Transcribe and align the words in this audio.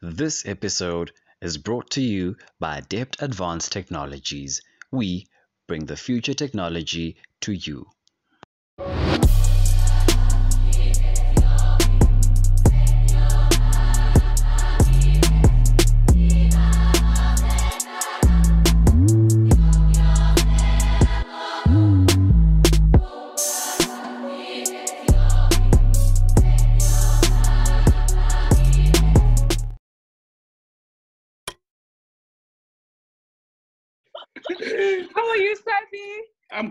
This 0.00 0.46
episode 0.46 1.10
is 1.42 1.58
brought 1.58 1.90
to 1.90 2.00
you 2.00 2.36
by 2.60 2.78
Adept 2.78 3.20
Advanced 3.20 3.72
Technologies. 3.72 4.62
We 4.92 5.26
bring 5.66 5.86
the 5.86 5.96
future 5.96 6.34
technology 6.34 7.16
to 7.40 7.50
you. 7.50 7.90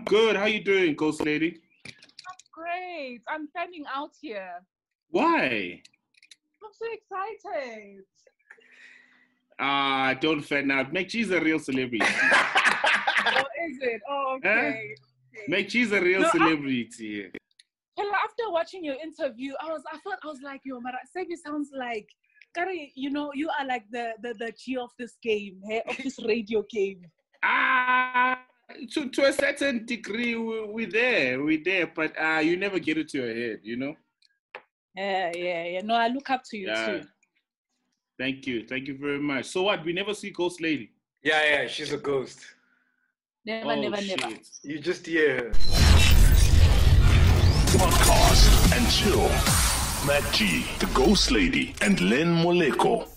Good. 0.08 0.36
How 0.36 0.46
you 0.46 0.60
doing, 0.64 0.94
Ghost 0.94 1.24
Lady? 1.24 1.60
Great. 2.52 3.20
I'm 3.28 3.46
fanning 3.48 3.84
out 3.94 4.10
here. 4.20 4.54
Why? 5.10 5.80
I'm 6.62 6.72
so 6.72 6.86
excited. 6.92 8.02
Ah, 9.60 10.14
don't 10.20 10.40
fan 10.40 10.70
out. 10.70 10.92
Make 10.92 11.08
cheese 11.08 11.30
a 11.30 11.40
real 11.40 11.58
celebrity. 11.58 12.04
oh, 12.06 13.44
is 13.68 13.78
it? 13.80 14.00
Oh, 14.08 14.36
okay. 14.44 14.94
Make 15.46 15.68
cheese 15.68 15.92
a 15.92 16.00
real 16.00 16.22
No, 16.22 16.30
celebrity. 16.30 17.30
Hello, 17.96 18.12
after 18.24 18.50
watching 18.50 18.84
your 18.84 18.96
interview, 19.02 19.52
I 19.60 19.66
was, 19.72 19.82
I 19.92 19.98
thought, 19.98 20.18
I 20.22 20.26
was 20.26 20.38
like, 20.42 20.60
yo, 20.64 20.80
Mara, 20.80 20.98
Sebi 21.16 21.36
sounds 21.44 21.70
like, 21.76 22.08
Kari, 22.54 22.92
you 22.94 23.10
know, 23.10 23.30
you 23.34 23.50
are 23.58 23.66
like 23.66 23.84
the 23.90 24.12
the, 24.22 24.34
the 24.38 24.52
G 24.58 24.76
of 24.76 24.90
this 24.98 25.16
game, 25.22 25.60
hey, 25.68 25.82
of 25.88 25.96
this 25.98 26.18
radio 26.26 26.64
game. 26.70 27.02
Ah, 27.44 28.40
to 28.92 29.08
to 29.08 29.24
a 29.26 29.32
certain 29.32 29.86
degree, 29.86 30.34
we, 30.36 30.64
we're 30.66 30.90
there, 30.90 31.42
we're 31.42 31.62
there, 31.64 31.86
but 31.94 32.12
uh, 32.20 32.38
you 32.40 32.56
never 32.56 32.78
get 32.78 32.98
it 32.98 33.08
to 33.10 33.18
your 33.18 33.34
head, 33.34 33.60
you 33.62 33.76
know. 33.76 33.94
Yeah, 34.94 35.32
yeah, 35.34 35.64
yeah. 35.64 35.80
No, 35.82 35.94
I 35.94 36.08
look 36.08 36.28
up 36.30 36.42
to 36.50 36.56
you 36.56 36.68
Yeah. 36.68 36.86
too. 36.86 37.02
Thank 38.18 38.46
you, 38.46 38.66
thank 38.66 38.88
you 38.88 38.98
very 38.98 39.20
much. 39.20 39.46
So 39.46 39.62
what? 39.62 39.84
We 39.84 39.92
never 39.92 40.12
see 40.12 40.30
Ghost 40.30 40.60
Lady. 40.60 40.90
Yeah, 41.22 41.42
yeah, 41.44 41.66
she's 41.68 41.92
a 41.92 41.98
ghost. 41.98 42.40
Never, 43.44 43.70
oh 43.72 43.80
never, 43.80 43.96
shit! 43.96 44.20
never. 44.20 44.34
You 44.62 44.78
just 44.80 45.06
hear 45.06 45.36
her. 45.36 45.50
Podcast 47.78 48.76
and 48.76 48.90
chill. 48.90 49.28
Matt 50.06 50.24
G, 50.32 50.64
the 50.78 50.86
Ghost 50.94 51.30
Lady, 51.30 51.74
and 51.80 52.00
Len 52.00 52.28
Moleko. 52.42 53.08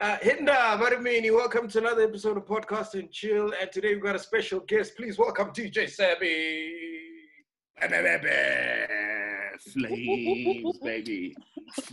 Uh, 0.00 0.16
Hinda 0.18 0.78
Marimini, 0.80 1.30
welcome 1.34 1.68
to 1.68 1.78
another 1.78 2.02
episode 2.02 2.36
of 2.38 2.46
Podcast 2.46 2.94
and 2.94 3.10
Chill. 3.10 3.52
And 3.60 3.70
today 3.70 3.94
we've 3.94 4.02
got 4.02 4.16
a 4.16 4.18
special 4.18 4.60
guest. 4.60 4.96
Please 4.96 5.18
welcome 5.18 5.48
DJ 5.50 5.88
Sabby. 5.90 6.74
Flames, 9.72 10.78
baby, 10.78 11.34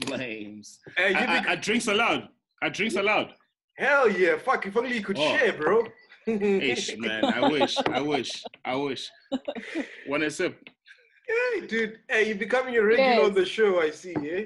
flames. 0.05 0.79
Hey, 0.95 1.09
you 1.11 1.15
I, 1.17 1.21
I, 1.37 1.41
be- 1.41 1.47
I 1.49 1.55
drinks 1.55 1.87
allowed. 1.87 2.29
I 2.61 2.69
drinks 2.69 2.95
allowed. 2.95 3.33
Hell 3.77 4.09
yeah, 4.09 4.37
fuck, 4.37 4.65
if 4.65 4.75
only 4.77 4.95
you 4.95 5.01
could 5.03 5.17
Oh. 5.19 5.37
share, 5.37 5.53
bro. 5.53 5.83
Ish, 6.25 6.97
man. 6.97 7.25
I 7.25 7.47
wish. 7.49 7.77
I 7.87 8.01
wish. 8.01 8.43
I 8.65 8.75
wish. 8.75 9.09
One 10.07 10.23
a 10.23 10.31
sip. 10.31 10.57
Hey, 11.27 11.67
dude, 11.67 11.99
hey, 12.09 12.27
you're 12.27 12.37
becoming 12.37 12.75
a 12.77 12.81
regular 12.83 13.25
on 13.25 13.33
the 13.33 13.45
show, 13.45 13.81
I 13.81 13.91
see, 13.91 14.15
eh? 14.15 14.45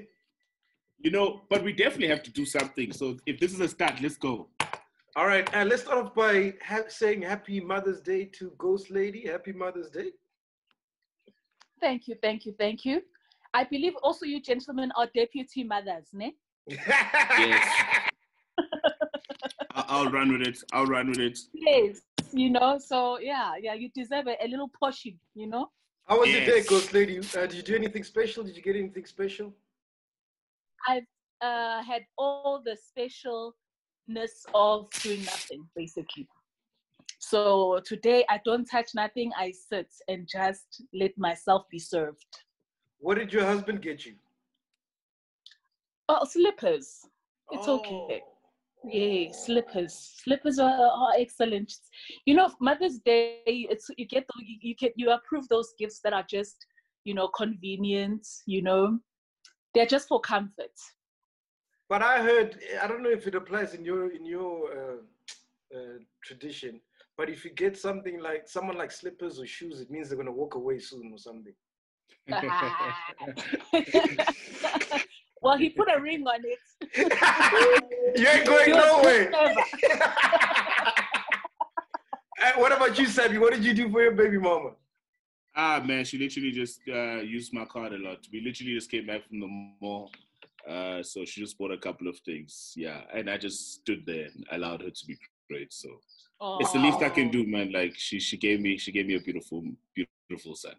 You 1.03 1.09
know, 1.11 1.41
but 1.49 1.63
we 1.63 1.73
definitely 1.73 2.07
have 2.09 2.21
to 2.23 2.31
do 2.31 2.45
something. 2.45 2.91
So 2.93 3.17
if 3.25 3.39
this 3.39 3.53
is 3.53 3.59
a 3.59 3.67
start, 3.67 4.01
let's 4.01 4.17
go. 4.17 4.49
All 5.15 5.25
right, 5.25 5.49
and 5.53 5.67
let's 5.67 5.81
start 5.81 6.05
off 6.05 6.15
by 6.15 6.53
ha- 6.63 6.87
saying 6.87 7.23
Happy 7.23 7.59
Mother's 7.59 7.99
Day 7.99 8.25
to 8.37 8.53
Ghost 8.57 8.89
Lady. 8.91 9.27
Happy 9.27 9.51
Mother's 9.51 9.89
Day. 9.89 10.11
Thank 11.81 12.07
you, 12.07 12.15
thank 12.21 12.45
you, 12.45 12.53
thank 12.57 12.85
you. 12.85 13.01
I 13.53 13.65
believe 13.65 13.93
also 14.03 14.25
you 14.25 14.39
gentlemen 14.41 14.91
are 14.95 15.07
deputy 15.13 15.63
mothers, 15.63 16.07
ne? 16.13 16.33
I- 16.87 18.09
I'll 19.73 20.09
run 20.09 20.31
with 20.31 20.47
it. 20.47 20.63
I'll 20.71 20.85
run 20.85 21.09
with 21.09 21.19
it. 21.19 21.39
Yes, 21.53 22.01
you 22.31 22.49
know, 22.51 22.77
so 22.77 23.19
yeah, 23.19 23.53
yeah, 23.59 23.73
you 23.73 23.89
deserve 23.93 24.27
a, 24.27 24.35
a 24.43 24.47
little 24.47 24.69
pushing, 24.81 25.17
you 25.33 25.47
know. 25.47 25.69
How 26.07 26.19
was 26.19 26.29
your 26.29 26.45
day, 26.45 26.63
Ghost 26.63 26.93
Lady? 26.93 27.19
Uh, 27.19 27.45
did 27.47 27.53
you 27.53 27.63
do 27.63 27.75
anything 27.75 28.03
special? 28.03 28.43
Did 28.43 28.55
you 28.55 28.61
get 28.61 28.75
anything 28.75 29.05
special? 29.05 29.53
I've 30.87 31.07
uh, 31.41 31.83
had 31.83 32.03
all 32.17 32.61
the 32.63 32.77
specialness 32.77 34.31
of 34.53 34.89
doing 35.01 35.23
nothing, 35.25 35.67
basically. 35.75 36.27
So 37.19 37.79
today 37.85 38.25
I 38.29 38.39
don't 38.43 38.65
touch 38.65 38.89
nothing, 38.95 39.31
I 39.37 39.51
sit 39.51 39.87
and 40.07 40.27
just 40.31 40.83
let 40.93 41.17
myself 41.17 41.65
be 41.69 41.79
served. 41.79 42.25
What 42.99 43.17
did 43.17 43.31
your 43.31 43.45
husband 43.45 43.81
get 43.81 44.05
you? 44.05 44.15
Oh, 46.09 46.25
slippers. 46.25 46.99
It's 47.51 47.67
okay. 47.67 48.21
Yeah, 48.83 49.31
slippers. 49.31 50.15
Slippers 50.23 50.57
are, 50.57 50.69
are 50.69 51.13
excellent. 51.17 51.71
You 52.25 52.35
know, 52.35 52.51
Mother's 52.59 52.99
Day, 52.99 53.41
it's 53.45 53.87
you 53.97 54.07
get 54.07 54.25
you 54.61 54.75
get 54.75 54.93
you 54.95 55.11
approve 55.11 55.47
those 55.47 55.73
gifts 55.77 55.99
that 56.03 56.13
are 56.13 56.25
just, 56.27 56.65
you 57.03 57.13
know, 57.13 57.27
convenient, 57.27 58.27
you 58.47 58.61
know. 58.61 58.99
They're 59.73 59.85
just 59.85 60.07
for 60.07 60.19
comfort. 60.19 60.71
But 61.89 62.01
I 62.01 62.21
heard, 62.21 62.59
I 62.81 62.87
don't 62.87 63.03
know 63.03 63.09
if 63.09 63.27
it 63.27 63.35
applies 63.35 63.73
in 63.73 63.83
your 63.83 64.11
in 64.13 64.25
your 64.25 64.71
uh, 64.71 64.97
uh, 65.77 65.97
tradition, 66.23 66.79
but 67.17 67.29
if 67.29 67.43
you 67.43 67.51
get 67.51 67.77
something 67.77 68.21
like 68.21 68.47
someone 68.47 68.77
like 68.77 68.91
slippers 68.91 69.39
or 69.39 69.45
shoes, 69.45 69.81
it 69.81 69.91
means 69.91 70.07
they're 70.09 70.17
gonna 70.17 70.31
walk 70.31 70.55
away 70.55 70.79
soon 70.79 71.11
or 71.13 71.17
something. 71.17 71.53
well, 75.41 75.57
he 75.57 75.69
put 75.69 75.89
a 75.93 75.99
ring 75.99 76.25
on 76.25 76.41
it. 76.45 76.59
you 78.17 78.27
ain't 78.27 78.45
going 78.45 78.71
nowhere. 78.71 79.31
What 82.57 82.71
about 82.71 82.97
you, 82.97 83.05
Sabby? 83.05 83.37
What 83.37 83.53
did 83.53 83.63
you 83.63 83.73
do 83.73 83.89
for 83.91 84.01
your 84.01 84.13
baby 84.13 84.37
mama? 84.37 84.71
Ah 85.55 85.81
man, 85.85 86.05
she 86.05 86.17
literally 86.17 86.51
just 86.51 86.79
uh, 86.87 87.17
used 87.21 87.53
my 87.53 87.65
card 87.65 87.93
a 87.93 87.97
lot. 87.97 88.19
We 88.31 88.41
literally 88.41 88.73
just 88.73 88.89
came 88.89 89.05
back 89.07 89.27
from 89.27 89.39
the 89.39 89.47
mall. 89.81 90.11
Uh, 90.67 91.01
so 91.03 91.25
she 91.25 91.41
just 91.41 91.57
bought 91.57 91.71
a 91.71 91.77
couple 91.77 92.07
of 92.07 92.17
things. 92.19 92.73
Yeah. 92.75 93.01
And 93.13 93.29
I 93.29 93.37
just 93.37 93.73
stood 93.73 94.05
there 94.05 94.27
and 94.33 94.45
allowed 94.51 94.81
her 94.81 94.89
to 94.91 95.05
be 95.05 95.17
great. 95.49 95.73
So 95.73 95.89
it's 96.59 96.71
the 96.71 96.79
least 96.79 97.01
I 97.01 97.09
can 97.09 97.29
do, 97.29 97.45
man. 97.45 97.71
Like 97.71 97.93
she 97.97 98.19
she 98.19 98.37
gave 98.37 98.61
me 98.61 98.77
she 98.77 98.91
gave 98.91 99.07
me 99.07 99.15
a 99.15 99.19
beautiful, 99.19 99.63
beautiful 100.29 100.55
son. 100.55 100.75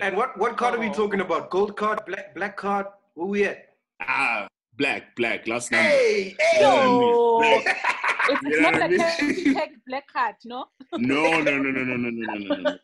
And 0.00 0.16
what 0.16 0.38
what 0.38 0.56
card 0.56 0.74
are 0.74 0.80
we 0.80 0.90
talking 0.90 1.20
about? 1.20 1.50
Gold 1.50 1.76
card, 1.76 2.00
black 2.06 2.34
black 2.34 2.56
card? 2.56 2.86
Where 3.14 3.26
we 3.26 3.44
at? 3.44 3.74
Ah, 4.00 4.46
black, 4.76 5.16
black, 5.16 5.46
last 5.48 5.72
number. 5.72 5.88
Hey, 5.88 6.36
hey. 6.38 6.60
No, 6.60 7.40
Yeah. 7.40 7.74
it's, 8.28 8.42
You 8.42 8.60
know 8.60 8.70
not 8.70 8.72
what 8.74 8.82
I 8.82 8.86
a 8.86 8.88
mean? 8.88 9.00
hashtag 9.00 9.70
black 9.86 10.06
card, 10.12 10.34
no? 10.44 10.66
No, 10.92 11.40
no, 11.40 11.58
no, 11.58 11.58
no, 11.58 11.70
no, 11.70 11.96
no, 11.96 11.96
no, 11.96 12.10
no, 12.10 12.34
no, 12.34 12.54
no. 12.56 12.78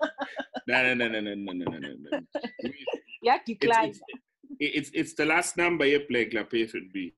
No, 0.69 0.95
no, 0.95 0.95
no, 0.95 1.09
no, 1.09 1.21
no, 1.21 1.35
no, 1.35 1.53
no, 1.53 1.79
no, 1.79 1.95
no. 2.11 2.21
Yeah, 3.23 3.37
It's, 3.37 3.45
decline. 3.61 3.89
it's, 3.91 4.01
it's, 4.61 4.91
it's 4.95 5.15
the 5.15 5.25
last 5.27 5.57
number 5.57 5.85
you 5.87 6.01
play, 6.01 6.29
like 6.33 6.51
FNB. 6.51 7.13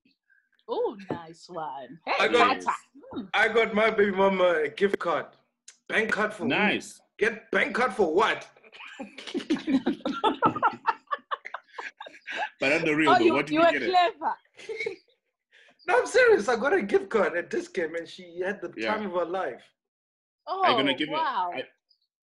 Oh, 0.67 0.95
nice 1.11 1.45
one. 1.47 1.99
I 2.19 2.27
got- 2.27 2.61
Tata. 2.61 2.71
Hmm. 3.13 3.21
I 3.33 3.47
got 3.49 3.73
my 3.75 3.89
baby 3.91 4.11
mama 4.11 4.61
a 4.65 4.69
gift 4.69 4.97
card. 4.99 5.27
Bank 5.87 6.11
card 6.11 6.33
for 6.33 6.43
who? 6.43 6.49
Nice. 6.49 6.99
Get 7.19 7.49
bank 7.51 7.75
card 7.75 7.93
for 7.93 8.13
what? 8.13 8.47
But 12.59 12.71
on 12.73 12.85
the 12.85 12.95
real, 12.95 13.09
Oh, 13.09 13.13
but 13.13 13.23
you, 13.23 13.33
what 13.33 13.45
did 13.47 13.53
you 13.53 13.59
you 13.59 13.65
were 13.65 13.71
get? 13.71 13.81
it? 13.83 14.97
Clever. 15.85 15.97
No, 15.97 16.01
I'm 16.03 16.07
serious. 16.07 16.49
I 16.49 16.55
got 16.55 16.73
a 16.73 16.81
gift 16.81 17.09
card 17.09 17.35
at 17.37 17.49
this 17.49 17.67
game, 17.67 17.95
and 17.95 18.07
she 18.07 18.39
had 18.39 18.61
the 18.61 18.73
Yeah. 18.75 18.93
time 18.95 19.05
of 19.07 19.13
her 19.13 19.25
life. 19.25 19.63
Oh, 20.47 20.63
Are 20.63 20.71
you 20.71 20.77
gonna 20.77 20.93
give 20.93 21.09
wow. 21.09 21.51
it? 21.55 21.67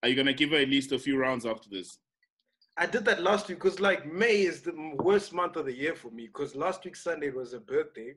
Are 0.02 0.08
you 0.08 0.14
gonna 0.14 0.32
give 0.32 0.50
her 0.50 0.58
at 0.58 0.68
least 0.68 0.92
a 0.92 0.98
few 0.98 1.16
rounds 1.18 1.44
after 1.46 1.68
this? 1.68 1.98
I 2.76 2.86
did 2.86 3.04
that 3.04 3.22
last 3.22 3.48
week 3.48 3.58
because 3.58 3.80
like 3.80 4.06
May 4.10 4.42
is 4.42 4.62
the 4.62 4.72
worst 4.96 5.32
month 5.32 5.56
of 5.56 5.66
the 5.66 5.72
year 5.72 5.94
for 5.94 6.10
me 6.10 6.26
because 6.26 6.54
last 6.54 6.84
week 6.84 6.96
Sunday 6.96 7.30
was 7.30 7.52
her 7.52 7.60
birthday 7.60 8.14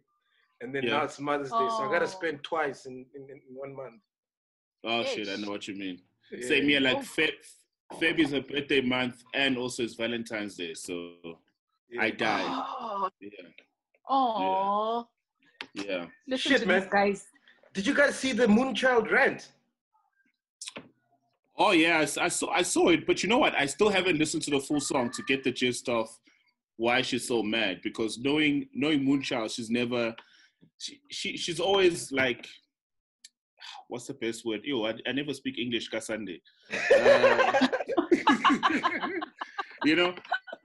and 0.61 0.73
then 0.73 0.83
Yeah. 0.83 0.91
now 0.97 1.03
it's 1.03 1.19
Mother's 1.19 1.51
Day. 1.51 1.67
So 1.69 1.83
I 1.83 1.91
got 1.91 1.99
to 1.99 2.05
Oh. 2.05 2.07
spend 2.07 2.41
twice 2.43 2.85
in, 2.85 3.05
in, 3.15 3.29
in 3.29 3.41
one 3.49 3.75
month. 3.75 4.01
Oh 4.85 5.03
shit, 5.03 5.27
I 5.27 5.35
know 5.35 5.49
what 5.51 5.67
you 5.67 5.75
mean. 5.75 6.01
Yeah. 6.31 6.47
Same 6.47 6.69
here, 6.69 6.79
like 6.79 6.97
Oh. 6.97 7.01
Feb, 7.01 7.33
Feb 7.93 8.19
is 8.19 8.31
her 8.31 8.41
birthday 8.41 8.79
month 8.81 9.23
and 9.33 9.57
also 9.57 9.83
it's 9.83 9.95
Valentine's 9.95 10.55
Day, 10.55 10.73
so 10.73 11.15
Yeah. 11.89 12.01
I 12.03 12.11
died. 12.11 12.45
Oh, 12.47 13.09
Yeah, 13.19 13.29
oh. 14.07 15.07
Yeah. 15.75 16.05
Listen 16.27 16.51
Shit, 16.51 16.61
to 16.61 16.67
man. 16.67 16.81
these 16.81 16.89
guys. 16.89 17.25
Did 17.73 17.85
you 17.87 17.93
guys 17.93 18.15
see 18.17 18.31
the 18.31 18.47
Moonchild 18.47 19.11
rant? 19.11 19.51
Oh 21.57 21.71
yeah, 21.71 21.99
I, 21.99 22.03
s- 22.03 22.17
I 22.17 22.27
saw 22.27 22.49
I 22.51 22.61
saw 22.63 22.89
it, 22.89 23.05
but 23.07 23.23
you 23.23 23.29
know 23.29 23.37
what? 23.37 23.53
I 23.55 23.65
still 23.65 23.89
haven't 23.89 24.17
listened 24.17 24.43
to 24.43 24.51
the 24.51 24.59
full 24.59 24.79
song 24.81 25.09
to 25.11 25.23
get 25.23 25.43
the 25.43 25.51
gist 25.51 25.87
of 25.89 26.07
why 26.77 27.01
she's 27.01 27.25
so 27.27 27.41
mad 27.41 27.79
because 27.83 28.17
knowing 28.17 28.67
knowing 28.73 29.01
Moonchild, 29.01 29.53
she's 29.55 29.69
never 29.69 30.13
she, 30.79 30.99
she 31.09 31.37
she's 31.37 31.59
always 31.59 32.11
like 32.11 32.45
what's 33.87 34.07
the 34.07 34.13
best 34.15 34.45
word? 34.45 34.61
Yo, 34.65 34.85
I, 34.85 34.95
I 35.07 35.11
never 35.13 35.33
speak 35.33 35.57
English, 35.57 35.89
Kasande. 35.89 36.41
Uh, 36.93 37.67
you 39.85 39.95
know, 39.95 40.13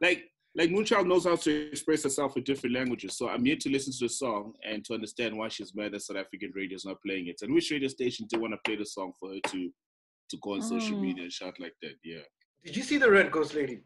like 0.01 0.30
like 0.57 0.71
Moonchild 0.71 1.07
knows 1.07 1.25
how 1.25 1.37
to 1.37 1.71
express 1.71 2.03
herself 2.03 2.37
in 2.37 2.43
different 2.43 2.75
languages. 2.75 3.17
So 3.17 3.29
I'm 3.29 3.45
here 3.45 3.57
to 3.57 3.71
listen 3.71 3.93
to 3.93 4.07
the 4.07 4.09
song 4.09 4.55
and 4.69 4.85
to 4.87 4.95
understand 4.95 5.37
why 5.37 5.49
she's 5.49 5.75
mad 5.75 5.93
that 5.93 6.03
South 6.03 6.17
African 6.17 6.51
radio 6.55 6.75
is 6.75 6.85
not 6.85 7.01
playing 7.07 7.29
it. 7.29 7.37
And 7.43 7.55
which 7.55 7.71
radio 7.71 7.89
station 7.89 8.27
do 8.29 8.41
want 8.41 8.55
to 8.55 8.59
play 8.65 8.77
the 8.77 8.85
song 8.85 9.13
for 9.19 9.31
her 9.31 9.41
to 9.49 9.71
to 10.31 10.37
go 10.43 10.53
on 10.55 10.61
mm. 10.61 10.69
social 10.69 11.01
media 11.01 11.25
and 11.25 11.33
shout 11.33 11.55
like 11.61 11.75
that? 11.83 11.95
Yeah. 12.05 12.23
Did 12.65 12.77
you 12.77 12.83
see 12.83 12.99
the 12.99 13.11
Red 13.11 13.31
Ghost 13.31 13.55
Lady? 13.55 13.81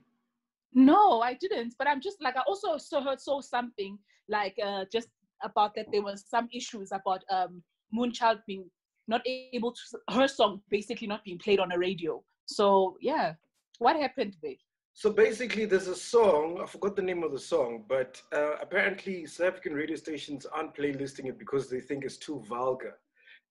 No, 0.73 1.21
I 1.21 1.35
didn't. 1.35 1.75
But 1.79 1.87
I'm 1.87 2.01
just 2.01 2.23
like 2.23 2.37
I 2.37 2.43
also 2.47 2.79
saw 2.79 3.03
heard 3.03 3.21
saw 3.21 3.41
something 3.41 3.99
like 4.29 4.57
uh 4.65 4.85
just 4.91 5.09
about 5.43 5.75
that 5.75 5.87
there 5.93 6.03
was 6.03 6.25
some 6.27 6.49
issues 6.53 6.93
about 6.93 7.23
um 7.31 7.63
Moonchild 7.95 8.41
being 8.47 8.71
not 9.07 9.21
able 9.27 9.73
to 9.73 10.15
her 10.15 10.27
song 10.27 10.63
basically 10.71 11.07
not 11.07 11.23
being 11.25 11.39
played 11.39 11.61
on 11.61 11.73
a 11.73 11.79
radio. 11.79 12.23
So 12.47 12.97
yeah, 13.01 13.35
what 13.79 13.97
happened 13.97 14.37
there? 14.43 14.57
So 14.97 15.11
basically, 15.11 15.65
there's 15.65 15.89
a 15.89 15.97
song. 15.97 16.61
I 16.63 16.67
forgot 16.67 16.95
the 16.95 17.03
name 17.03 17.25
of 17.25 17.33
the 17.33 17.39
song, 17.39 17.85
but 17.89 18.23
uh, 18.33 18.55
apparently, 18.63 19.27
South 19.27 19.49
African 19.49 19.75
radio 19.75 19.97
stations 19.97 20.47
aren't 20.47 20.77
playlisting 20.77 21.27
it 21.27 21.37
because 21.37 21.69
they 21.69 21.81
think 21.81 22.05
it's 22.05 22.17
too 22.17 22.45
vulgar. 22.49 22.95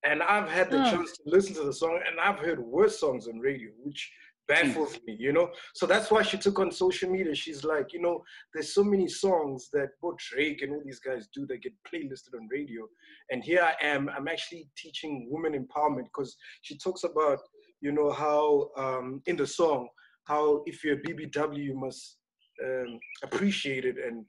And 0.05 0.23
I've 0.23 0.49
had 0.49 0.71
the 0.71 0.81
oh. 0.81 0.89
chance 0.89 1.11
to 1.17 1.23
listen 1.25 1.53
to 1.55 1.65
the 1.65 1.73
song, 1.73 1.99
and 2.09 2.17
I've 2.17 2.39
heard 2.39 2.59
worse 2.59 2.97
songs 2.97 3.27
on 3.27 3.39
radio, 3.39 3.71
which 3.83 4.09
baffles 4.47 4.97
me, 5.05 5.17
you 5.19 5.33
know. 5.33 5.51
So 5.73 5.85
that's 5.85 6.09
why 6.09 6.21
she 6.21 6.37
took 6.37 6.59
on 6.59 6.71
social 6.71 7.09
media. 7.09 7.35
She's 7.35 7.65
like, 7.65 7.91
you 7.91 8.01
know, 8.01 8.23
there's 8.53 8.73
so 8.73 8.83
many 8.83 9.09
songs 9.09 9.69
that 9.73 9.89
both 10.01 10.19
Drake 10.19 10.61
and 10.61 10.71
all 10.71 10.81
these 10.85 10.99
guys 10.99 11.27
do 11.35 11.45
that 11.47 11.61
get 11.61 11.73
playlisted 11.85 12.35
on 12.39 12.47
radio, 12.49 12.87
and 13.31 13.43
here 13.43 13.61
I 13.61 13.85
am. 13.85 14.09
I'm 14.09 14.29
actually 14.29 14.69
teaching 14.77 15.27
women 15.29 15.61
empowerment 15.61 16.05
because 16.05 16.37
she 16.61 16.77
talks 16.77 17.03
about, 17.03 17.39
you 17.81 17.91
know, 17.91 18.11
how 18.13 18.69
um, 18.77 19.21
in 19.25 19.35
the 19.35 19.47
song 19.47 19.89
how 20.25 20.63
if 20.65 20.83
you're 20.83 20.95
a 20.95 21.01
BBW, 21.01 21.63
you 21.63 21.75
must 21.75 22.17
um, 22.63 22.99
appreciate 23.23 23.85
it. 23.85 23.97
And 23.97 24.25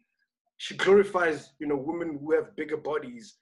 she 0.56 0.76
glorifies, 0.76 1.52
you 1.58 1.66
know, 1.66 1.76
women 1.76 2.18
who 2.20 2.34
have 2.34 2.56
bigger 2.56 2.76
bodies 2.76 3.36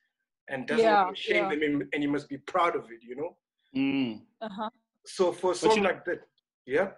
and 0.48 0.66
doesn't 0.66 0.84
yeah, 0.84 1.10
shame 1.14 1.50
yeah. 1.50 1.58
them, 1.58 1.88
and 1.92 2.02
you 2.02 2.10
must 2.10 2.28
be 2.28 2.38
proud 2.38 2.76
of 2.76 2.84
it, 2.84 3.00
you 3.02 3.16
know. 3.16 3.36
Mm. 3.76 4.20
Uh-huh. 4.40 4.70
So 5.06 5.32
for 5.32 5.52
a 5.52 5.54
song 5.54 5.82
like 5.82 6.04
that, 6.04 6.20
yeah. 6.66 6.90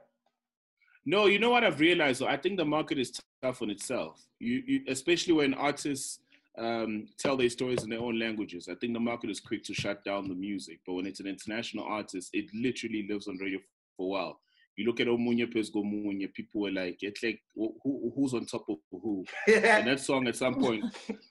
No, 1.06 1.26
you 1.26 1.38
know 1.38 1.50
what 1.50 1.64
I've 1.64 1.80
realized. 1.80 2.22
I 2.22 2.36
think 2.36 2.56
the 2.56 2.64
market 2.64 2.98
is 2.98 3.20
tough 3.42 3.62
on 3.62 3.70
itself. 3.70 4.20
You, 4.40 4.62
you 4.66 4.80
especially 4.88 5.34
when 5.34 5.54
artists 5.54 6.20
um, 6.58 7.08
tell 7.18 7.36
their 7.36 7.50
stories 7.50 7.82
in 7.84 7.90
their 7.90 8.00
own 8.00 8.18
languages. 8.18 8.68
I 8.70 8.74
think 8.76 8.94
the 8.94 9.00
market 9.00 9.30
is 9.30 9.40
quick 9.40 9.62
to 9.64 9.74
shut 9.74 10.04
down 10.04 10.28
the 10.28 10.34
music, 10.34 10.80
but 10.86 10.94
when 10.94 11.06
it's 11.06 11.20
an 11.20 11.26
international 11.26 11.84
artist, 11.84 12.30
it 12.32 12.46
literally 12.54 13.06
lives 13.08 13.28
on 13.28 13.36
radio 13.38 13.58
for 13.96 14.06
a 14.06 14.08
while 14.08 14.40
you 14.76 14.84
look 14.84 15.00
at 15.00 15.06
Omunye 15.06 15.52
Pesgo 15.52 15.84
Munye, 15.84 16.32
people 16.32 16.62
were 16.62 16.70
like, 16.70 16.98
it's 17.00 17.22
like, 17.22 17.40
who, 17.54 18.12
who's 18.16 18.34
on 18.34 18.46
top 18.46 18.64
of 18.68 18.78
who? 18.90 19.24
and 19.48 19.86
that 19.86 20.00
song 20.00 20.26
at 20.26 20.36
some 20.36 20.54
point, 20.54 20.84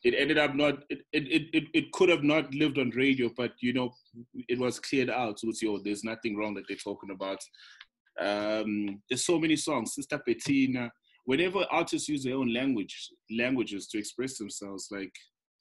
it 0.03 0.13
ended 0.17 0.37
up 0.37 0.55
not, 0.55 0.83
it, 0.89 1.01
it, 1.11 1.49
it, 1.53 1.63
it 1.73 1.91
could 1.91 2.09
have 2.09 2.23
not 2.23 2.53
lived 2.53 2.77
on 2.77 2.89
radio, 2.91 3.29
but 3.35 3.51
you 3.61 3.73
know, 3.73 3.93
it 4.47 4.59
was 4.59 4.79
cleared 4.79 5.09
out. 5.09 5.39
So 5.39 5.49
it's, 5.49 5.61
yo, 5.61 5.79
there's 5.79 6.03
nothing 6.03 6.37
wrong 6.37 6.53
that 6.55 6.63
they're 6.67 6.77
talking 6.77 7.11
about. 7.11 7.39
Um, 8.19 9.01
there's 9.09 9.25
so 9.25 9.39
many 9.39 9.55
songs, 9.55 9.95
Sister 9.95 10.21
Bettina. 10.25 10.91
Whenever 11.25 11.65
artists 11.71 12.09
use 12.09 12.23
their 12.23 12.35
own 12.35 12.53
language, 12.53 13.09
languages 13.31 13.87
to 13.87 13.97
express 13.97 14.37
themselves, 14.37 14.87
like 14.91 15.13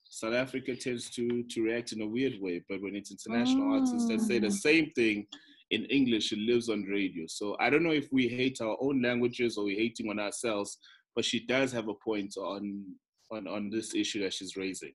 South 0.05 0.35
Africa 0.35 0.77
tends 0.77 1.09
to 1.11 1.43
to 1.49 1.63
react 1.63 1.93
in 1.93 2.03
a 2.03 2.07
weird 2.07 2.35
way. 2.41 2.63
But 2.69 2.83
when 2.83 2.95
it's 2.95 3.11
international 3.11 3.73
artists 3.73 4.09
that 4.09 4.21
say 4.21 4.39
the 4.39 4.49
mm. 4.49 4.53
same 4.53 4.91
thing, 4.95 5.27
in 5.73 5.87
English, 5.87 6.33
it 6.33 6.39
lives 6.39 6.69
on 6.69 6.83
radio. 6.83 7.25
So 7.27 7.57
I 7.59 7.71
don't 7.71 7.83
know 7.83 7.93
if 7.93 8.13
we 8.13 8.29
hate 8.29 8.61
our 8.61 8.77
own 8.81 9.03
languages 9.03 9.57
or 9.57 9.65
we're 9.65 9.81
hating 9.81 10.11
on 10.11 10.19
ourselves, 10.19 10.79
but 11.17 11.25
she 11.25 11.47
does 11.47 11.73
have 11.73 11.89
a 11.89 11.95
point 11.95 12.37
on 12.37 12.85
on, 13.31 13.49
on 13.49 13.71
this 13.71 13.95
issue 13.95 14.23
that 14.23 14.35
she's 14.35 14.59
raising. 14.59 14.93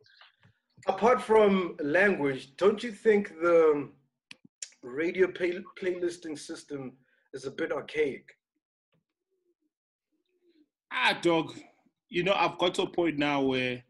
Apart 0.88 1.20
from 1.20 1.76
language, 1.82 2.56
don't 2.56 2.84
you 2.84 2.92
think 2.92 3.30
the 3.42 3.90
radio 4.84 5.28
play, 5.28 5.58
playlisting 5.82 6.38
system 6.38 6.94
is 7.34 7.46
a 7.46 7.52
bit 7.52 7.72
archaic? 7.72 8.26
Ah, 10.94 11.18
dog. 11.20 11.56
You 12.10 12.24
know, 12.24 12.34
I've 12.34 12.60
got 12.60 12.76
to 12.76 12.84
a 12.84 12.90
point 12.90 13.18
now 13.18 13.42
where 13.42 13.84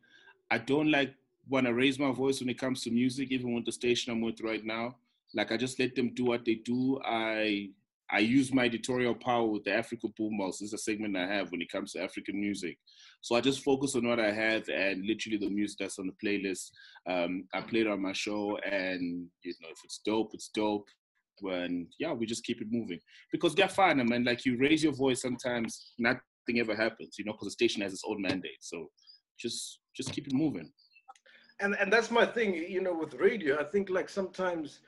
I 0.49 0.57
don't 0.57 0.89
like 0.89 1.13
want 1.49 1.65
to 1.65 1.73
raise 1.73 1.99
my 1.99 2.11
voice 2.11 2.39
when 2.39 2.49
it 2.49 2.57
comes 2.57 2.83
to 2.83 2.91
music, 2.91 3.31
even 3.31 3.53
with 3.53 3.65
the 3.65 3.71
station 3.73 4.13
I'm 4.13 4.21
with 4.21 4.39
right 4.39 4.63
now. 4.63 4.95
Like 5.33 5.51
I 5.51 5.57
just 5.57 5.79
let 5.79 5.95
them 5.95 6.13
do 6.13 6.25
what 6.25 6.45
they 6.45 6.55
do. 6.55 6.99
I 7.03 7.69
I 8.09 8.19
use 8.19 8.53
my 8.53 8.65
editorial 8.65 9.15
power 9.15 9.45
with 9.45 9.65
the 9.65 9.73
Africa 9.73 10.07
Boombox. 10.17 10.59
This 10.59 10.67
is 10.67 10.73
a 10.73 10.77
segment 10.77 11.17
I 11.17 11.27
have 11.27 11.51
when 11.51 11.61
it 11.61 11.69
comes 11.69 11.91
to 11.91 12.01
African 12.01 12.39
music. 12.39 12.77
So 13.19 13.35
I 13.35 13.41
just 13.41 13.63
focus 13.63 13.95
on 13.95 14.07
what 14.07 14.19
I 14.19 14.31
have 14.31 14.69
and 14.69 15.05
literally 15.05 15.37
the 15.37 15.49
music 15.49 15.79
that's 15.79 15.99
on 15.99 16.07
the 16.07 16.13
playlist. 16.25 16.71
Um, 17.09 17.43
I 17.53 17.61
play 17.61 17.81
it 17.81 17.87
on 17.87 18.01
my 18.01 18.13
show, 18.13 18.57
and 18.59 19.27
you 19.43 19.53
know 19.61 19.69
if 19.69 19.79
it's 19.83 19.99
dope, 20.05 20.31
it's 20.33 20.49
dope. 20.53 20.87
And 21.41 21.87
yeah, 21.99 22.13
we 22.13 22.25
just 22.25 22.45
keep 22.45 22.61
it 22.61 22.67
moving 22.71 22.99
because 23.31 23.53
they're 23.53 23.67
fine, 23.67 23.97
man. 24.07 24.23
Like 24.23 24.45
you 24.45 24.57
raise 24.57 24.83
your 24.83 24.93
voice, 24.93 25.21
sometimes 25.21 25.91
nothing 25.99 26.21
ever 26.59 26.75
happens, 26.75 27.15
you 27.19 27.25
know, 27.25 27.33
because 27.33 27.47
the 27.47 27.51
station 27.51 27.81
has 27.81 27.93
its 27.93 28.03
own 28.07 28.21
mandate. 28.21 28.61
So 28.61 28.89
just 29.37 29.79
just 29.95 30.13
keep 30.13 30.27
it 30.27 30.33
moving 30.33 30.71
and 31.59 31.75
and 31.79 31.91
that's 31.91 32.11
my 32.11 32.25
thing 32.25 32.53
you 32.53 32.81
know 32.81 32.93
with 32.93 33.13
radio 33.15 33.59
i 33.59 33.63
think 33.63 33.89
like 33.89 34.09
sometimes 34.09 34.79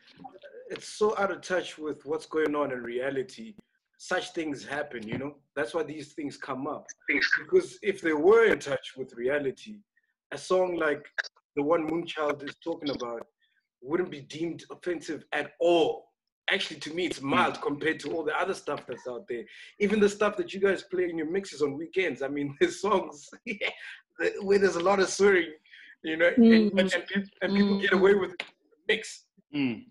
it's 0.69 0.87
so 0.87 1.15
out 1.17 1.31
of 1.31 1.41
touch 1.41 1.77
with 1.77 2.05
what's 2.05 2.27
going 2.27 2.55
on 2.55 2.71
in 2.71 2.83
reality. 2.83 3.55
Such 3.97 4.31
things 4.31 4.63
happen 4.63 5.05
you 5.05 5.17
know? 5.17 5.35
That's 5.55 5.73
why 5.73 5.83
these 5.83 6.13
things 6.13 6.37
come 6.37 6.67
up. 6.67 6.85
Because 7.07 7.77
if 7.81 8.01
they 8.01 8.13
were 8.13 8.45
in 8.45 8.59
touch 8.59 8.93
with 8.95 9.13
reality 9.13 9.77
a 10.31 10.37
song 10.37 10.75
like 10.75 11.03
the 11.55 11.63
one 11.63 11.89
moonchild 11.89 12.43
is 12.47 12.55
talking 12.63 12.91
about 12.91 13.25
wouldn't 13.81 14.11
be 14.11 14.21
deemed 14.21 14.63
offensive 14.69 15.23
at 15.33 15.53
all. 15.59 16.05
Actually 16.51 16.79
to 16.81 16.93
me 16.93 17.07
it's 17.07 17.21
mild 17.21 17.59
compared 17.61 17.99
to 18.01 18.11
all 18.11 18.23
the 18.23 18.39
other 18.39 18.53
stuff 18.53 18.85
that's 18.87 19.07
out 19.07 19.25
there. 19.27 19.43
Even 19.79 19.99
the 19.99 20.07
stuff 20.07 20.37
that 20.37 20.53
you 20.53 20.59
guys 20.59 20.83
play 20.83 21.09
in 21.09 21.17
your 21.17 21.29
mixes 21.29 21.63
on 21.63 21.77
weekends. 21.77 22.21
I 22.21 22.27
mean 22.27 22.55
there's 22.61 22.79
songs 22.79 23.27
where 24.41 24.59
there's 24.59 24.75
a 24.75 24.83
lot 24.83 24.99
of 24.99 25.09
swearing 25.09 25.51
you 26.03 26.17
know, 26.17 26.31
mm-hmm. 26.31 26.77
and, 26.77 26.93
and, 26.93 27.29
and, 27.41 27.53
people 27.53 27.73
mm-hmm. 27.73 27.81
get 27.81 27.93
away 27.93 28.13
with 28.13 28.31
it. 28.31 28.43
mix. 28.87 29.25
Mm. 29.55 29.83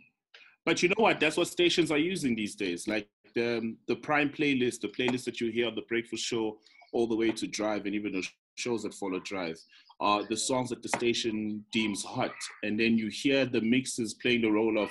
But 0.64 0.82
you 0.82 0.88
know 0.90 1.02
what? 1.02 1.20
That's 1.20 1.36
what 1.36 1.48
stations 1.48 1.90
are 1.90 1.98
using 1.98 2.34
these 2.34 2.54
days. 2.54 2.86
Like 2.86 3.08
the 3.34 3.76
the 3.86 3.96
prime 3.96 4.30
playlist, 4.30 4.80
the 4.80 4.88
playlist 4.88 5.24
that 5.24 5.40
you 5.40 5.50
hear 5.50 5.66
on 5.66 5.74
the 5.74 5.82
breakfast 5.82 6.24
show, 6.24 6.58
all 6.92 7.06
the 7.06 7.16
way 7.16 7.30
to 7.32 7.46
Drive, 7.46 7.86
and 7.86 7.94
even 7.94 8.12
the 8.12 8.26
shows 8.56 8.82
that 8.82 8.94
follow 8.94 9.20
Drive, 9.20 9.58
are 10.00 10.24
the 10.28 10.36
songs 10.36 10.70
that 10.70 10.82
the 10.82 10.88
station 10.88 11.64
deems 11.72 12.04
hot, 12.04 12.34
and 12.62 12.78
then 12.78 12.98
you 12.98 13.08
hear 13.08 13.46
the 13.46 13.60
mixes 13.60 14.14
playing 14.14 14.42
the 14.42 14.50
role 14.50 14.78
of 14.78 14.90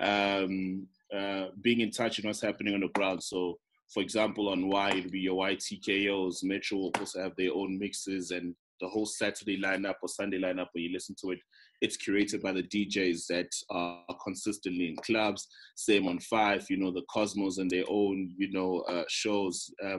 um, 0.00 0.86
uh, 1.14 1.46
being 1.60 1.80
in 1.80 1.90
touch 1.90 2.16
with 2.16 2.26
what's 2.26 2.40
happening 2.40 2.74
on 2.74 2.80
the 2.80 2.88
ground. 2.88 3.22
So 3.22 3.58
for 3.88 4.02
example, 4.02 4.50
on 4.50 4.68
Y, 4.68 4.90
it'll 4.90 5.10
be 5.10 5.20
your 5.20 5.42
YTKOs. 5.46 6.44
Metro 6.44 6.78
will 6.78 6.92
also 6.98 7.22
have 7.22 7.34
their 7.36 7.52
own 7.54 7.78
mixes 7.78 8.30
and 8.30 8.54
the 8.80 8.88
whole 8.88 9.06
Saturday 9.06 9.60
lineup 9.60 9.94
or 10.02 10.08
Sunday 10.08 10.38
lineup 10.38 10.68
when 10.72 10.84
you 10.84 10.92
listen 10.92 11.14
to 11.20 11.32
it, 11.32 11.38
it's 11.80 11.96
curated 11.96 12.42
by 12.42 12.52
the 12.52 12.62
DJs 12.62 13.26
that 13.28 13.48
are 13.70 14.02
consistently 14.24 14.88
in 14.88 14.96
clubs. 14.96 15.46
Same 15.76 16.08
on 16.08 16.18
Five, 16.20 16.66
you 16.68 16.76
know, 16.76 16.90
the 16.90 17.04
Cosmos 17.10 17.58
and 17.58 17.70
their 17.70 17.84
own, 17.88 18.34
you 18.36 18.50
know, 18.52 18.80
uh, 18.88 19.04
shows 19.08 19.70
uh, 19.84 19.98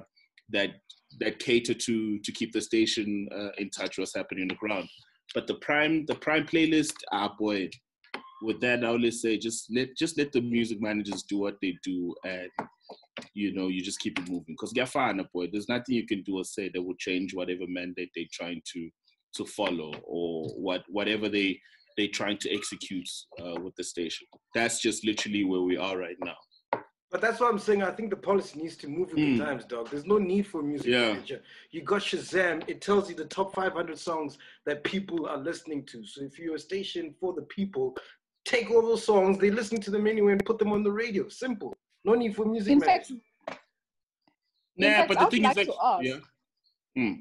that 0.50 0.72
that 1.20 1.40
cater 1.40 1.74
to 1.74 2.20
to 2.20 2.32
keep 2.32 2.52
the 2.52 2.62
station 2.62 3.28
uh, 3.36 3.50
in 3.58 3.70
touch 3.70 3.98
with 3.98 4.04
what's 4.04 4.16
happening 4.16 4.44
on 4.44 4.50
the 4.50 4.56
ground. 4.56 4.88
But 5.34 5.48
the 5.48 5.56
prime 5.56 6.06
the 6.06 6.16
prime 6.16 6.46
playlist, 6.46 6.96
ah 7.12 7.34
boy, 7.38 7.70
with 8.42 8.60
that 8.62 8.84
I 8.84 8.88
always 8.88 9.22
say 9.22 9.38
just 9.38 9.68
let 9.74 9.96
just 9.98 10.18
let 10.18 10.32
the 10.32 10.42
music 10.42 10.82
managers 10.82 11.24
do 11.24 11.40
what 11.40 11.58
they 11.62 11.76
do 11.84 12.16
and 12.26 12.50
you 13.34 13.54
know, 13.54 13.68
you 13.68 13.82
just 13.82 14.00
keep 14.00 14.20
it 14.20 14.30
moving. 14.30 14.56
Because 14.56 14.74
get 14.74 14.90
fine, 14.90 15.22
boy. 15.34 15.48
There's 15.52 15.70
nothing 15.70 15.96
you 15.96 16.08
can 16.08 16.24
do 16.24 16.38
or 16.38 16.44
say 16.44 16.70
that 16.74 16.82
will 16.82 16.96
change 16.96 17.34
whatever 17.34 17.64
mandate 17.68 18.12
they're 18.16 18.26
trying 18.32 18.62
to 18.74 18.90
to 19.36 19.46
follow 19.46 19.94
or 20.06 20.50
what 20.50 20.84
whatever 20.88 21.30
they 21.30 21.60
they're 21.98 22.08
trying 22.08 22.38
to 22.38 22.54
execute 22.54 23.10
uh, 23.42 23.60
with 23.62 23.76
the 23.76 23.84
station. 23.84 24.28
That's 24.56 24.80
just 24.80 25.06
literally 25.06 25.44
where 25.44 25.62
we 25.62 25.78
are 25.78 25.98
right 25.98 26.16
now. 26.24 26.38
But 27.12 27.22
that's 27.22 27.40
what 27.40 27.52
I'm 27.52 27.60
saying. 27.60 27.82
I 27.82 27.92
think 27.92 28.12
the 28.12 28.16
policy 28.16 28.60
needs 28.60 28.78
to 28.78 28.88
move 28.88 29.10
with 29.10 29.18
mm. 29.18 29.38
the 29.38 29.44
hmm. 29.44 29.50
times, 29.50 29.66
dog. 29.66 29.90
There's 29.90 30.06
no 30.06 30.20
need 30.20 30.46
for 30.46 30.62
a 30.62 30.64
music 30.64 30.88
yeah. 30.88 31.14
manager. 31.14 31.42
You 31.72 31.82
got 31.82 32.02
Shazam. 32.02 32.64
It 32.68 32.82
tells 32.82 33.10
you 33.10 33.16
the 33.16 33.26
top 33.26 33.54
500 33.56 33.98
songs 33.98 34.38
that 34.68 34.84
people 34.84 35.26
are 35.26 35.38
listening 35.38 35.86
to. 35.88 36.06
So 36.06 36.24
if 36.24 36.38
you're 36.38 36.56
a 36.56 36.60
station 36.60 37.16
for 37.20 37.34
the 37.34 37.42
people, 37.44 37.98
take 38.46 38.70
all 38.70 38.84
those 38.84 39.04
songs. 39.04 39.40
They 39.40 39.50
listen 39.50 39.82
to 39.82 39.92
them 39.92 40.06
anyway 40.06 40.34
and 40.34 40.46
put 40.46 40.60
them 40.60 40.72
on 40.72 40.84
the 40.84 40.92
radio. 40.92 41.28
Simple. 41.30 41.76
No 42.04 42.14
need 42.16 42.36
for 42.36 42.46
music. 42.46 42.74
In 42.74 42.82
fact, 42.82 43.12
nah, 44.78 44.88
fact, 44.88 45.08
but 45.10 45.20
the 45.20 45.26
thing 45.28 45.44
like 45.44 45.58
is, 45.58 45.68
like, 45.68 45.78
yeah. 46.02 46.18
Hmm. 46.96 47.14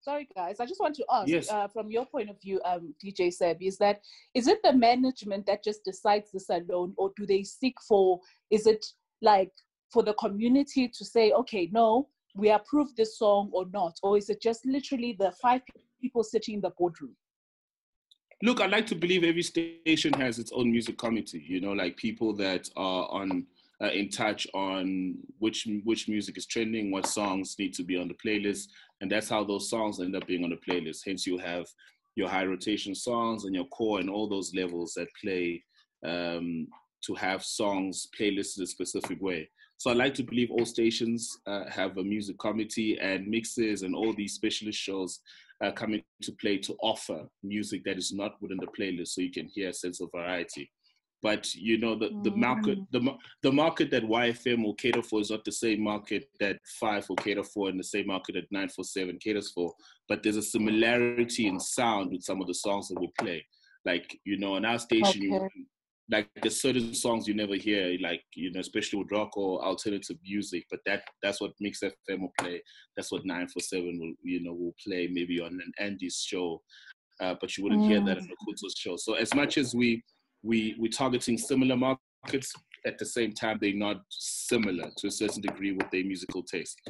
sorry 0.00 0.28
guys, 0.36 0.60
I 0.60 0.66
just 0.66 0.80
want 0.80 0.94
to 0.96 1.04
ask 1.10 1.28
Yes. 1.28 1.50
uh, 1.50 1.66
from 1.68 1.90
your 1.90 2.04
point 2.04 2.28
of 2.28 2.40
view, 2.40 2.60
um, 2.64 2.94
DJ 3.02 3.32
Seb, 3.32 3.62
is 3.62 3.78
that 3.78 4.02
is 4.34 4.48
it 4.48 4.58
the 4.62 4.72
management 4.72 5.46
that 5.46 5.64
just 5.64 5.84
decides 5.84 6.30
this 6.32 6.50
alone, 6.50 6.94
or 6.96 7.12
do 7.16 7.26
they 7.26 7.42
seek 7.42 7.76
for? 7.88 8.20
Is 8.50 8.66
it 8.66 8.84
like 9.22 9.52
for 9.90 10.02
the 10.02 10.14
community 10.14 10.88
to 10.88 11.04
say, 11.04 11.32
okay, 11.32 11.68
no, 11.72 12.08
we 12.34 12.50
approve 12.50 12.94
this 12.96 13.18
song 13.18 13.50
or 13.52 13.66
not, 13.72 13.98
or 14.02 14.18
is 14.18 14.28
it 14.28 14.42
just 14.42 14.66
literally 14.66 15.16
the 15.18 15.32
five 15.40 15.62
people 16.00 16.24
sitting 16.24 16.56
in 16.56 16.60
the 16.60 16.70
boardroom? 16.70 17.16
Look, 18.42 18.60
I 18.60 18.66
like 18.66 18.86
to 18.88 18.96
believe 18.96 19.22
every 19.22 19.42
station 19.42 20.12
has 20.14 20.40
its 20.40 20.50
own 20.52 20.72
music 20.72 20.98
committee. 20.98 21.44
You 21.46 21.60
know, 21.60 21.72
like 21.72 21.96
people 21.96 22.32
that 22.34 22.68
are 22.76 23.08
on 23.08 23.46
uh, 23.82 23.90
in 23.90 24.08
touch 24.08 24.46
on 24.54 25.16
which 25.38 25.68
which 25.84 26.08
music 26.08 26.38
is 26.38 26.46
trending, 26.46 26.90
what 26.90 27.06
songs 27.06 27.56
need 27.58 27.74
to 27.74 27.82
be 27.82 27.96
on 27.96 28.08
the 28.08 28.16
playlist, 28.24 28.68
and 29.00 29.10
that's 29.10 29.28
how 29.28 29.42
those 29.42 29.68
songs 29.68 30.00
end 30.00 30.14
up 30.14 30.26
being 30.26 30.44
on 30.44 30.50
the 30.50 30.72
playlist. 30.72 31.00
Hence, 31.04 31.26
you 31.26 31.38
have 31.38 31.66
your 32.14 32.28
high 32.28 32.44
rotation 32.44 32.94
songs 32.94 33.44
and 33.44 33.54
your 33.54 33.66
core 33.66 34.00
and 34.00 34.10
all 34.10 34.28
those 34.28 34.52
levels 34.54 34.92
that 34.94 35.08
play 35.20 35.62
um, 36.06 36.66
to 37.04 37.14
have 37.14 37.42
songs 37.42 38.06
playlisted 38.18 38.62
a 38.62 38.66
specific 38.66 39.20
way. 39.20 39.48
So 39.78 39.90
I 39.90 39.94
like 39.94 40.14
to 40.14 40.22
believe 40.22 40.50
all 40.50 40.64
stations 40.64 41.38
uh, 41.46 41.64
have 41.68 41.96
a 41.96 42.04
music 42.04 42.38
committee 42.38 42.98
and 43.00 43.26
mixes 43.26 43.82
and 43.82 43.96
all 43.96 44.14
these 44.14 44.34
specialist 44.34 44.78
shows 44.78 45.20
uh, 45.64 45.72
come 45.72 45.94
into 45.94 46.32
play 46.40 46.58
to 46.58 46.76
offer 46.82 47.26
music 47.42 47.82
that 47.84 47.98
is 47.98 48.12
not 48.12 48.40
within 48.40 48.58
the 48.58 48.66
playlist, 48.78 49.08
so 49.08 49.20
you 49.20 49.32
can 49.32 49.48
hear 49.48 49.70
a 49.70 49.74
sense 49.74 50.00
of 50.00 50.10
variety. 50.14 50.70
But 51.22 51.54
you 51.54 51.78
know 51.78 51.94
the, 51.94 52.10
the 52.24 52.32
market 52.32 52.78
the 52.90 53.00
the 53.42 53.52
market 53.52 53.90
that 53.92 54.02
YFM 54.02 54.64
will 54.64 54.74
cater 54.74 55.02
for 55.02 55.20
is 55.20 55.30
not 55.30 55.44
the 55.44 55.52
same 55.52 55.80
market 55.82 56.24
that 56.40 56.58
Five 56.80 57.08
will 57.08 57.16
cater 57.16 57.44
for, 57.44 57.68
and 57.68 57.78
the 57.78 57.84
same 57.84 58.08
market 58.08 58.34
that 58.34 58.50
Nine 58.50 58.68
Four 58.68 58.84
Seven 58.84 59.18
caters 59.18 59.52
for. 59.52 59.72
But 60.08 60.22
there's 60.22 60.36
a 60.36 60.42
similarity 60.42 61.46
in 61.46 61.60
sound 61.60 62.10
with 62.10 62.22
some 62.22 62.40
of 62.40 62.48
the 62.48 62.54
songs 62.54 62.88
that 62.88 63.00
we 63.00 63.08
play. 63.18 63.46
Like 63.84 64.18
you 64.24 64.36
know, 64.36 64.54
on 64.54 64.64
our 64.64 64.80
station, 64.80 65.22
you, 65.22 65.48
like 66.10 66.28
there's 66.42 66.60
certain 66.60 66.92
songs 66.92 67.28
you 67.28 67.34
never 67.34 67.54
hear, 67.54 67.96
like 68.00 68.22
you 68.34 68.50
know, 68.50 68.60
especially 68.60 68.98
with 68.98 69.12
rock 69.12 69.36
or 69.36 69.64
alternative 69.64 70.16
music. 70.24 70.64
But 70.70 70.80
that 70.86 71.04
that's 71.22 71.40
what 71.40 71.52
Mix 71.60 71.80
FM 71.82 72.20
will 72.20 72.32
play. 72.38 72.60
That's 72.96 73.12
what 73.12 73.24
Nine 73.24 73.46
Four 73.46 73.62
Seven 73.62 73.96
will 74.00 74.14
you 74.24 74.42
know 74.42 74.54
will 74.54 74.74
play 74.84 75.08
maybe 75.10 75.40
on 75.40 75.52
an 75.52 75.72
Andy's 75.78 76.16
show. 76.16 76.62
Uh, 77.20 77.36
but 77.40 77.56
you 77.56 77.62
wouldn't 77.62 77.84
hear 77.84 78.00
that 78.00 78.18
on 78.18 78.24
a 78.24 78.44
Kuto's 78.44 78.74
show. 78.76 78.96
So 78.96 79.14
as 79.14 79.32
much 79.34 79.56
as 79.56 79.74
we 79.74 80.02
we 80.42 80.74
we're 80.78 80.90
targeting 80.90 81.38
similar 81.38 81.76
markets, 81.76 82.52
at 82.86 82.98
the 82.98 83.06
same 83.06 83.32
time 83.32 83.58
they're 83.60 83.74
not 83.74 84.02
similar 84.10 84.90
to 84.98 85.06
a 85.06 85.10
certain 85.10 85.40
degree 85.40 85.72
with 85.72 85.90
their 85.90 86.04
musical 86.04 86.42
taste. 86.42 86.80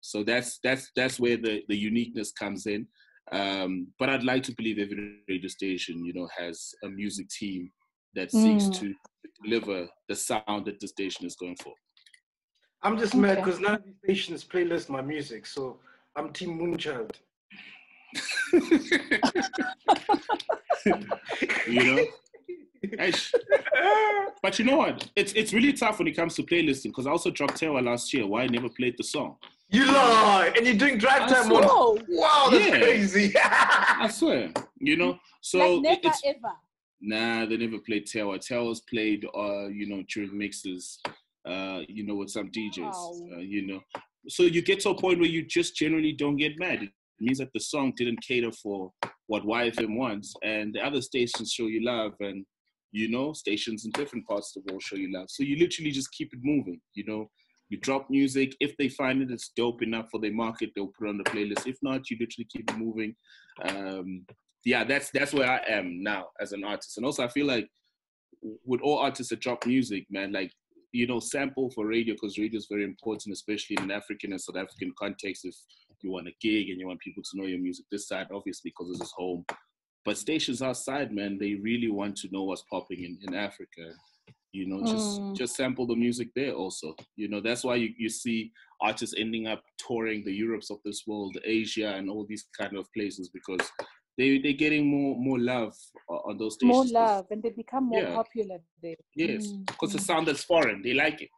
So 0.00 0.22
that's 0.24 0.58
that's 0.62 0.90
that's 0.96 1.20
where 1.20 1.36
the 1.36 1.62
the 1.68 1.76
uniqueness 1.76 2.32
comes 2.32 2.66
in. 2.66 2.86
Um, 3.32 3.88
but 3.98 4.08
I'd 4.08 4.24
like 4.24 4.42
to 4.44 4.54
believe 4.54 4.78
every 4.78 5.20
radio 5.28 5.48
station, 5.48 6.04
you 6.04 6.12
know, 6.12 6.28
has 6.36 6.72
a 6.84 6.88
music 6.88 7.28
team 7.28 7.70
that 8.14 8.32
seeks 8.32 8.64
Mm. 8.64 8.72
to 8.80 8.94
deliver 9.44 9.88
the 10.08 10.16
sound 10.16 10.66
that 10.66 10.80
the 10.80 10.88
station 10.88 11.26
is 11.26 11.36
going 11.36 11.56
for. 11.62 11.72
I'm 12.82 12.98
just 12.98 13.14
mad 13.14 13.36
because 13.36 13.60
none 13.60 13.74
of 13.74 13.84
these 13.84 13.94
stations 14.04 14.44
playlist 14.44 14.88
my 14.88 15.02
music, 15.02 15.46
so 15.46 15.78
I'm 16.16 16.32
Team 16.32 16.58
Moonchild. 16.58 17.12
you 21.68 21.84
know. 21.84 22.04
Eish. 22.84 23.32
But 24.42 24.58
you 24.58 24.64
know 24.64 24.76
what? 24.78 25.10
It's 25.16 25.32
it's 25.34 25.52
really 25.52 25.72
tough 25.74 25.98
when 25.98 26.08
it 26.08 26.12
comes 26.16 26.34
to 26.36 26.42
playlisting 26.42 26.84
because 26.84 27.06
I 27.06 27.10
also 27.10 27.30
dropped 27.30 27.60
Tewa 27.60 27.84
last 27.84 28.12
year. 28.14 28.26
Why 28.26 28.44
I 28.44 28.46
never 28.46 28.70
played 28.70 28.94
the 28.96 29.04
song? 29.04 29.36
You 29.68 29.84
lie, 29.86 30.50
and 30.56 30.64
you're 30.66 30.76
doing 30.76 30.96
drive 30.96 31.28
time 31.28 31.52
on. 31.52 31.64
Oh, 31.66 31.98
Wow, 32.08 32.48
that's 32.50 32.64
Yeah. 32.66 32.78
crazy. 32.80 33.32
I 33.36 34.08
swear, 34.08 34.50
you 34.78 34.96
know. 34.96 35.18
So 35.42 35.58
like 35.58 35.82
never 35.82 36.00
it's 36.04 36.22
ever. 36.24 36.52
nah, 37.02 37.44
they 37.44 37.58
never 37.58 37.78
played 37.80 38.06
Tewa. 38.06 38.38
Tewa's 38.38 38.80
played, 38.88 39.26
uh, 39.36 39.66
you 39.68 39.86
know, 39.86 40.02
during 40.12 40.36
mixes, 40.36 41.00
uh, 41.46 41.80
you 41.86 42.06
know, 42.06 42.14
with 42.14 42.30
some 42.30 42.50
DJs, 42.50 42.78
Wow. 42.78 43.28
uh, 43.34 43.40
you 43.40 43.66
know. 43.66 43.80
So 44.28 44.44
you 44.44 44.62
get 44.62 44.80
to 44.80 44.90
a 44.90 44.94
point 44.94 45.18
where 45.20 45.28
you 45.28 45.44
just 45.44 45.76
generally 45.76 46.12
don't 46.12 46.36
get 46.36 46.58
mad. 46.58 46.82
It 46.84 46.90
means 47.20 47.38
that 47.38 47.52
the 47.52 47.60
song 47.60 47.92
didn't 47.94 48.22
cater 48.22 48.52
for 48.52 48.90
what 49.26 49.44
YFM 49.44 49.96
wants, 49.96 50.32
and 50.42 50.72
the 50.74 50.80
other 50.84 51.02
stations 51.02 51.52
show 51.52 51.66
you 51.66 51.84
love, 51.84 52.14
and 52.20 52.44
you 52.92 53.08
know, 53.08 53.32
stations 53.32 53.84
in 53.84 53.92
different 53.92 54.26
parts 54.26 54.54
of 54.56 54.64
the 54.64 54.72
world 54.72 54.82
show 54.82 54.96
you 54.96 55.12
love. 55.12 55.30
So 55.30 55.42
you 55.42 55.56
literally 55.56 55.90
just 55.90 56.12
keep 56.12 56.32
it 56.32 56.40
moving, 56.42 56.80
you 56.94 57.04
know. 57.06 57.30
You 57.68 57.78
drop 57.78 58.10
music. 58.10 58.56
If 58.58 58.76
they 58.76 58.88
find 58.88 59.22
it, 59.22 59.30
it's 59.30 59.52
dope 59.56 59.82
enough 59.82 60.06
for 60.10 60.20
their 60.20 60.32
market, 60.32 60.70
they'll 60.74 60.88
put 60.88 61.06
it 61.06 61.10
on 61.10 61.18
the 61.18 61.24
playlist. 61.24 61.68
If 61.68 61.76
not, 61.82 62.10
you 62.10 62.16
literally 62.18 62.48
keep 62.50 62.68
it 62.68 62.76
moving. 62.76 63.14
Um, 63.64 64.26
yeah, 64.64 64.82
that's 64.82 65.10
that's 65.10 65.32
where 65.32 65.48
I 65.48 65.60
am 65.68 66.02
now 66.02 66.26
as 66.40 66.52
an 66.52 66.64
artist. 66.64 66.96
And 66.96 67.06
also, 67.06 67.24
I 67.24 67.28
feel 67.28 67.46
like 67.46 67.68
with 68.64 68.80
all 68.80 68.98
artists 68.98 69.30
that 69.30 69.40
drop 69.40 69.66
music, 69.66 70.04
man, 70.10 70.32
like 70.32 70.50
you 70.92 71.06
know, 71.06 71.20
sample 71.20 71.70
for 71.70 71.86
radio 71.86 72.14
because 72.14 72.38
radio 72.38 72.58
is 72.58 72.66
very 72.68 72.84
important, 72.84 73.32
especially 73.32 73.76
in 73.78 73.84
an 73.84 73.90
African 73.92 74.32
and 74.32 74.40
South 74.40 74.56
African 74.56 74.92
context. 74.98 75.44
If 75.44 75.54
you 76.02 76.10
want 76.10 76.28
a 76.28 76.32
gig 76.40 76.70
and 76.70 76.80
you 76.80 76.88
want 76.88 77.00
people 77.00 77.22
to 77.22 77.38
know 77.38 77.46
your 77.46 77.60
music 77.60 77.86
this 77.90 78.08
side, 78.08 78.28
obviously, 78.34 78.70
because 78.70 78.92
this 78.92 79.06
is 79.06 79.14
home. 79.16 79.44
But 80.04 80.18
stations 80.18 80.62
outside, 80.62 81.12
man, 81.12 81.38
they 81.38 81.54
really 81.54 81.90
want 81.90 82.16
to 82.18 82.28
know 82.32 82.44
what's 82.44 82.64
popping 82.70 83.04
in, 83.04 83.18
in 83.26 83.34
Africa. 83.34 83.92
You 84.52 84.66
know, 84.66 84.82
just 84.84 85.20
Mm. 85.20 85.36
just 85.36 85.54
sample 85.54 85.86
the 85.86 85.94
music 85.94 86.28
there 86.34 86.52
also. 86.54 86.94
You 87.16 87.28
know, 87.28 87.40
that's 87.40 87.62
why 87.62 87.76
you, 87.76 87.90
you 87.96 88.08
see 88.08 88.50
artists 88.80 89.14
ending 89.16 89.46
up 89.46 89.62
touring 89.78 90.24
the 90.24 90.32
Europes 90.32 90.70
of 90.70 90.78
this 90.84 91.04
world, 91.06 91.36
Asia 91.44 91.94
and 91.94 92.10
all 92.10 92.26
these 92.28 92.46
kind 92.58 92.76
of 92.76 92.86
places 92.96 93.28
because 93.32 93.60
they 94.18 94.38
they're 94.38 94.52
getting 94.64 94.86
more 94.88 95.16
more 95.16 95.38
love 95.38 95.74
on 96.08 96.36
those 96.38 96.54
stations. 96.54 96.92
More 96.92 97.02
love, 97.02 97.26
and 97.30 97.42
they 97.42 97.50
become 97.50 97.84
more 97.84 98.02
Yeah. 98.02 98.14
popular 98.14 98.58
there. 98.82 98.96
Yes, 99.14 99.52
Mm, 99.52 99.66
because 99.66 99.92
the 99.92 99.98
mm. 99.98 100.06
sound 100.06 100.26
that's 100.26 100.42
foreign, 100.42 100.82
they 100.82 100.94
like 100.94 101.22
it. 101.22 101.30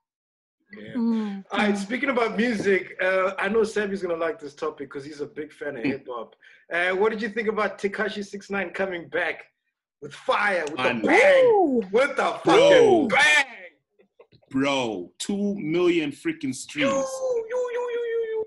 Yeah. 0.76 0.94
Mm, 0.94 1.44
All 1.50 1.58
right, 1.58 1.76
speaking 1.76 2.08
about 2.10 2.36
music, 2.36 2.96
uh, 3.02 3.32
I 3.38 3.48
know 3.48 3.62
Sammy's 3.64 4.02
gonna 4.02 4.16
like 4.16 4.38
this 4.40 4.54
topic 4.54 4.88
because 4.88 5.04
he's 5.04 5.20
a 5.20 5.26
big 5.26 5.52
fan 5.52 5.76
of 5.76 5.84
hip 5.84 6.06
hop. 6.08 6.34
Uh, 6.72 6.90
what 6.90 7.12
did 7.12 7.20
you 7.20 7.28
think 7.28 7.48
about 7.48 7.78
Tekashi 7.78 8.24
69 8.24 8.70
coming 8.70 9.08
back 9.08 9.44
with 10.00 10.14
fire, 10.14 10.64
with 10.64 10.76
Man. 10.78 11.02
the 11.02 11.08
bang, 11.08 11.44
Ooh, 11.46 11.82
with 11.92 12.16
the 12.16 12.40
Bro. 12.44 12.54
fucking 12.70 13.08
bang? 13.08 13.46
Bro, 14.50 15.12
two 15.18 15.54
million 15.58 16.10
freaking 16.10 16.54
streams. 16.54 16.90
you, 16.92 17.46
you, 17.48 17.70
you, 17.72 17.88
you, 17.92 18.26
you. 18.30 18.44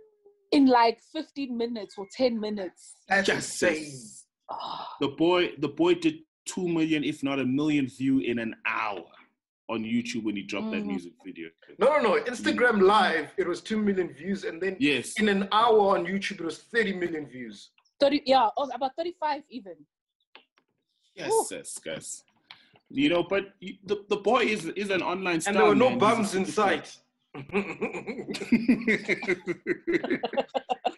in 0.52 0.66
like 0.68 1.00
15 1.14 1.56
minutes 1.56 1.96
or 1.98 2.08
10 2.16 2.40
minutes. 2.40 2.94
That's 3.08 3.28
Just 3.28 3.62
insane. 3.64 4.00
Oh, 4.50 4.86
the 5.02 5.08
boy, 5.10 5.54
the 5.60 5.68
boy 5.68 5.96
did 5.96 6.16
two 6.46 6.68
million, 6.68 7.04
if 7.04 7.24
not 7.24 7.40
a 7.40 7.46
million 7.46 7.88
view 7.88 8.20
in 8.20 8.38
an 8.40 8.56
hour 8.68 9.04
on 9.68 9.84
YouTube 9.84 10.24
when 10.24 10.36
he 10.36 10.44
dropped 10.44 10.72
that 10.72 10.84
Mhm. 10.84 10.88
music 10.88 11.14
video. 11.26 11.50
No, 11.80 11.98
no, 11.98 12.02
no. 12.02 12.24
Instagram 12.24 12.82
Live, 12.82 13.32
it 13.38 13.48
was 13.48 13.62
2 13.62 13.78
million 13.82 14.10
views, 14.14 14.44
and 14.44 14.62
then 14.62 14.78
Yes, 14.80 15.20
in 15.20 15.28
an 15.30 15.48
hour 15.52 15.98
on 15.98 16.06
YouTube, 16.06 16.40
it 16.40 16.46
was 16.46 16.60
30 16.60 16.94
million 16.94 17.26
views. 17.28 17.72
30, 18.00 18.22
yeah, 18.26 18.50
oh, 18.58 18.70
about 18.74 18.92
35 18.96 19.44
even. 19.50 19.76
yes, 21.16 21.32
yes, 21.52 21.78
guys. 21.80 22.24
You 22.90 23.10
know, 23.10 23.24
but 23.24 23.54
the, 23.62 24.06
the 24.10 24.18
boy 24.18 24.44
is 24.44 24.66
is 24.68 24.90
an 24.92 25.02
online 25.02 25.42
star. 25.42 25.54
And 25.54 25.60
there 25.60 25.68
were 25.70 25.76
no 25.76 25.90
man. 25.90 25.98
bums 26.00 26.34
He's 26.34 26.42
in 26.42 26.46
sight. 26.60 26.98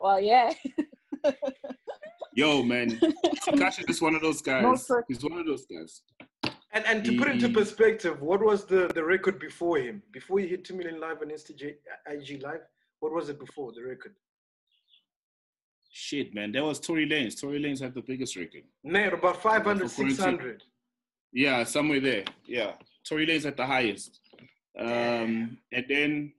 Well, 0.00 0.20
yeah. 0.20 0.52
Yo, 2.34 2.62
man, 2.62 2.90
Tekashi 3.44 3.80
is 3.80 3.86
just 3.86 4.02
one 4.02 4.14
of 4.14 4.22
those 4.22 4.40
guys. 4.40 4.88
No. 4.88 5.02
He's 5.08 5.22
one 5.22 5.38
of 5.38 5.46
those 5.46 5.66
guys. 5.66 6.02
And 6.72 6.84
and 6.86 7.04
to 7.04 7.16
put 7.18 7.28
into 7.28 7.48
perspective, 7.48 8.20
what 8.22 8.40
was 8.42 8.64
the, 8.64 8.90
the 8.94 9.02
record 9.02 9.38
before 9.40 9.78
him? 9.78 10.02
Before 10.12 10.38
he 10.38 10.46
hit 10.46 10.64
2 10.64 10.74
million 10.74 11.00
live 11.00 11.18
on 11.20 11.28
Insta 11.28 11.50
IG 12.06 12.42
Live, 12.42 12.60
what 13.00 13.12
was 13.12 13.28
it 13.28 13.38
before 13.40 13.72
the 13.72 13.82
record? 13.82 14.14
Shit, 15.92 16.32
man, 16.32 16.52
that 16.52 16.64
was 16.64 16.78
Tory 16.78 17.08
Lanez. 17.08 17.40
Tory 17.40 17.60
Lanez 17.60 17.80
had 17.80 17.94
the 17.94 18.02
biggest 18.02 18.36
record. 18.36 18.62
Nah, 18.84 19.08
about 19.08 19.42
500, 19.42 19.86
According 19.86 19.90
to- 19.90 20.22
600. 20.22 20.62
Yeah, 21.32 21.64
somewhere 21.64 22.00
there. 22.00 22.24
Yeah, 22.46 22.72
Tory 23.04 23.26
Lanez 23.26 23.46
at 23.46 23.56
the 23.56 23.66
highest. 23.66 24.20
Um, 24.78 25.58
and 25.72 25.84
then, 25.88 26.32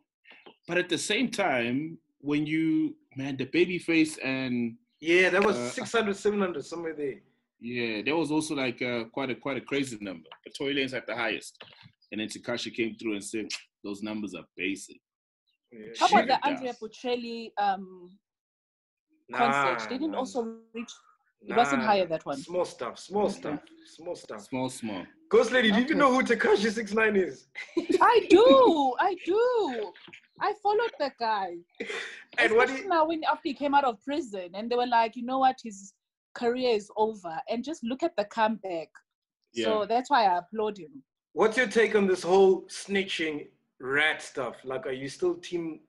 but 0.67 0.77
at 0.77 0.87
the 0.87 0.97
same 0.97 1.29
time, 1.29 1.97
when 2.21 2.45
you 2.45 2.95
man, 3.17 3.35
the 3.35 3.45
Babyface 3.45 4.17
and 4.23 4.77
Yeah, 5.01 5.29
that 5.31 5.43
was 5.43 5.57
Uh, 5.57 5.69
600, 5.71 6.15
700, 6.15 6.63
somewhere 6.63 6.93
there. 6.93 7.19
Yeah, 7.61 8.01
there 8.03 8.15
was 8.15 8.31
also 8.31 8.55
like 8.55 8.81
uh, 8.81 9.03
quite 9.13 9.29
a 9.29 9.35
quite 9.35 9.57
a 9.57 9.61
crazy 9.61 9.97
number. 10.01 10.27
But 10.43 10.53
Tory 10.57 10.75
Lanez 10.75 10.93
at 10.95 11.05
the 11.05 11.15
highest, 11.15 11.63
and 12.11 12.19
then 12.19 12.27
Tekashi 12.27 12.73
came 12.73 12.95
through 12.95 13.13
and 13.13 13.23
said 13.23 13.47
those 13.83 14.01
numbers 14.01 14.33
are 14.33 14.45
basic. 14.57 14.99
Yeah. 15.71 15.85
How 15.99 16.07
Shit 16.07 16.25
about 16.25 16.27
the 16.27 16.49
it 16.49 16.51
Andrea 16.51 16.73
does. 16.73 16.89
Bocelli 16.89 17.51
um, 17.57 18.09
Nah, 19.31 19.37
concert? 19.37 19.89
They 19.89 19.97
didn't 19.97 20.11
nah, 20.11 20.19
also 20.19 20.57
reach, 20.73 20.91
it 21.47 21.55
wasn't 21.55 21.83
higher, 21.83 22.05
that 22.05 22.25
one. 22.25 22.37
Small 22.37 22.65
stuff, 22.65 22.99
small 22.99 23.25
Okay. 23.27 23.35
stuff, 23.39 23.59
small 23.85 24.15
stuff. 24.15 24.41
Small, 24.41 24.69
small. 24.69 25.05
Ghost 25.29 25.51
Lady, 25.51 25.71
do 25.71 25.81
you 25.81 25.95
know 25.95 26.13
who 26.13 26.21
Tekashi 26.23 26.69
Six 26.69 26.93
Nine 26.93 27.15
is? 27.15 27.47
I 28.01 28.27
do, 28.29 28.93
I 28.99 29.15
do. 29.25 29.93
I 30.41 30.53
followed 30.61 30.91
the 30.99 31.11
guy. 31.19 31.55
And 32.37 32.53
what 32.55 32.65
Especially 32.69 32.83
he, 32.83 32.89
now 32.89 33.07
when 33.07 33.23
after 33.25 33.41
he 33.49 33.53
came 33.53 33.73
out 33.73 33.83
of 33.83 34.01
prison 34.03 34.51
and 34.53 34.69
they 34.69 34.75
were 34.75 34.87
like, 34.87 35.15
you 35.15 35.23
know 35.23 35.39
what, 35.39 35.57
his 35.63 35.93
career 36.33 36.75
is 36.75 36.89
over. 36.97 37.39
And 37.49 37.63
just 37.63 37.83
look 37.83 38.03
at 38.03 38.15
the 38.17 38.25
comeback. 38.25 38.89
Yeah. 39.53 39.65
So 39.65 39.85
that's 39.85 40.09
why 40.09 40.25
I 40.25 40.37
applaud 40.37 40.77
him. 40.77 41.03
what's 41.33 41.57
your 41.57 41.67
take 41.67 41.95
on 41.95 42.07
this 42.07 42.23
whole 42.23 42.61
snitching 42.63 43.47
rat 43.79 44.21
stuff? 44.21 44.55
Like, 44.63 44.85
are 44.85 44.91
you 44.91 45.09
still 45.09 45.35
team 45.35 45.79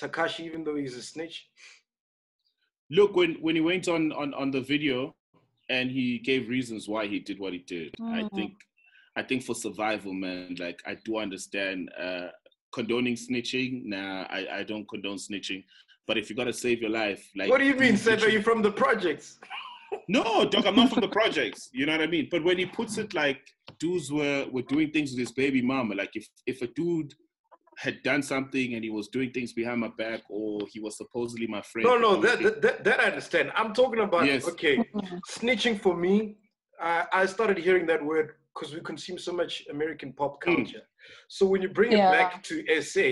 Tekashi 0.00 0.40
even 0.40 0.64
though 0.64 0.76
he's 0.76 0.96
a 0.96 1.02
snitch? 1.02 1.48
Look, 2.90 3.16
when 3.16 3.34
when 3.40 3.54
he 3.54 3.60
went 3.62 3.88
on 3.88 4.12
on 4.12 4.34
on 4.34 4.50
the 4.50 4.60
video, 4.60 5.14
and 5.70 5.90
he 5.90 6.18
gave 6.18 6.48
reasons 6.48 6.88
why 6.88 7.06
he 7.06 7.18
did 7.18 7.38
what 7.38 7.52
he 7.52 7.60
did. 7.60 7.94
I 8.10 8.22
Mm. 8.22 8.34
think, 8.34 8.54
I 9.16 9.22
think 9.22 9.42
for 9.44 9.54
survival, 9.54 10.12
man. 10.12 10.56
Like 10.58 10.82
I 10.84 10.94
do 10.96 11.16
understand 11.18 11.90
uh, 11.98 12.28
condoning 12.72 13.14
snitching. 13.16 13.84
Nah, 13.84 14.26
I 14.28 14.46
I 14.58 14.62
don't 14.64 14.86
condone 14.88 15.16
snitching. 15.16 15.64
But 16.06 16.18
if 16.18 16.28
you 16.28 16.36
gotta 16.36 16.52
save 16.52 16.80
your 16.82 16.90
life, 16.90 17.22
like 17.36 17.48
what 17.48 17.58
do 17.58 17.64
you 17.64 17.76
mean, 17.76 17.96
Seth? 17.96 18.22
Are 18.24 18.28
you 18.28 18.42
from 18.42 18.60
the 18.62 18.72
projects? 18.72 19.38
No, 20.08 20.44
dog, 20.48 20.66
I'm 20.66 20.76
not 20.76 20.90
from 20.90 21.00
the 21.00 21.08
projects. 21.08 21.68
You 21.72 21.86
know 21.86 21.92
what 21.92 22.02
I 22.02 22.06
mean? 22.06 22.28
But 22.30 22.44
when 22.44 22.58
he 22.58 22.66
puts 22.66 22.98
it 22.98 23.14
like 23.14 23.40
dudes 23.78 24.10
were 24.12 24.46
were 24.50 24.62
doing 24.62 24.90
things 24.90 25.10
with 25.12 25.20
his 25.20 25.32
baby 25.32 25.62
mama, 25.62 25.94
like 25.94 26.10
if 26.14 26.26
if 26.46 26.62
a 26.62 26.66
dude 26.68 27.12
had 27.78 28.02
done 28.02 28.22
something 28.22 28.74
and 28.74 28.84
he 28.84 28.90
was 28.90 29.08
doing 29.08 29.30
things 29.30 29.52
behind 29.52 29.80
my 29.80 29.90
back, 29.96 30.20
or 30.28 30.66
he 30.70 30.78
was 30.80 30.96
supposedly 30.96 31.46
my 31.46 31.62
friend. 31.62 31.88
No, 31.88 31.96
no, 31.96 32.20
that, 32.20 32.42
that, 32.42 32.62
that, 32.62 32.84
that 32.84 33.00
I 33.00 33.04
understand. 33.04 33.50
I'm 33.56 33.72
talking 33.72 34.00
about, 34.00 34.26
Yes. 34.26 34.46
okay, 34.46 34.90
snitching 35.30 35.80
for 35.80 35.96
me, 35.96 36.36
I 36.80 37.06
I 37.12 37.26
started 37.26 37.58
hearing 37.58 37.86
that 37.86 38.04
word 38.04 38.34
because 38.54 38.74
we 38.74 38.80
consume 38.80 39.18
so 39.18 39.32
much 39.32 39.64
American 39.70 40.12
pop 40.12 40.34
Mm. 40.42 40.54
culture. 40.56 40.82
So 41.28 41.46
when 41.46 41.62
you 41.62 41.70
bring 41.70 41.92
it 41.92 41.98
back 42.18 42.42
to 42.44 42.54
SA, 42.82 43.08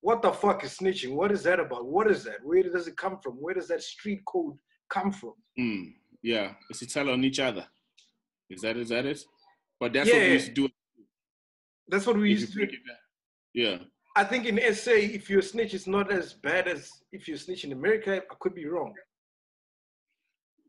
what 0.00 0.22
the 0.22 0.32
fuck 0.32 0.62
is 0.64 0.76
snitching? 0.78 1.12
What 1.20 1.32
is 1.32 1.42
that 1.42 1.58
about? 1.58 1.86
What 1.86 2.06
is 2.10 2.22
that? 2.24 2.38
Where 2.44 2.62
does 2.62 2.86
it 2.86 2.96
come 2.96 3.18
from? 3.22 3.34
Where 3.44 3.54
does 3.54 3.68
that 3.68 3.82
street 3.82 4.20
code 4.32 4.56
come 4.88 5.10
from? 5.10 5.34
Mm, 5.58 5.94
yeah, 6.26 6.54
it's 6.68 6.80
to 6.80 6.86
tell 6.86 7.08
on 7.08 7.22
each 7.22 7.38
other. 7.38 7.64
Is 8.50 8.62
that 8.62 8.76
is 8.76 8.88
that 8.88 9.06
it? 9.06 9.20
But 9.78 9.92
that's 9.92 10.10
what 10.10 10.18
we 10.18 10.32
used 10.32 10.46
to 10.46 10.52
do. 10.52 10.68
That's 11.88 12.06
what 12.06 12.16
we 12.16 12.32
if 12.32 12.40
used 12.40 12.52
to 12.52 12.66
do. 12.66 12.76
Yeah. 13.54 13.78
I 14.16 14.24
think 14.24 14.46
in 14.46 14.58
SA, 14.74 14.90
if 15.18 15.30
you're 15.30 15.40
snitch, 15.40 15.72
it's 15.72 15.86
not 15.86 16.10
as 16.10 16.32
bad 16.32 16.66
as 16.66 16.90
if 17.12 17.28
you're 17.28 17.36
snitch 17.36 17.62
in 17.62 17.72
America. 17.72 18.22
I 18.28 18.34
could 18.40 18.54
be 18.56 18.66
wrong. 18.66 18.92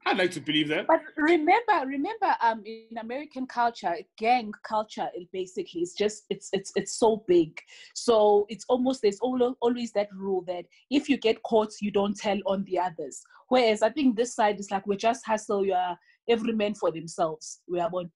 I'd 0.07 0.17
like 0.17 0.31
to 0.31 0.39
believe 0.39 0.69
that. 0.69 0.87
But 0.87 1.01
remember, 1.17 1.85
remember, 1.85 2.33
um, 2.41 2.63
in 2.65 2.97
American 2.97 3.45
culture, 3.45 3.93
gang 4.17 4.53
culture, 4.63 5.09
it 5.13 5.27
basically 5.33 5.81
is 5.81 5.93
just 5.93 6.23
it's 6.29 6.49
it's 6.53 6.71
it's 6.75 6.93
so 6.97 7.25
big. 7.27 7.59
So 7.93 8.45
it's 8.47 8.65
almost 8.69 9.01
there's 9.01 9.19
al- 9.21 9.57
always 9.59 9.91
that 9.93 10.07
rule 10.13 10.43
that 10.47 10.65
if 10.89 11.09
you 11.09 11.17
get 11.17 11.43
caught, 11.43 11.73
you 11.81 11.91
don't 11.91 12.15
tell 12.15 12.37
on 12.45 12.63
the 12.63 12.79
others. 12.79 13.21
Whereas 13.49 13.81
I 13.81 13.89
think 13.89 14.15
this 14.15 14.33
side 14.33 14.59
is 14.61 14.71
like 14.71 14.87
we 14.87 14.95
just 14.95 15.25
hustle. 15.25 15.65
You 15.65 15.73
are 15.73 15.97
every 16.29 16.53
man 16.53 16.73
for 16.75 16.89
themselves. 16.89 17.59
We 17.67 17.81
are 17.81 17.89
one. 17.89 18.09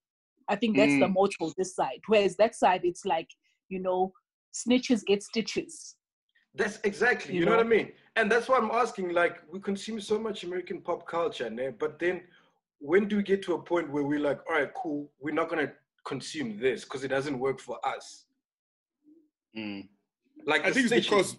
I 0.48 0.56
think 0.56 0.76
that's 0.78 0.96
the 0.98 1.08
Mm. 1.08 1.14
motto. 1.14 1.52
This 1.58 1.74
side. 1.74 2.00
Whereas 2.08 2.36
that 2.36 2.54
side, 2.54 2.80
it's 2.84 3.04
like 3.04 3.28
you 3.68 3.80
know, 3.80 4.12
snitches 4.54 5.04
get 5.04 5.22
stitches. 5.22 5.96
That's 6.54 6.78
exactly, 6.84 7.34
you, 7.34 7.40
You 7.40 7.46
know, 7.46 7.56
what 7.56 7.66
I 7.66 7.68
mean? 7.68 7.92
And 8.16 8.30
that's 8.30 8.48
why 8.48 8.58
I'm 8.58 8.70
asking, 8.70 9.12
like, 9.12 9.42
we 9.50 9.58
consume 9.58 10.00
so 10.00 10.18
much 10.18 10.44
American 10.44 10.80
pop 10.80 11.06
culture, 11.06 11.48
né? 11.48 11.74
but 11.78 11.98
then 11.98 12.22
when 12.78 13.08
do 13.08 13.16
we 13.16 13.22
get 13.22 13.42
to 13.44 13.54
a 13.54 13.62
point 13.62 13.90
where 13.90 14.02
we're 14.02 14.20
like, 14.20 14.40
all 14.48 14.56
right, 14.56 14.72
cool, 14.74 15.10
we're 15.20 15.34
not 15.34 15.48
going 15.48 15.66
to 15.66 15.72
consume 16.04 16.58
this 16.58 16.84
because 16.84 17.04
it 17.04 17.08
doesn't 17.08 17.38
work 17.38 17.60
for 17.60 17.78
us? 17.86 18.26
Mm. 19.56 19.88
Like, 20.44 20.64
I 20.64 20.70
the 20.70 20.74
think 20.74 20.92
it's 20.92 21.08
because 21.08 21.36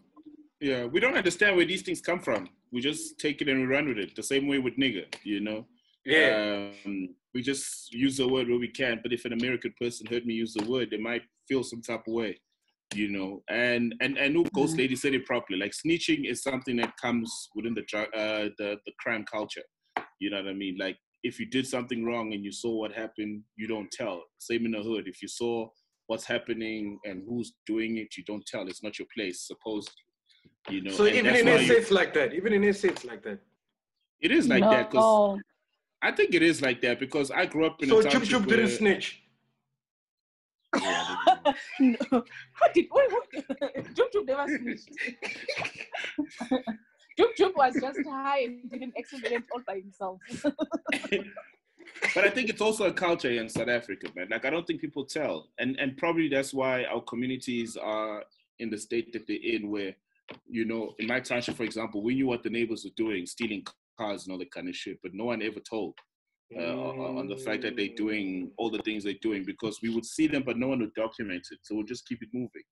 yeah, 0.64 0.86
we 0.86 1.02
don't 1.02 1.18
understand 1.18 1.58
where 1.58 1.66
these 1.66 1.82
things 1.82 2.00
come 2.00 2.20
from. 2.20 2.48
We 2.72 2.80
just 2.80 3.20
take 3.20 3.42
it 3.42 3.50
and 3.50 3.60
we 3.60 3.66
run 3.66 3.88
with 3.88 3.98
it. 3.98 4.16
The 4.16 4.24
same 4.24 4.48
way 4.48 4.60
with 4.60 4.78
nigger, 4.78 5.06
you 5.24 5.42
know. 5.42 5.66
yeah, 6.06 6.70
Um, 6.86 7.10
we 7.34 7.42
just 7.42 7.94
use 7.94 8.18
the 8.18 8.28
word 8.28 8.48
where 8.48 8.58
we 8.58 8.70
can. 8.70 9.02
But 9.04 9.12
if 9.12 9.26
an 9.26 9.34
American 9.34 9.74
person 9.80 10.08
heard 10.08 10.26
me 10.26 10.34
use 10.34 10.54
the 10.54 10.66
word, 10.66 10.90
they 10.90 10.98
might 10.98 11.24
feel 11.50 11.64
some 11.64 11.82
type 11.82 12.08
of 12.08 12.14
way, 12.14 12.40
you 12.96 13.10
know. 13.10 13.42
And 13.50 13.94
and 14.02 14.18
and 14.18 14.34
no, 14.34 14.44
Ghost 14.54 14.76
Mhm. 14.76 14.80
Lady 14.80 14.96
said 14.96 15.14
it 15.14 15.26
properly. 15.26 15.60
Like 15.60 15.72
snitching 15.74 16.30
is 16.30 16.42
something 16.44 16.76
that 16.78 16.94
comes 16.98 17.50
within 17.56 17.74
the 17.74 17.84
drug, 17.88 18.08
uh, 18.16 18.50
the 18.58 18.78
the 18.86 18.92
crime 19.00 19.26
culture. 19.26 19.64
You 20.20 20.30
know 20.30 20.38
what 20.38 20.48
I 20.50 20.54
mean? 20.54 20.78
Like 20.80 20.98
if 21.24 21.40
you 21.40 21.46
did 21.46 21.66
something 21.68 22.04
wrong 22.06 22.34
and 22.34 22.44
you 22.44 22.52
saw 22.52 22.72
what 22.76 22.92
happened, 22.94 23.44
you 23.56 23.68
don't 23.68 23.90
tell. 23.92 24.24
Same 24.40 24.66
in 24.66 24.72
the 24.72 24.82
hood. 24.82 25.08
If 25.08 25.22
you 25.22 25.28
saw 25.28 25.70
what's 26.08 26.26
happening 26.26 27.00
and 27.06 27.24
who's 27.28 27.54
doing 27.66 27.98
it, 27.98 28.18
you 28.18 28.24
don't 28.26 28.46
tell. 28.46 28.68
It's 28.68 28.84
not 28.84 29.00
your 29.00 29.08
place, 29.16 29.48
supposedly. 29.48 29.94
You 30.70 30.82
know. 30.84 30.92
so 30.92 31.06
even 31.06 31.36
in 31.36 31.46
why 31.46 31.66
SA, 31.66 31.74
you- 31.74 31.96
like 31.96 32.14
that. 32.14 32.34
Even 32.34 32.54
in 32.54 32.64
SA, 32.74 32.90
it's 32.90 33.06
like 33.06 33.24
that. 33.24 33.40
it 34.22 34.32
is 34.32 34.48
like 34.48 34.64
that 34.64 34.90
because 34.92 35.04
No. 35.04 35.40
I 36.02 36.12
think 36.12 36.34
it 36.36 36.42
is 36.42 36.62
like 36.62 36.82
that 36.82 37.00
because 37.00 37.32
I 37.32 37.46
grew 37.46 37.66
up 37.66 37.82
in 37.82 37.88
So 37.90 38.00
a 38.00 38.04
Chup 38.04 38.12
township 38.14 38.30
Chup 38.30 38.46
didn't 38.48 38.66
where- 38.66 38.76
snitch. 38.78 39.23
Yeah, 40.82 41.16
I 41.26 41.54
didn't- 41.80 42.12
no. 42.12 42.24
What 42.60 42.74
did 42.74 42.86
wait, 42.92 43.12
what? 43.12 43.96
Jum 43.96 44.08
Jum 44.14 44.26
never 44.26 44.48
snitched. 44.48 44.90
Jum 47.18 47.28
Jum 47.38 47.54
was 47.56 47.74
just 47.80 48.00
high 48.08 48.40
and 48.44 48.70
did 48.70 48.82
an 48.82 48.94
accident 48.98 49.46
all 49.52 49.62
by 49.68 49.76
himself. 49.80 50.20
but 52.16 52.24
I 52.24 52.30
think 52.30 52.50
it's 52.50 52.62
also 52.62 52.86
a 52.86 52.94
culture 52.94 53.30
in 53.32 53.50
South 53.50 53.70
Africa, 53.70 54.08
man. 54.16 54.28
Like 54.32 54.46
I 54.46 54.50
don't 54.50 54.66
think 54.66 54.82
people 54.82 55.06
tell, 55.06 55.50
and 55.60 55.78
and 55.80 55.98
probably 55.98 56.28
that's 56.28 56.54
why 56.54 56.86
our 56.86 57.02
communities 57.02 57.78
are 57.78 58.24
in 58.60 58.70
the 58.70 58.78
state 58.78 59.14
that 59.14 59.28
they're 59.28 59.38
in, 59.42 59.70
where 59.70 59.96
you 60.48 60.66
know, 60.66 60.94
in 61.00 61.08
my 61.08 61.20
township, 61.20 61.56
for 61.56 61.64
example, 61.64 62.02
we 62.02 62.16
knew 62.16 62.28
what 62.28 62.44
the 62.44 62.50
neighbors 62.50 62.86
were 62.86 62.92
doing, 62.96 63.26
stealing 63.26 63.66
cars 63.98 64.24
and 64.24 64.32
all 64.32 64.40
that 64.40 64.52
kind 64.52 64.70
of 64.70 64.76
shit, 64.76 64.98
but 65.04 65.14
no 65.14 65.26
one 65.26 65.42
ever 65.42 65.60
told. 65.60 65.96
Uh, 66.58 66.76
on 66.90 67.18
on 67.20 67.28
the 67.28 67.38
fact 67.38 67.62
that 67.64 67.76
they're 67.76 67.96
doing 67.96 68.52
all 68.58 68.70
the 68.70 68.82
things 68.84 69.04
they're 69.04 69.22
doing 69.22 69.44
because 69.44 69.82
we 69.82 69.90
would 69.90 70.06
see 70.06 70.28
them, 70.28 70.44
but 70.46 70.58
no 70.58 70.68
one 70.68 70.80
would 70.80 70.94
document 70.94 71.48
it. 71.52 71.60
So 71.64 71.76
we'll 71.76 71.86
just 71.86 72.08
keep 72.08 72.22
it 72.22 72.30
moving. 72.34 72.64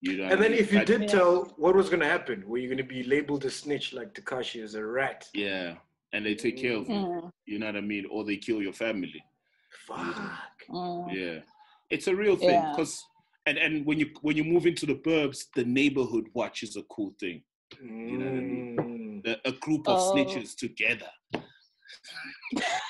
You 0.00 0.18
know. 0.18 0.24
what 0.24 0.32
And 0.32 0.40
I 0.40 0.42
then 0.42 0.52
mean? 0.52 0.60
if 0.60 0.72
you 0.72 0.78
But- 0.80 0.86
did 0.86 1.00
Yeah. 1.02 1.06
tell, 1.08 1.44
what 1.56 1.74
was 1.74 1.88
going 1.88 2.00
to 2.00 2.06
happen? 2.06 2.46
Were 2.48 2.58
you 2.58 2.68
going 2.68 2.78
to 2.78 2.84
be 2.96 3.02
labeled 3.04 3.44
a 3.46 3.50
snitch 3.50 3.92
like 3.92 4.12
Tekashi 4.14 4.62
as 4.62 4.74
a 4.74 4.84
rat? 4.84 5.28
yeah, 5.34 5.76
and 6.12 6.24
they 6.26 6.34
take 6.34 6.56
care 6.58 6.76
of 6.76 6.88
you. 6.88 6.94
Mm, 6.94 7.32
You 7.46 7.58
know 7.58 7.66
what 7.66 7.76
I 7.76 7.80
mean? 7.80 8.04
Or 8.10 8.24
they 8.24 8.36
kill 8.36 8.60
your 8.62 8.72
family. 8.74 9.24
Fuck. 9.86 10.66
mm. 10.68 11.12
Yeah, 11.14 11.40
it's 11.90 12.06
a 12.06 12.14
real 12.14 12.36
thing 12.36 12.50
Yeah. 12.50 12.70
because 12.70 13.04
and 13.46 13.58
and 13.58 13.84
when 13.86 13.98
you 13.98 14.08
when 14.22 14.36
you 14.36 14.44
move 14.44 14.64
into 14.66 14.86
the 14.86 14.94
burbs, 14.94 15.38
the 15.54 15.64
neighborhood 15.64 16.26
watch 16.34 16.62
is 16.62 16.76
a 16.76 16.82
cool 16.84 17.14
thing. 17.20 17.42
You 17.82 18.18
know 18.18 18.26
what 18.30 18.34
I 18.34 18.46
Mm. 18.46 19.26
A, 19.26 19.48
a 19.48 19.52
group 19.52 19.88
of 19.88 19.98
Oh. 19.98 20.12
snitches 20.14 20.54
together. 20.56 21.10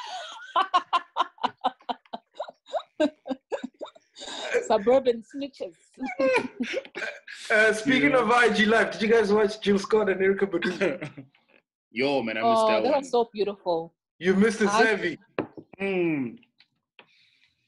Suburban 4.68 5.22
snitches. 5.34 5.74
Uh, 7.50 7.72
speaking 7.74 8.10
Yeah. 8.12 8.20
of 8.22 8.30
IG 8.30 8.66
Live, 8.68 8.90
did 8.92 9.02
you 9.02 9.08
guys 9.08 9.30
watch 9.30 9.60
Jill 9.60 9.78
Scott 9.78 10.08
and 10.08 10.18
Erykah 10.20 10.50
Badu? 10.50 11.24
Yo, 11.90 12.22
man, 12.22 12.38
I 12.38 12.40
missed 12.40 12.62
Oh, 12.62 12.68
that, 12.68 12.82
that 12.82 12.90
one. 12.92 13.00
was 13.00 13.10
so 13.10 13.28
beautiful. 13.32 13.92
You 14.18 14.34
missed 14.34 14.62
it, 14.62 14.68
I- 14.68 14.82
Savvy. 14.82 15.18
Mm. 15.80 16.38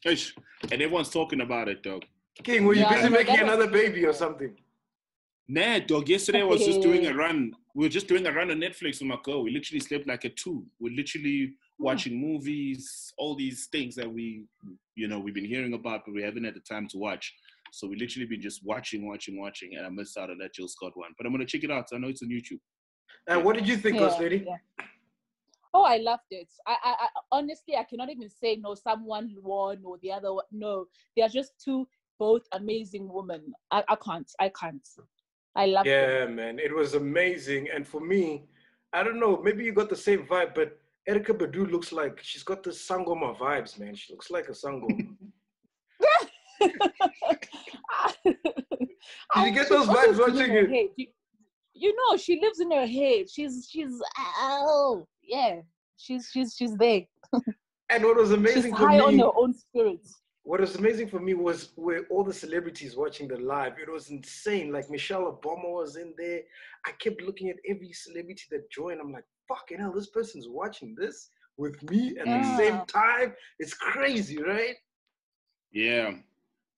And 0.07 0.73
everyone's 0.73 1.11
talking 1.11 1.43
about 1.43 1.69
it, 1.69 1.83
dog. 1.83 2.05
King, 2.43 2.65
were 2.65 2.75
you 2.75 2.81
Yeah, 2.83 2.95
busy 2.95 3.09
making 3.11 3.37
that 3.37 3.45
was- 3.45 3.55
another 3.55 3.71
baby 3.71 4.07
or 4.07 4.13
something? 4.15 4.57
Nah, 5.49 5.79
dog. 5.81 6.09
Yesterday 6.09 6.41
I 6.41 6.45
was 6.45 6.65
just 6.65 6.81
doing 6.81 7.07
a 7.07 7.15
run. 7.15 7.53
We 7.75 7.85
were 7.85 7.91
just 7.91 8.09
doing 8.09 8.27
a 8.27 8.33
run 8.33 8.51
on 8.51 8.57
Netflix 8.59 9.01
with 9.01 9.03
my 9.03 9.19
girl. 9.23 9.43
We 9.45 9.51
literally 9.51 9.81
slept 9.81 10.07
like 10.07 10.25
a 10.25 10.31
two. 10.31 10.65
We're 10.81 10.95
literally 10.95 11.53
Hmm. 11.79 11.85
watching 11.85 12.21
movies, 12.21 13.13
all 13.19 13.35
these 13.35 13.67
things 13.67 13.95
that 13.97 14.11
we, 14.11 14.45
you 14.95 15.09
know, 15.09 15.19
we've 15.19 15.35
been 15.35 15.45
hearing 15.45 15.75
about, 15.75 16.03
but 16.07 16.15
we 16.15 16.23
haven't 16.23 16.45
had 16.45 16.55
the 16.55 16.61
time 16.61 16.89
to 16.89 16.99
watch. 16.99 17.35
So 17.73 17.87
we 17.87 17.97
literally 17.97 18.27
been 18.27 18.41
just 18.41 18.65
watching, 18.65 19.07
watching, 19.07 19.39
watching, 19.39 19.77
and 19.77 19.85
I 19.85 19.91
missed 19.91 20.17
out 20.17 20.31
on 20.31 20.39
that 20.39 20.55
Jill 20.55 20.69
Scott 20.69 20.93
one. 20.95 21.11
But 21.19 21.27
I'm 21.27 21.33
gonna 21.33 21.45
check 21.45 21.65
it 21.65 21.71
out. 21.71 21.89
I 21.93 21.99
know 21.99 22.09
it's 22.09 22.23
on 22.23 22.29
YouTube. 22.29 22.61
And 23.29 23.45
what 23.45 23.57
did 23.57 23.69
you 23.69 23.77
think, 23.77 23.99
Ghost 23.99 24.21
Lady? 24.21 24.45
yeah. 24.47 24.57
Oh, 25.75 25.83
I 25.83 25.99
loved 25.99 26.23
it. 26.31 26.49
I, 26.67 26.77
I, 26.83 26.95
I 27.01 27.09
honestly, 27.33 27.77
I 27.77 27.85
cannot 27.85 28.09
even 28.11 28.31
say 28.31 28.57
no. 28.57 28.75
Someone 28.75 29.35
won 29.43 29.83
or 29.85 29.99
the 30.01 30.11
other 30.13 30.33
one. 30.33 30.45
No, 30.51 30.87
they 31.15 31.23
are 31.23 31.29
just 31.29 31.53
two 31.63 31.87
both 32.19 32.43
amazing 32.53 33.13
women. 33.13 33.53
I, 33.71 33.85
I 33.89 33.97
can't. 33.97 34.31
I 34.41 34.51
can't. 34.59 34.89
I 35.55 35.67
love 35.67 35.85
them. 35.85 35.93
Yeah, 35.93 36.27
man, 36.27 36.59
it 36.59 36.75
was 36.75 36.95
amazing. 36.95 37.69
And 37.75 37.87
for 37.87 38.01
me, 38.01 38.45
I 38.93 39.03
don't 39.03 39.21
know, 39.21 39.41
maybe 39.43 39.65
you 39.65 39.73
got 39.73 39.91
the 39.91 39.97
same 39.97 40.27
vibe, 40.27 40.55
but 40.55 40.79
Erykah 41.09 41.39
Badu 41.39 41.71
looks 41.71 41.93
like 41.93 42.19
she's 42.23 42.43
got 42.43 42.63
the 42.63 42.71
Sangoma 42.71 43.37
vibes, 43.39 43.79
man. 43.79 43.95
She 43.95 44.13
looks 44.13 44.31
like 44.31 44.49
a 44.49 44.53
Sangoma. 44.53 45.17
Did 48.25 49.45
you 49.45 49.53
get 49.53 49.69
those 49.69 49.87
vibes 49.87 50.19
watching 50.19 50.53
it? 50.53 50.91
You, 50.97 51.07
you 51.75 51.95
know, 51.97 52.17
she 52.17 52.41
lives 52.41 52.61
in 52.61 52.71
her 52.71 52.87
head. 52.87 53.31
She's 53.31 53.69
she's 53.71 54.01
oh 54.19 55.07
yeah. 55.23 55.61
She's 55.97 56.29
she's 56.33 56.55
she's 56.57 56.75
there. 56.77 57.03
and 57.91 58.05
what 58.05 58.17
was 58.17 58.31
She's 58.31 58.39
amazing 58.39 58.75
for 58.75 58.89
high 58.89 59.01
on 59.01 59.19
her 59.19 59.31
own 59.37 59.55
spirits. 59.55 60.21
what 60.43 60.61
was 60.61 60.75
amazing 60.77 61.09
for 61.09 61.21
me 61.21 61.35
was 61.35 61.71
where 61.77 62.03
all 62.11 62.25
the 62.25 62.33
celebrities 62.33 62.97
watching 62.97 63.29
the 63.29 63.37
live. 63.39 63.75
It 63.81 63.91
was 63.91 64.11
insane. 64.11 64.73
Like 64.73 64.91
Michelle 64.91 65.31
Obama 65.33 65.71
was 65.73 65.97
in 65.97 66.15
there. 66.19 66.41
I 66.87 66.93
kept 66.93 67.23
looking 67.23 67.49
at 67.49 67.57
every 67.69 67.93
celebrity 67.93 68.45
that 68.51 68.71
joined. 68.71 69.01
I'm 69.01 69.13
like, 69.13 69.25
fucking 69.49 69.79
hell, 69.79 69.93
this 69.93 70.09
person's 70.09 70.49
watching 70.49 70.95
this 70.95 71.31
with 71.57 71.83
me 71.91 72.17
at 72.19 72.27
Yeah. 72.27 72.43
the 72.43 72.57
same 72.57 72.87
time. 72.87 73.35
It's 73.59 73.75
crazy, 73.75 74.43
right? 74.43 74.75
Yeah, 75.73 76.15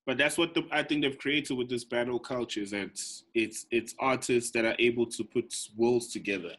but 0.06 0.18
that's 0.18 0.38
what 0.38 0.54
the, 0.54 0.66
I 0.70 0.82
think 0.82 1.02
they've 1.02 1.18
created 1.18 1.54
with 1.56 1.68
this 1.68 1.84
battle 1.84 2.18
culture. 2.18 2.60
Is 2.60 2.70
that 2.72 2.90
it's 3.34 3.66
it's 3.70 3.94
artists 4.00 4.50
that 4.52 4.64
are 4.64 4.76
able 4.78 5.06
to 5.06 5.24
put 5.24 5.54
worlds 5.76 6.08
together, 6.12 6.52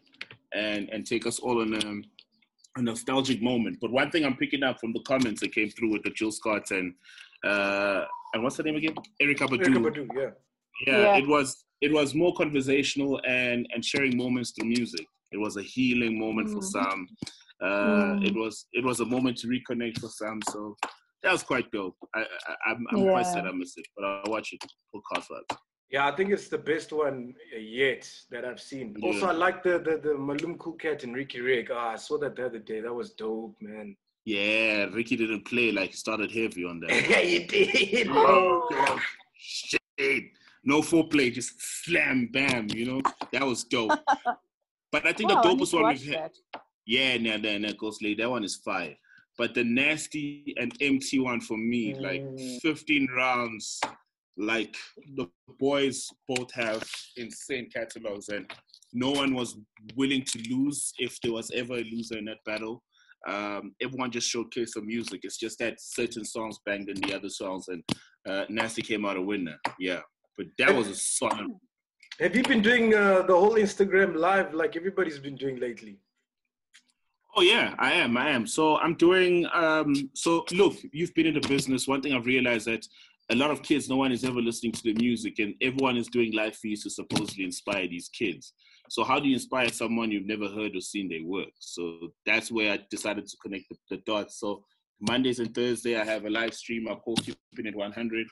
and 0.54 0.89
and 0.89 1.06
take 1.06 1.26
us 1.26 1.39
all 1.39 1.62
in 1.62 1.74
a, 1.74 2.80
a 2.80 2.82
nostalgic 2.82 3.41
moment. 3.41 3.78
But 3.82 3.91
one 3.91 4.12
thing 4.12 4.26
I'm 4.26 4.38
picking 4.38 4.63
up 4.63 4.80
from 4.80 4.93
the 4.93 5.02
comments 5.02 5.41
that 5.41 5.54
came 5.54 5.69
through 5.69 5.91
with 5.91 6.04
the 6.04 6.12
Jill 6.12 6.32
Scott 6.32 6.72
and 6.72 6.93
uh 7.43 8.06
and 8.34 8.43
what's 8.43 8.58
her 8.58 8.63
name 8.63 8.76
again? 8.76 8.95
Erykah 9.22 9.48
Badu. 9.50 9.65
Erykah 9.65 9.84
Badu, 9.91 10.08
yeah. 10.15 10.30
Yeah, 10.86 11.02
Yeah. 11.02 11.17
it 11.17 11.28
was 11.28 11.65
it 11.82 11.91
was 11.91 12.13
more 12.13 12.34
conversational 12.36 13.19
and 13.26 13.67
and 13.74 13.84
sharing 13.84 14.15
moments 14.17 14.52
through 14.52 14.67
music. 14.69 15.06
It 15.32 15.38
was 15.38 15.58
a 15.58 15.62
healing 15.62 16.18
moment 16.20 16.50
for 16.50 16.60
Mm. 16.60 16.63
some. 16.63 17.08
Uh, 17.62 17.65
Mm. 18.15 18.26
It 18.28 18.36
was 18.36 18.68
it 18.74 18.84
was 18.86 19.00
a 19.02 19.06
moment 19.06 19.38
to 19.39 19.48
reconnect 19.48 20.00
for 20.00 20.10
some. 20.10 20.39
So 20.50 20.76
that 21.24 21.32
was 21.32 21.44
quite 21.44 21.70
dope. 21.72 21.98
I, 22.15 22.22
I 22.22 22.72
I'm, 22.72 22.86
I'm 22.92 23.04
quite 23.10 23.26
sad 23.26 23.46
I 23.46 23.52
missed 23.52 23.78
it, 23.78 23.88
but 23.96 24.06
I'll 24.06 24.32
watch 24.32 24.54
it. 24.54 24.63
Podcast 24.96 25.28
vibes. 25.30 25.58
Yeah, 25.92 26.08
I 26.08 26.15
think 26.15 26.30
it's 26.32 26.50
the 26.50 26.58
best 26.58 26.94
one 26.94 27.34
yet 27.60 28.08
that 28.30 28.46
I've 28.46 28.60
seen. 28.62 28.96
Also, 29.04 29.26
I 29.28 29.32
like 29.32 29.63
the 29.63 29.80
the 29.80 29.98
the 29.98 30.18
Malum 30.18 30.58
Cool 30.58 30.74
Cat 30.74 31.04
and 31.04 31.15
Riky 31.15 31.42
Rick. 31.42 31.70
Ah, 31.72 31.89
I 31.94 31.96
saw 31.96 32.18
that 32.20 32.36
the 32.36 32.46
other 32.46 32.60
day. 32.60 32.80
That 32.82 32.94
was 32.94 33.12
dope, 33.13 33.56
man. 33.60 33.96
Yeah, 34.26 34.86
Ricky 34.94 35.15
didn't 35.15 35.46
play 35.46 35.72
like 35.72 35.89
he 35.92 35.96
started 35.96 36.32
heavy 36.32 36.63
on 36.63 36.80
that. 36.82 36.92
yeah, 37.10 37.22
you 37.22 37.48
did. 37.48 38.08
oh 38.12 38.68
God, 38.70 39.00
shit! 39.36 40.26
No 40.63 40.82
foreplay, 40.82 41.34
just 41.34 41.60
slam 41.60 42.30
bam. 42.32 42.68
You 42.70 42.86
know 42.86 43.02
that 43.34 43.46
was 43.46 43.63
dope. 43.63 43.92
But 44.91 45.06
I 45.06 45.13
think 45.13 45.30
the 45.30 45.36
dopest 45.36 45.73
one 45.73 45.89
we've 45.93 46.04
had. 46.13 46.32
that. 46.54 46.62
Yeah, 46.86 47.17
nah, 47.17 47.38
nah, 47.38 47.58
nah, 47.60 47.73
Ghost 47.78 48.02
Lady, 48.02 48.15
that 48.21 48.30
one 48.30 48.43
is 48.43 48.56
fire. 48.56 48.95
But 49.38 49.54
the 49.54 49.63
nasty 49.63 50.54
and 50.58 50.73
empty 50.82 51.19
one 51.19 51.39
for 51.41 51.58
me, 51.58 51.93
like 51.93 52.21
Mm. 52.23 52.62
15 52.62 53.08
rounds, 53.15 53.80
like 54.38 54.75
the 55.15 55.30
boys 55.60 56.08
both 56.28 56.52
have 56.54 56.84
insane 57.15 57.69
catalogs, 57.69 58.30
and 58.30 58.52
no 58.91 59.12
one 59.12 59.34
was 59.36 59.56
willing 59.95 60.23
to 60.23 60.39
lose 60.49 60.91
if 60.97 61.19
there 61.21 61.34
was 61.34 61.52
ever 61.52 61.75
a 61.75 61.84
loser 61.84 62.17
in 62.17 62.25
that 62.25 62.43
battle. 62.45 62.84
Um, 63.28 63.75
everyone 63.82 64.12
just 64.12 64.34
showcased 64.34 64.69
some 64.69 64.88
music. 64.88 65.21
It's 65.23 65.38
just 65.38 65.60
that 65.60 65.80
certain 65.80 66.25
songs 66.25 66.58
banged 66.65 66.89
in 66.89 66.99
the 67.02 67.13
other 67.13 67.30
songs, 67.30 67.67
and 67.67 67.84
uh, 68.28 68.45
Nasty 68.49 68.82
came 68.82 69.06
out 69.06 69.17
a 69.17 69.21
winner. 69.21 69.58
Yeah, 69.78 70.02
but 70.38 70.47
that 70.58 70.73
was 70.73 70.88
a 70.88 70.95
solid. 70.95 71.52
Have 72.19 72.36
you 72.36 72.43
been 72.43 72.62
doing 72.62 72.93
uh, 72.93 73.21
the 73.21 73.34
whole 73.34 73.53
Instagram 73.53 74.13
live 74.13 74.53
like 74.53 74.75
everybody's 74.75 75.19
been 75.19 75.38
doing 75.38 75.58
lately? 75.58 75.99
Oh 77.38 77.41
yeah, 77.41 77.75
I 77.79 77.93
am. 77.93 78.17
I 78.17 78.29
am. 78.32 78.45
So 78.45 78.75
I'm 78.77 78.95
doing. 78.95 79.47
Um, 79.53 80.10
so 80.15 80.43
look, 80.51 80.75
you've 80.91 81.13
been 81.13 81.27
in 81.27 81.36
the 81.36 81.47
business. 81.47 81.88
One 81.88 82.01
thing 82.01 82.12
I've 82.12 82.25
realized 82.25 82.67
that 82.67 82.86
a 83.29 83.36
lot 83.36 83.51
of 83.51 83.63
kids, 83.63 83.88
no 83.88 83.95
one 83.95 84.12
is 84.12 84.25
ever 84.25 84.41
listening 84.41 84.73
to 84.73 84.84
the 84.84 84.93
music, 84.95 85.39
and 85.39 85.53
everyone 85.62 85.95
is 85.95 86.08
doing 86.08 86.34
live 86.34 86.58
feeds 86.58 86.84
to 86.84 86.89
supposedly 86.89 87.45
inspire 87.45 87.88
these 87.88 88.10
kids. 88.10 88.51
So 88.89 89.05
how 89.05 89.21
do 89.21 89.29
you 89.29 89.36
inspire 89.36 89.69
someone 89.69 90.12
you've 90.12 90.27
never 90.27 90.49
heard 90.49 90.75
or 90.75 90.82
seen 90.82 91.08
their 91.08 91.23
work? 91.23 91.53
So 91.60 92.10
that's 92.25 92.51
where 92.51 92.73
I 92.73 92.79
decided 92.89 93.27
to 93.27 93.38
connect 93.38 93.69
the, 93.69 93.77
the 93.91 93.97
dots. 94.05 94.41
So 94.41 94.65
Mondays 94.99 95.39
and 95.39 95.55
Thursday, 95.55 95.97
I 95.97 96.03
have 96.03 96.25
a 96.25 96.29
live 96.29 96.53
stream. 96.53 96.89
I 96.89 96.95
call 96.95 97.15
Keeping 97.15 97.65
It 97.65 97.75
100 97.77 98.27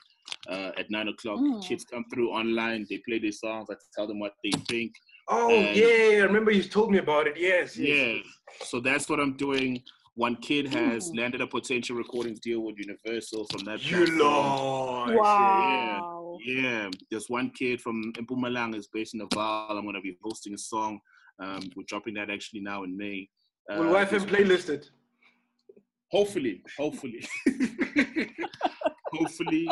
uh, 0.48 0.70
at 0.78 0.90
nine 0.90 1.08
o'clock. 1.08 1.38
Mm. 1.40 1.62
Kids 1.66 1.84
come 1.84 2.04
through 2.12 2.30
online. 2.30 2.86
They 2.88 2.98
play 3.08 3.18
their 3.18 3.32
songs. 3.32 3.68
I 3.70 3.74
tell 3.94 4.06
them 4.06 4.18
what 4.20 4.34
they 4.44 4.50
think. 4.68 4.92
Oh 5.28 5.50
And- 5.50 5.76
yeah, 5.76 6.20
I 6.22 6.24
remember 6.24 6.50
you 6.50 6.62
told 6.62 6.90
me 6.90 6.98
about 6.98 7.26
it. 7.26 7.36
Yes, 7.38 7.76
yes. 7.76 7.96
Yeah. 8.16 8.64
So 8.64 8.80
that's 8.80 9.08
what 9.08 9.20
I'm 9.20 9.36
doing. 9.36 9.82
One 10.14 10.36
kid 10.36 10.66
has 10.74 11.10
Mm. 11.10 11.18
landed 11.18 11.40
a 11.42 11.46
potential 11.46 11.96
recordings 11.96 12.40
deal 12.40 12.60
with 12.60 12.76
Universal 12.78 13.46
from 13.52 13.64
that. 13.66 13.84
You 13.88 13.98
platform. 14.06 14.18
Lord. 14.18 15.14
Wow. 15.16 16.38
Yeah, 16.44 16.88
there's 17.10 17.28
one 17.28 17.50
kid 17.50 17.80
from 17.80 18.12
Mpumalanga 18.14 18.76
is 18.76 18.88
based 18.88 19.14
in 19.14 19.20
Naval. 19.20 19.76
I'm 19.78 19.84
gonna 19.84 20.00
be 20.00 20.16
hosting 20.22 20.54
a 20.54 20.58
song. 20.58 21.00
Um, 21.40 21.60
we're 21.76 21.84
dropping 21.86 22.14
that 22.14 22.30
actually 22.30 22.60
now 22.60 22.82
in 22.84 22.96
May. 22.96 23.28
Uh, 23.70 23.76
Will 23.78 23.92
YFM 23.94 24.10
there's- 24.10 24.24
playlist 24.24 24.68
it? 24.70 24.90
Hopefully, 26.10 26.62
hopefully, 26.78 27.20
hopefully. 29.12 29.68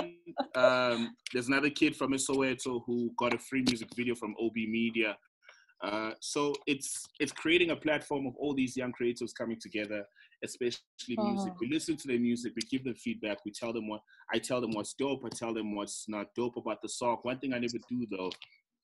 Um, 0.55 1.15
there's 1.33 1.49
another 1.49 1.71
kid 1.71 1.97
from 1.97 2.13
Soweto 2.13 2.83
who 2.87 3.11
got 3.19 3.35
a 3.35 3.39
free 3.39 3.63
music 3.67 3.89
video 3.95 4.15
from 4.15 4.35
OB 4.41 4.55
Media. 4.55 5.17
Uh, 5.83 6.11
so 6.21 6.55
it's 6.67 7.07
it's 7.21 7.33
creating 7.33 7.71
a 7.71 7.77
platform 7.77 8.27
of 8.27 8.35
all 8.37 8.55
these 8.55 8.77
young 8.77 8.93
creatives 8.99 9.35
coming 9.37 9.59
together, 9.61 10.05
especially 10.43 10.81
music. 11.09 11.53
Oh. 11.53 11.57
We 11.61 11.69
listen 11.69 11.97
to 11.99 12.09
their 12.09 12.19
music, 12.19 12.55
we 12.57 12.63
give 12.71 12.85
them 12.85 12.95
feedback, 12.95 13.45
we 13.45 13.51
tell 13.51 13.73
them 13.75 13.89
what 13.89 14.01
I 14.33 14.39
tell 14.39 14.61
them 14.61 14.73
what's 14.73 14.95
dope, 14.95 15.23
I 15.25 15.29
tell 15.29 15.53
them 15.53 15.75
what's 15.75 16.07
not 16.09 16.35
dope 16.35 16.57
about 16.57 16.81
the 16.81 16.89
song. 16.89 17.19
One 17.23 17.39
thing 17.39 17.53
I 17.53 17.59
never 17.59 17.79
do 17.91 18.07
though 18.11 18.31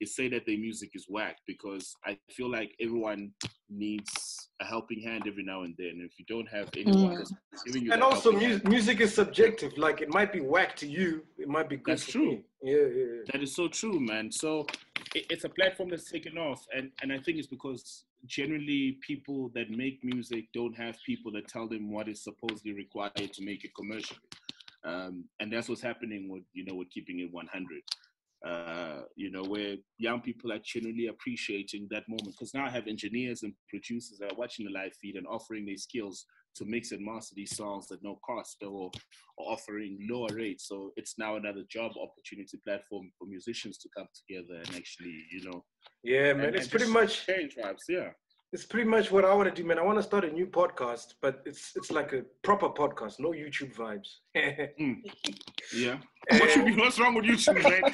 is 0.02 0.14
say 0.16 0.28
that 0.28 0.44
their 0.46 0.58
music 0.58 0.90
is 0.94 1.06
whack 1.08 1.36
because 1.46 1.94
I 2.04 2.18
feel 2.30 2.50
like 2.50 2.72
everyone 2.80 3.32
needs 3.70 4.48
a 4.60 4.64
helping 4.64 5.00
hand 5.00 5.24
every 5.26 5.42
now 5.44 5.62
and 5.62 5.74
then. 5.78 6.00
If 6.04 6.18
you 6.18 6.24
don't 6.28 6.48
have 6.48 6.68
anyone 6.76 7.14
Mm. 7.14 7.18
that's 7.18 7.62
giving 7.64 7.84
you 7.84 7.92
And 7.92 8.02
that 8.02 8.06
also, 8.06 8.30
helping 8.32 8.48
mu- 8.48 8.54
hand- 8.56 8.68
music 8.68 9.00
is 9.00 9.14
subjective. 9.14 9.76
Like 9.78 10.00
it 10.00 10.08
might 10.10 10.32
be 10.32 10.40
whack 10.40 10.76
to 10.76 10.86
you, 10.86 11.24
it 11.38 11.48
might 11.48 11.68
be 11.68 11.76
good. 11.76 11.92
That's 11.92 12.06
to 12.06 12.12
true. 12.12 12.30
me. 12.32 12.42
Yeah, 12.62 12.76
yeah, 12.76 12.86
yeah. 13.14 13.22
That 13.32 13.42
is 13.42 13.54
so 13.54 13.68
true, 13.68 13.98
man. 14.00 14.30
So 14.30 14.66
it, 15.14 15.26
it's 15.30 15.44
a 15.44 15.48
platform 15.48 15.88
that's 15.90 16.10
taken 16.10 16.36
off, 16.38 16.66
and 16.76 16.90
and 17.02 17.12
I 17.12 17.18
think 17.18 17.38
it's 17.38 17.46
because 17.48 18.04
generally 18.26 18.98
people 19.06 19.50
that 19.54 19.68
make 19.70 20.02
music 20.04 20.44
don't 20.52 20.76
have 20.76 20.96
people 21.04 21.32
that 21.32 21.48
tell 21.48 21.66
them 21.68 21.90
what 21.90 22.08
is 22.08 22.22
supposedly 22.22 22.72
required 22.72 23.32
to 23.32 23.42
make 23.44 23.64
it 23.64 23.72
commercially, 23.74 24.20
um, 24.84 25.24
and 25.40 25.52
that's 25.52 25.68
what's 25.68 25.82
happening 25.82 26.28
with 26.28 26.44
you 26.52 26.64
know 26.66 26.74
with 26.74 26.90
keeping 26.90 27.18
it 27.20 27.32
100. 27.32 27.82
Uh, 28.44 29.02
you 29.14 29.30
know, 29.30 29.44
where 29.44 29.76
young 29.98 30.20
people 30.20 30.50
are 30.52 30.58
genuinely 30.64 31.06
appreciating 31.06 31.86
that 31.90 32.02
moment 32.08 32.32
because 32.32 32.52
now 32.54 32.66
I 32.66 32.70
have 32.70 32.88
engineers 32.88 33.44
and 33.44 33.52
producers 33.68 34.18
that 34.18 34.32
are 34.32 34.36
watching 34.36 34.66
the 34.66 34.72
live 34.72 34.92
feed 35.00 35.14
and 35.14 35.26
offering 35.28 35.64
their 35.64 35.76
skills 35.76 36.26
to 36.56 36.64
mix 36.64 36.90
and 36.90 37.04
master 37.04 37.34
these 37.36 37.56
songs 37.56 37.86
at 37.92 38.02
no 38.02 38.18
cost 38.26 38.56
or, 38.62 38.90
or 39.38 39.52
offering 39.52 39.96
lower 40.10 40.28
rates. 40.34 40.66
So 40.66 40.90
it's 40.96 41.14
now 41.18 41.36
another 41.36 41.62
job 41.70 41.92
opportunity 41.96 42.58
platform 42.66 43.12
for 43.16 43.26
musicians 43.28 43.78
to 43.78 43.88
come 43.96 44.08
together 44.26 44.56
and 44.66 44.74
actually, 44.74 45.24
you 45.30 45.44
know, 45.48 45.64
Yeah, 46.02 46.32
man. 46.32 46.46
and- 46.46 46.56
It's 46.56 46.64
and 46.64 46.70
pretty 46.72 46.92
much 46.92 47.24
change 47.24 47.54
vibes. 47.54 47.84
Yeah. 47.88 48.10
It's 48.52 48.66
pretty 48.66 48.88
much 48.88 49.10
what 49.10 49.24
I 49.24 49.32
want 49.34 49.54
to 49.54 49.62
do, 49.62 49.66
man. 49.66 49.78
I 49.78 49.82
want 49.82 49.98
to 49.98 50.02
start 50.02 50.24
a 50.24 50.30
new 50.30 50.46
podcast, 50.46 51.14
but 51.22 51.40
it's 51.46 51.72
it's 51.74 51.90
like 51.90 52.12
a 52.12 52.22
proper 52.42 52.68
podcast, 52.68 53.14
no 53.18 53.30
YouTube 53.30 53.74
vibes. 53.74 54.08
Hmm. 54.78 54.92
Yeah. 55.74 55.98
What 56.30 56.50
should 56.50 56.64
be, 56.64 56.74
what's 56.76 56.98
wrong 56.98 57.14
with 57.14 57.24
YouTube, 57.24 57.62
man? 57.62 57.82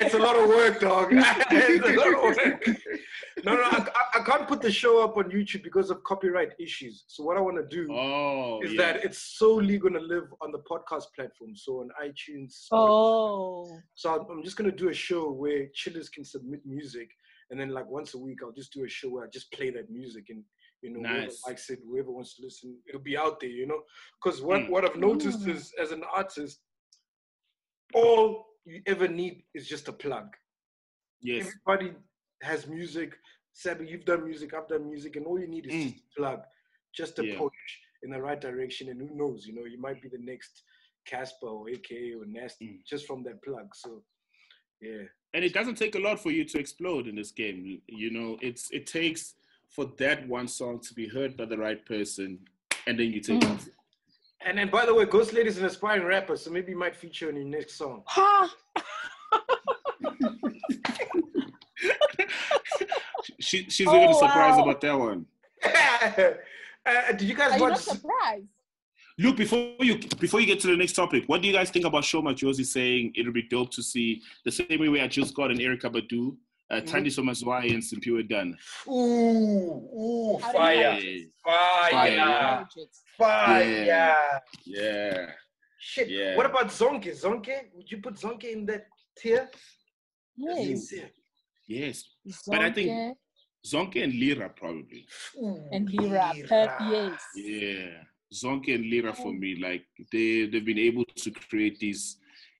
it's 0.00 0.14
a 0.14 0.18
lot 0.18 0.36
of 0.36 0.48
work, 0.48 0.80
dog. 0.80 1.08
it's 1.12 1.86
a 1.86 1.92
lot 1.94 2.14
of 2.14 2.22
work. 2.22 2.68
No, 3.44 3.54
no, 3.56 3.62
I, 3.62 3.78
I- 3.78 4.20
I 4.20 4.24
can't 4.24 4.46
put 4.46 4.60
the 4.60 4.70
show 4.70 5.02
up 5.02 5.16
on 5.16 5.24
YouTube 5.30 5.64
because 5.64 5.90
of 5.90 6.04
copyright 6.04 6.50
issues. 6.60 7.04
So 7.08 7.24
what 7.24 7.36
I 7.36 7.40
want 7.40 7.56
to 7.56 7.76
do 7.76 7.90
oh, 7.92 8.60
is 8.62 8.74
yeah. 8.74 8.92
that 8.92 9.04
it's 9.04 9.36
solely 9.38 9.78
going 9.78 9.94
to 9.94 10.00
live 10.00 10.24
on 10.42 10.52
the 10.52 10.58
podcast 10.58 11.06
platform, 11.16 11.56
so 11.56 11.80
on 11.80 11.88
iTunes. 12.04 12.68
Spotify. 12.70 12.88
Oh. 12.88 13.78
So 13.94 14.12
I'm- 14.12 14.26
I'm 14.30 14.42
just 14.44 14.56
gonna 14.56 14.70
do 14.70 14.90
a 14.90 14.94
show 14.94 15.30
where 15.32 15.66
chillers 15.74 16.08
can 16.08 16.24
submit 16.24 16.60
music, 16.66 17.08
and 17.52 17.60
then 17.60 17.68
like 17.68 17.86
once 17.88 18.14
a 18.14 18.18
week 18.18 18.38
I'll 18.42 18.50
just 18.50 18.72
do 18.72 18.84
a 18.84 18.88
show 18.88 19.10
where 19.10 19.24
I 19.24 19.28
just 19.28 19.52
play 19.52 19.70
that 19.70 19.90
music, 19.90 20.24
and 20.30 20.42
you 20.80 20.90
know 20.90 21.00
whoever 21.00 21.20
Nice. 21.26 21.42
likes 21.46 21.70
it, 21.70 21.78
whoever 21.86 22.10
wants 22.10 22.34
to 22.36 22.42
listen, 22.42 22.76
it'll 22.88 23.00
be 23.12 23.16
out 23.16 23.38
there, 23.40 23.50
you 23.50 23.66
know. 23.66 23.82
Because 24.20 24.40
what 24.42 24.62
Mm. 24.62 24.70
what 24.70 24.84
I've 24.86 24.96
noticed 24.96 25.42
Mm. 25.42 25.54
is 25.54 25.72
as 25.78 25.92
an 25.92 26.02
artist, 26.04 26.60
all 27.94 28.46
you 28.64 28.80
ever 28.86 29.06
need 29.06 29.44
is 29.54 29.68
just 29.68 29.86
a 29.88 29.92
plug. 29.92 30.28
yes. 31.24 31.46
Everybody 31.46 31.94
has 32.42 32.66
music. 32.66 33.10
Sabi, 33.52 33.86
you've 33.86 34.04
done 34.04 34.24
music, 34.24 34.54
I've 34.54 34.66
done 34.66 34.88
music, 34.88 35.14
and 35.16 35.24
all 35.26 35.38
you 35.38 35.46
need 35.46 35.66
is 35.66 35.72
Mm. 35.74 35.92
just 35.92 36.04
a 36.04 36.14
plug, 36.20 36.40
just 37.00 37.18
a 37.20 37.24
Yeah. 37.24 37.38
push 37.38 37.60
in 38.02 38.10
the 38.10 38.20
right 38.20 38.40
direction, 38.40 38.88
and 38.88 38.98
who 39.00 39.14
knows, 39.14 39.46
you 39.46 39.52
know, 39.54 39.64
you 39.64 39.78
might 39.78 40.00
be 40.02 40.08
the 40.08 40.18
next 40.32 40.64
Cassper 41.10 41.50
or 41.58 41.68
AKA 41.68 42.14
or 42.14 42.24
Nasty 42.24 42.66
Mm. 42.78 42.84
just 42.86 43.06
from 43.06 43.22
that 43.24 43.40
plug. 43.42 43.72
So, 43.76 44.04
yeah. 44.80 45.04
And 45.34 45.44
it 45.44 45.52
doesn't 45.54 45.76
take 45.76 45.94
a 45.94 45.98
lot 45.98 46.20
for 46.20 46.30
you 46.30 46.44
to 46.44 46.58
explode 46.58 47.06
in 47.06 47.14
this 47.16 47.30
game 47.30 47.80
you 47.86 48.10
know 48.10 48.36
it's 48.40 48.70
it 48.70 48.86
takes 48.86 49.34
for 49.68 49.86
that 49.98 50.26
one 50.28 50.46
song 50.48 50.78
to 50.80 50.94
be 50.94 51.08
heard 51.08 51.36
by 51.36 51.44
the 51.44 51.56
right 51.56 51.84
person 51.86 52.38
and 52.86 52.98
then 52.98 53.10
you 53.10 53.20
take 53.20 53.40
Mm. 53.40 53.54
off 53.54 53.68
And 54.44 54.58
then, 54.58 54.70
by 54.70 54.84
the 54.86 54.92
way, 54.92 55.04
Ghost 55.04 55.32
Lady 55.32 55.48
is 55.48 55.58
an 55.58 55.66
aspiring 55.66 56.02
rapper, 56.04 56.36
so 56.36 56.50
maybe 56.50 56.72
you 56.72 56.78
might 56.78 56.96
feature 56.96 57.30
in 57.30 57.36
your 57.36 57.44
next 57.46 57.74
song. 57.76 58.02
Ha! 58.08 58.50
she, 63.40 63.64
she's 63.70 63.88
even 63.88 64.08
Oh, 64.10 64.18
surprised 64.18 64.58
wow. 64.58 64.64
about 64.64 64.80
that 64.80 64.98
one 64.98 65.26
uh, 65.64 67.12
did 67.12 67.22
you 67.22 67.34
guys 67.34 67.52
Are 67.52 67.58
you 67.58 67.68
not 67.68 67.78
surprised? 67.78 68.46
Luke, 69.18 69.36
before 69.36 69.74
you 69.80 69.98
before 70.18 70.40
you 70.40 70.46
get 70.46 70.60
to 70.60 70.68
the 70.68 70.76
next 70.76 70.94
topic, 70.94 71.24
what 71.26 71.42
do 71.42 71.48
you 71.48 71.52
guys 71.52 71.70
think 71.70 71.84
about 71.84 72.04
Sho 72.04 72.22
Madjozi 72.22 72.64
saying 72.64 73.12
it'll 73.14 73.32
be 73.32 73.42
dope 73.42 73.70
to 73.72 73.82
see 73.82 74.22
the 74.44 74.50
same 74.50 74.66
way 74.80 74.88
we 74.88 74.98
had 74.98 75.10
Jill 75.10 75.26
Scott 75.26 75.50
and 75.50 75.60
Erykah 75.60 75.92
Badu, 75.94 76.36
uh, 76.70 76.76
Mhm. 76.80 76.88
Thandiswa 76.88 77.22
Mazwai 77.24 77.72
and 77.74 77.82
Simphiwe 77.82 78.26
Dana? 78.28 78.56
Ooh, 78.88 78.90
ooh, 78.92 80.38
How 80.38 80.52
fire, 80.52 80.98
fire, 81.44 81.90
Fire. 81.90 82.66
fire. 83.18 83.84
Yeah. 83.84 84.38
Yeah. 84.64 85.32
Shit. 85.78 86.08
Yeah. 86.08 86.36
What 86.36 86.46
about 86.46 86.68
Zonke? 86.68 87.10
Zonke? 87.12 87.70
Would 87.74 87.90
you 87.90 87.98
put 87.98 88.14
Zonke 88.14 88.44
in 88.44 88.64
that 88.66 88.86
tier? 89.18 89.50
Yes. 90.36 90.94
Yes. 91.66 92.04
But 92.46 92.60
I 92.60 92.70
think- 92.70 92.88
Zonke 92.90 93.16
Zonke 93.64 94.02
and 94.02 94.14
Lira 94.14 94.48
probably. 94.48 95.06
Ooh, 95.36 95.68
and 95.70 95.88
Lira, 95.90 96.32
per- 96.48 96.76
yes. 96.90 97.22
Yeah. 97.36 98.02
Zonke 98.32 98.74
and 98.74 98.86
Lira 98.90 99.12
for 99.14 99.32
me, 99.32 99.56
like 99.56 99.84
they 100.10 100.46
they've 100.46 100.64
been 100.64 100.78
able 100.78 101.04
to 101.04 101.30
create 101.30 101.78
these 101.78 102.16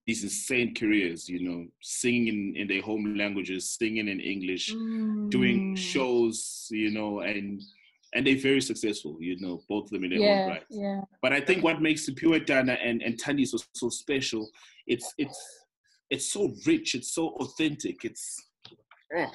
these 0.06 0.24
insane 0.24 0.74
careers, 0.74 1.28
you 1.28 1.48
know, 1.48 1.66
singing 1.80 2.26
in, 2.28 2.56
in 2.56 2.68
their 2.68 2.82
home 2.82 3.14
languages, 3.16 3.70
singing 3.70 4.08
in 4.08 4.20
English, 4.20 4.74
doing 5.28 5.60
Mm. 5.72 5.76
shows, 5.76 6.66
you 6.70 6.90
know, 6.90 7.20
and 7.20 7.62
and 8.14 8.26
they're 8.26 8.36
very 8.36 8.60
successful, 8.60 9.16
you 9.20 9.40
know, 9.40 9.62
both 9.68 9.84
of 9.84 9.90
them 9.90 10.04
in 10.04 10.10
their 10.10 10.20
own 10.28 10.48
right. 10.48 10.64
yeah. 10.68 11.00
But 11.22 11.32
I 11.32 11.40
think 11.40 11.64
what 11.64 11.80
makes 11.80 12.10
Pure 12.10 12.40
Dana 12.40 12.72
and, 12.72 13.02
and 13.02 13.16
Tandi 13.22 13.46
so 13.46 13.58
so 13.74 13.88
special, 13.88 14.50
it's 14.86 15.14
it's 15.16 15.38
it's 16.10 16.26
so 16.30 16.52
rich, 16.66 16.94
it's 16.94 17.14
so 17.14 17.28
authentic, 17.40 18.04
it's 18.04 18.24
oh, 19.16 19.30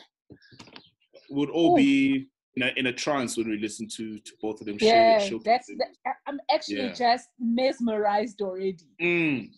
would 1.30 1.50
all 1.50 1.72
Ooh. 1.72 1.76
be 1.76 2.28
in 2.58 2.64
a, 2.64 2.72
in 2.76 2.88
a 2.88 2.92
trance 2.94 3.38
when 3.38 3.48
we 3.50 3.58
listen 3.60 3.88
to 3.88 4.18
to 4.20 4.32
both 4.42 4.60
of 4.62 4.66
them 4.66 4.78
Yeah, 4.82 5.20
their 5.20 5.30
show. 5.30 5.40
that's 5.46 5.68
the, 5.68 5.86
I- 6.08 6.12
I'm 6.26 6.40
actually 6.52 6.88
Yeah. 6.88 6.94
just 6.94 7.30
mesmerized 7.40 8.42
already. 8.42 8.90
Mm. 9.00 9.52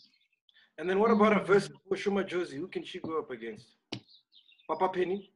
And 0.77 0.89
then 0.89 0.99
what 0.99 1.09
about 1.11 1.31
a 1.33 1.39
Mm. 1.39 1.47
verse 1.47 1.69
for 1.87 1.95
Sho 1.95 2.11
Madjozi? 2.11 2.55
Who 2.57 2.67
can 2.67 2.83
she 2.83 2.99
go 2.99 3.19
up 3.19 3.31
against? 3.31 3.67
Papa 4.67 4.89
Penny? 4.89 5.31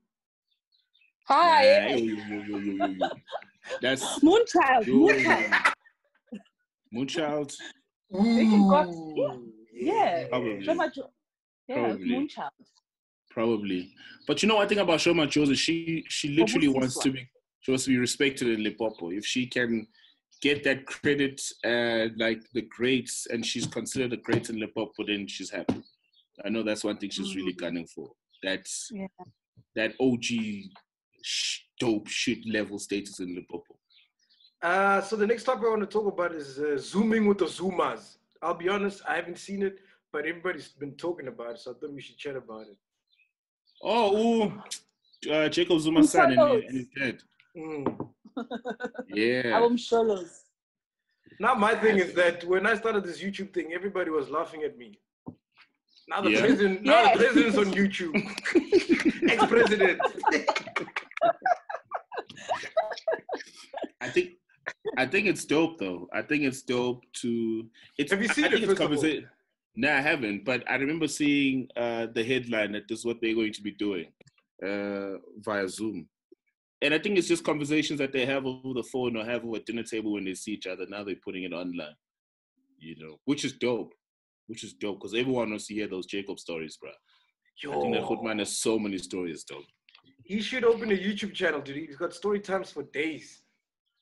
Hi, 1.30 1.92
yo, 1.92 1.98
yo, 1.98 2.38
yo, 2.50 2.88
yo. 2.98 3.10
That's 3.82 4.04
Moonchild, 4.28 4.86
yo, 4.86 4.94
Moonchild. 5.08 5.64
Moonchild. 6.94 7.56
They 8.12 8.46
can 8.52 8.68
go 8.68 9.42
Yeah, 9.74 10.28
Probably. 10.28 10.66
so 10.66 10.74
much. 10.76 11.00
Yeah, 11.70 11.76
Probably. 11.76 12.10
Moonchild. 12.10 12.50
Probably. 13.32 13.94
But 14.28 14.44
you 14.44 14.50
know 14.50 14.58
I 14.60 14.68
think 14.68 14.82
about 14.82 15.00
Sho 15.00 15.14
Madjozi, 15.14 15.56
she 15.58 16.04
she 16.10 16.28
literally 16.30 16.68
wants 16.68 17.00
to 17.00 17.10
be 17.10 17.28
she 17.64 17.72
wants 17.72 17.86
to 17.86 17.92
be 17.92 17.98
respected 17.98 18.50
in 18.50 18.62
Limpopo. 18.64 19.10
If 19.12 19.26
she 19.26 19.48
can 19.48 19.88
get 20.42 20.64
that 20.66 20.86
credit 20.86 21.42
uh 21.66 22.08
like 22.18 22.42
the 22.54 22.62
greats 22.78 23.28
and 23.32 23.46
she's 23.46 23.66
considered 23.66 24.12
a 24.14 24.18
great 24.18 24.50
in 24.50 24.60
Limpopo, 24.60 25.04
then 25.08 25.26
she's 25.28 25.50
happy. 25.50 25.82
I 26.46 26.50
know 26.50 26.62
that's 26.64 26.84
one 26.84 26.98
thing 26.98 27.10
she's 27.10 27.36
really 27.36 27.54
Mm. 27.54 27.58
gunning 27.58 27.88
for. 27.88 28.12
That's 28.44 28.90
Yeah. 28.94 29.08
that 29.76 29.94
OG 30.00 30.70
sh- 31.24 31.62
dope 31.80 32.08
shit 32.10 32.46
level 32.46 32.78
status 32.80 33.20
in 33.22 33.34
Limpopo. 33.34 33.80
Uh, 34.62 35.02
so 35.02 35.16
the 35.16 35.28
next 35.28 35.44
topic 35.46 35.64
I 35.66 35.70
want 35.70 35.82
to 35.82 35.88
talk 35.88 36.08
about 36.12 36.34
is 36.36 36.60
uh, 36.60 36.78
zooming 36.78 37.26
with 37.28 37.38
the 37.38 37.46
Zumas. 37.46 38.18
I'll 38.42 38.54
be 38.54 38.68
honest, 38.70 39.02
I 39.08 39.16
haven't 39.16 39.38
seen 39.38 39.62
it, 39.64 39.80
but 40.12 40.26
everybody's 40.26 40.70
been 40.70 40.96
talking 40.96 41.28
about 41.30 41.52
it, 41.52 41.60
so 41.60 41.72
I 41.72 41.74
thought 41.76 41.94
we 41.94 42.02
should 42.02 42.18
chat 42.18 42.36
about 42.36 42.68
it. 42.68 42.78
Oh, 43.82 44.18
ooh, 44.18 44.62
uh, 45.32 45.48
Jacob 45.50 45.80
Zuma's 45.80 46.12
son 46.12 46.32
and, 46.32 46.40
Umsholos. 46.40 46.68
and 46.68 46.78
his 46.78 46.88
dad. 46.98 47.22
Mm. 47.56 48.10
Yeah. 49.10 49.52
Album 49.58 49.78
Sholos. 49.78 50.42
Now 51.40 51.54
my 51.56 51.76
thing 51.76 51.98
is 51.98 52.14
that 52.14 52.44
when 52.46 52.66
I 52.66 52.76
started 52.76 53.04
this 53.04 53.22
YouTube 53.22 53.54
thing, 53.54 53.74
everybody 53.74 54.10
was 54.10 54.30
laughing 54.30 54.64
at 54.64 54.78
me. 54.78 55.00
Now 56.08 56.22
the 56.22 56.32
Yeah. 56.32 56.40
president, 56.42 56.84
now 56.84 57.02
Yeah. 57.04 57.14
the 57.14 57.20
president's 57.24 57.58
on 57.58 57.66
YouTube. 57.74 58.14
Ex-president. 59.32 60.00
I 64.02 64.10
think 64.10 64.32
I 64.98 65.06
think 65.06 65.28
it's 65.28 65.46
dope 65.46 65.80
though. 65.80 66.08
I 66.14 66.22
think 66.22 66.44
it's 66.44 66.62
dope 66.62 67.04
to. 67.22 67.68
It's, 67.98 68.12
Have 68.12 68.22
you 68.22 68.28
seen 68.30 68.46
I 68.46 68.48
it, 68.48 68.52
think 68.52 68.64
it's 68.64 68.72
first 68.80 68.82
of 68.82 68.92
all? 68.92 68.98
conversa- 68.98 69.26
No, 69.76 69.92
I 69.92 70.02
haven't. 70.02 70.46
But 70.46 70.64
I 70.70 70.76
remember 70.76 71.08
seeing 71.08 71.68
uh, 71.76 72.08
the 72.14 72.24
headline 72.24 72.74
that 72.74 72.88
this 72.88 73.00
is 73.00 73.06
what 73.06 73.18
they're 73.22 73.34
going 73.36 73.54
to 73.54 73.62
be 73.62 73.72
doing 73.72 74.08
uh, 74.66 75.18
via 75.40 75.68
Zoom, 75.68 76.08
and 76.84 76.94
I 76.94 77.00
think 77.00 77.18
it's 77.18 77.30
just 77.30 77.46
conversations 77.46 77.98
that 78.00 78.12
they 78.12 78.26
have 78.26 78.46
over 78.46 78.74
the 78.74 78.84
phone 78.84 79.16
or 79.16 79.24
have 79.24 79.46
over 79.46 79.56
a 79.56 79.60
dinner 79.60 79.84
table 79.84 80.14
when 80.14 80.26
they 80.26 80.34
see 80.34 80.52
each 80.52 80.68
other. 80.68 80.86
Now 80.88 81.04
they're 81.04 81.16
putting 81.16 81.44
it 81.44 81.54
online, 81.54 81.96
you 82.78 82.96
know, 83.00 83.20
which 83.24 83.46
is 83.46 83.54
dope. 83.54 83.94
Which 84.48 84.66
is 84.66 84.74
dope 84.74 85.00
because 85.00 85.14
everyone 85.14 85.52
wants 85.52 85.68
to 85.68 85.74
hear 85.74 85.88
those 85.88 86.06
Jacob 86.06 86.38
stories, 86.38 86.76
bro. 86.76 86.90
I 86.90 87.80
think 87.80 87.94
that 87.94 88.02
Yo, 88.02 88.08
Goodman 88.10 88.40
has 88.40 88.58
so 88.58 88.78
many 88.78 88.98
stories, 88.98 89.46
though. 89.50 89.62
he 90.24 90.42
should 90.42 90.66
open 90.66 90.92
a 90.92 90.96
YouTube 90.96 91.34
channel, 91.34 91.62
dude. 91.62 91.78
He's 91.78 91.96
got 91.96 92.14
story 92.14 92.42
times 92.42 92.72
for 92.72 92.84
days. 92.84 93.44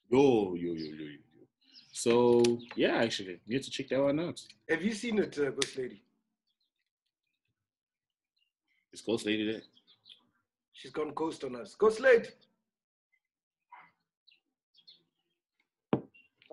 Yo, 0.09 0.55
yo, 0.55 0.73
yo, 0.73 0.73
yo, 0.73 0.93
yo. 0.95 1.05
yo. 1.05 1.45
So 1.91 2.41
yeah, 2.75 2.95
actually, 2.95 3.39
you 3.45 3.57
have 3.57 3.65
to 3.65 3.69
check 3.69 3.89
that 3.89 4.01
one 4.01 4.19
out. 4.19 4.41
Have 4.67 4.81
you 4.81 4.93
seen 4.93 5.19
it, 5.19 5.37
uh, 5.37 5.51
Ghost 5.51 5.77
Lady? 5.77 6.01
Is 8.91 9.01
Ghost 9.01 9.25
Lady 9.27 9.51
there? 9.51 9.61
She's 10.73 10.91
gone 10.91 11.11
ghost 11.13 11.43
on 11.43 11.55
us. 11.55 11.75
Ghost 11.75 11.99
Lady. 11.99 12.29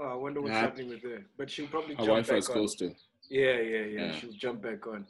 Oh, 0.01 0.07
I 0.07 0.15
wonder 0.15 0.41
what's 0.41 0.53
Nah. 0.53 0.61
happening 0.61 0.89
with 0.89 1.03
her. 1.03 1.25
But 1.37 1.51
she'll 1.51 1.67
probably 1.67 1.95
Her 1.95 2.05
jump 2.05 2.09
Wi-Fi 2.09 2.33
back 2.33 2.39
is 2.39 2.49
on. 2.49 2.53
close 2.53 2.75
to. 2.77 2.95
Yeah, 3.29 3.61
yeah, 3.61 3.61
yeah, 3.61 3.85
Yeah. 3.85 4.13
She'll 4.13 4.33
jump 4.33 4.63
back 4.63 4.87
on. 4.87 5.07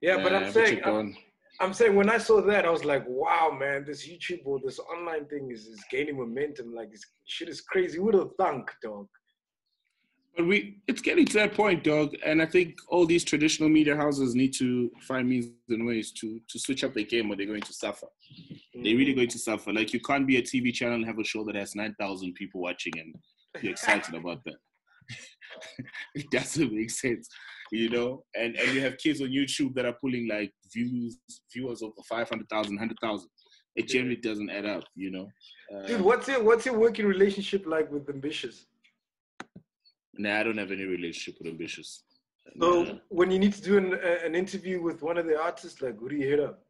Yeah, 0.00 0.22
but 0.22 0.34
I'm 0.34 0.50
saying, 0.50 0.80
I'm, 0.84 1.14
I'm 1.60 1.74
saying 1.74 1.94
when 1.94 2.08
I 2.08 2.16
saw 2.16 2.40
that, 2.40 2.64
I 2.64 2.70
was 2.70 2.86
like, 2.86 3.04
wow, 3.06 3.54
man, 3.58 3.84
this 3.84 4.08
YouTube 4.08 4.40
or 4.46 4.58
this 4.64 4.78
online 4.78 5.26
thing 5.26 5.50
is, 5.50 5.66
is 5.66 5.84
gaining 5.90 6.16
momentum. 6.16 6.74
Like, 6.74 6.90
this 6.90 7.04
shit 7.26 7.50
is 7.50 7.60
crazy. 7.60 7.98
Who 7.98 8.04
would 8.04 8.14
have 8.14 8.34
thunk, 8.38 8.70
dog? 8.82 9.08
But 10.36 10.46
we, 10.46 10.78
it's 10.86 11.02
getting 11.02 11.26
to 11.26 11.34
that 11.34 11.54
point, 11.54 11.84
dog. 11.84 12.14
And 12.24 12.40
I 12.40 12.46
think 12.46 12.76
all 12.88 13.04
these 13.04 13.24
traditional 13.24 13.68
media 13.68 13.94
houses 13.94 14.34
need 14.34 14.54
to 14.54 14.90
find 15.02 15.28
means 15.28 15.48
and 15.68 15.86
ways 15.86 16.12
to 16.12 16.40
to 16.48 16.58
switch 16.58 16.82
up 16.84 16.94
their 16.94 17.04
game, 17.04 17.30
or 17.30 17.36
they're 17.36 17.46
going 17.46 17.60
to 17.60 17.72
suffer. 17.72 18.06
They're 18.74 18.96
really 18.96 19.12
mm. 19.12 19.16
going 19.16 19.28
to 19.28 19.38
suffer. 19.38 19.72
Like 19.72 19.92
you 19.92 20.00
can't 20.00 20.26
be 20.26 20.36
a 20.36 20.42
TV 20.42 20.72
channel 20.72 20.94
and 20.94 21.04
have 21.04 21.18
a 21.18 21.24
show 21.24 21.44
that 21.44 21.56
has 21.56 21.74
nine 21.74 21.94
thousand 21.98 22.34
people 22.34 22.60
watching 22.60 22.92
and 22.98 23.14
you're 23.62 23.72
excited 23.72 24.14
about 24.14 24.42
that. 24.44 24.56
it 26.14 26.30
doesn't 26.30 26.72
make 26.72 26.90
sense, 26.90 27.28
you 27.72 27.88
know. 27.88 28.22
And 28.36 28.56
and 28.56 28.74
you 28.74 28.80
have 28.82 28.96
kids 28.98 29.20
on 29.20 29.28
YouTube 29.28 29.74
that 29.74 29.84
are 29.84 29.96
pulling 30.00 30.28
like 30.28 30.52
views, 30.72 31.18
viewers 31.52 31.82
over 31.82 31.94
500,000, 32.08 32.74
100,000. 32.76 33.28
It 33.76 33.88
generally 33.88 34.16
doesn't 34.16 34.50
add 34.50 34.66
up, 34.66 34.84
you 34.94 35.10
know. 35.10 35.26
Uh, 35.74 35.86
Dude, 35.86 36.00
what's 36.00 36.28
your 36.28 36.42
what's 36.42 36.66
your 36.66 36.78
working 36.78 37.06
relationship 37.06 37.66
like 37.66 37.90
with 37.90 38.08
Ambitious? 38.08 38.66
Nah, 40.14 40.40
I 40.40 40.42
don't 40.42 40.58
have 40.58 40.70
any 40.70 40.84
relationship 40.84 41.36
with 41.40 41.48
Ambitious. 41.52 42.04
So 42.60 42.82
Nah. 42.82 42.94
when 43.08 43.30
you 43.30 43.38
need 43.38 43.52
to 43.54 43.62
do 43.62 43.78
an, 43.78 43.94
uh, 43.94 44.18
an 44.24 44.34
interview 44.34 44.82
with 44.82 45.02
one 45.02 45.18
of 45.18 45.26
the 45.26 45.40
artists, 45.40 45.80
like, 45.80 45.96
who 45.98 46.08
do 46.08 46.16
you 46.16 46.28
hit 46.28 46.40
up? 46.40 46.62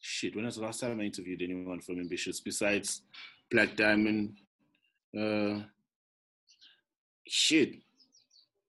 Shit, 0.00 0.36
when 0.36 0.44
was 0.44 0.56
the 0.56 0.62
last 0.62 0.80
time 0.80 1.00
I 1.00 1.04
interviewed 1.04 1.42
anyone 1.42 1.80
from 1.80 1.98
Ambitious 1.98 2.40
besides 2.40 3.02
Black 3.50 3.74
Diamond? 3.76 4.38
Uh, 5.18 5.62
shit. 7.28 7.76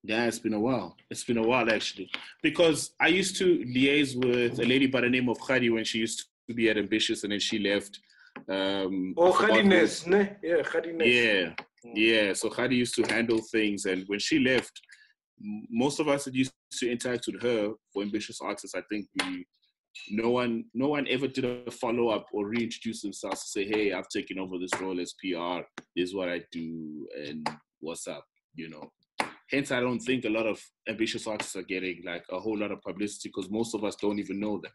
Yeah, 0.04 0.26
it's 0.26 0.40
been 0.40 0.54
a 0.54 0.60
while. 0.60 0.96
It's 1.10 1.24
been 1.24 1.38
a 1.38 1.44
while 1.46 1.70
actually. 1.70 2.10
Because 2.42 2.92
I 3.00 3.08
used 3.08 3.36
to 3.38 3.60
liaise 3.66 4.16
with 4.16 4.60
a 4.60 4.66
lady 4.66 4.88
by 4.88 5.02
the 5.02 5.10
name 5.10 5.28
of 5.28 5.38
Khadi 5.40 5.74
when 5.74 5.84
she 5.84 6.00
used 6.00 6.26
to 6.48 6.54
be 6.54 6.70
at 6.70 6.78
Ambitious 6.78 7.24
and 7.24 7.34
then 7.34 7.40
she 7.40 7.60
left. 7.60 8.00
Um, 8.50 9.14
Oh, 9.18 9.34
I 9.34 9.48
forgot 9.48 9.66
ne? 9.66 10.38
Yeah, 10.44 10.62
Khadines. 10.62 11.04
Yeah, 11.04 11.54
yeah. 11.94 12.34
So 12.34 12.50
Khadi 12.50 12.76
used 12.76 12.96
to 12.96 13.14
handle 13.14 13.40
things, 13.52 13.86
and 13.86 14.04
when 14.08 14.20
she 14.20 14.40
left, 14.40 14.80
most 15.70 16.00
of 16.00 16.08
us 16.08 16.26
that 16.26 16.36
used 16.36 16.54
to 16.80 16.92
interact 16.92 17.28
with 17.28 17.42
her 17.42 17.74
for 17.92 18.04
ambitious 18.04 18.40
artists, 18.42 18.76
I 18.76 18.82
think 18.90 19.08
we, 19.24 19.46
no 20.10 20.30
one, 20.30 20.66
no 20.74 20.90
one 20.90 21.08
ever 21.10 21.28
did 21.28 21.46
a 21.46 21.72
follow 21.72 22.10
up 22.10 22.28
or 22.32 22.48
reintroduce 22.48 23.02
themselves 23.02 23.42
to 23.42 23.48
say, 23.48 23.66
"Hey, 23.66 23.92
I've 23.92 24.10
taken 24.10 24.40
over 24.40 24.58
this 24.58 24.80
role 24.80 25.00
as 25.00 25.14
PR. 25.14 25.62
This 25.96 26.10
is 26.10 26.16
what 26.16 26.30
I 26.30 26.44
do, 26.52 27.08
and 27.26 27.50
what's 27.80 28.08
up," 28.08 28.26
you 28.58 28.70
know. 28.70 28.92
Hence, 29.50 29.72
I 29.72 29.80
don't 29.80 30.00
think 30.00 30.26
a 30.26 30.30
lot 30.30 30.46
of 30.46 30.62
ambitious 30.90 31.26
artists 31.26 31.56
are 31.56 31.64
getting 31.64 32.02
like 32.06 32.26
a 32.30 32.40
whole 32.40 32.58
lot 32.58 32.72
of 32.72 32.82
publicity 32.82 33.30
because 33.30 33.50
most 33.50 33.74
of 33.74 33.86
us 33.86 33.96
don't 33.96 34.20
even 34.20 34.42
know 34.42 34.60
them, 34.62 34.74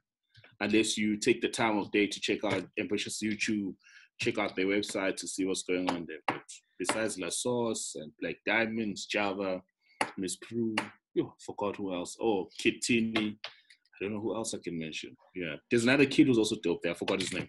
unless 0.61 0.97
you 0.97 1.19
take 1.19 1.43
the 1.43 1.49
time 1.49 1.77
of 1.77 1.91
day 1.93 2.07
to 2.07 2.21
check 2.21 2.43
out 2.45 2.65
ambitious 2.79 3.23
YouTube 3.23 3.75
check 4.23 4.39
out 4.39 4.55
their 4.55 4.67
website 4.67 5.17
to 5.17 5.27
see 5.27 5.45
what's 5.45 5.63
going 5.63 5.91
on 5.91 6.07
there. 6.07 6.19
But 6.29 6.43
besides 6.79 7.19
La 7.19 7.29
Sauce 7.29 7.97
and 7.97 8.13
Black 8.21 8.37
Diamonds, 8.47 9.07
Sjava, 9.13 9.61
Miss 10.17 10.37
Pru, 10.37 10.79
yo, 11.15 11.35
forgot 11.45 11.77
who 11.77 11.95
else. 11.95 12.17
Oh, 12.21 12.49
Kid 12.59 12.81
Tini. 12.83 13.39
I 13.45 14.05
don't 14.05 14.15
know 14.15 14.21
who 14.21 14.35
else 14.35 14.55
I 14.55 14.59
can 14.59 14.79
mention. 14.79 15.17
Yeah, 15.35 15.57
there's 15.71 15.85
another 15.85 16.07
kid 16.07 16.27
who's 16.27 16.39
also 16.39 16.57
dope 16.63 16.83
there. 16.83 16.93
I 16.93 16.97
forgot 16.97 17.21
his 17.21 17.33
name. 17.33 17.49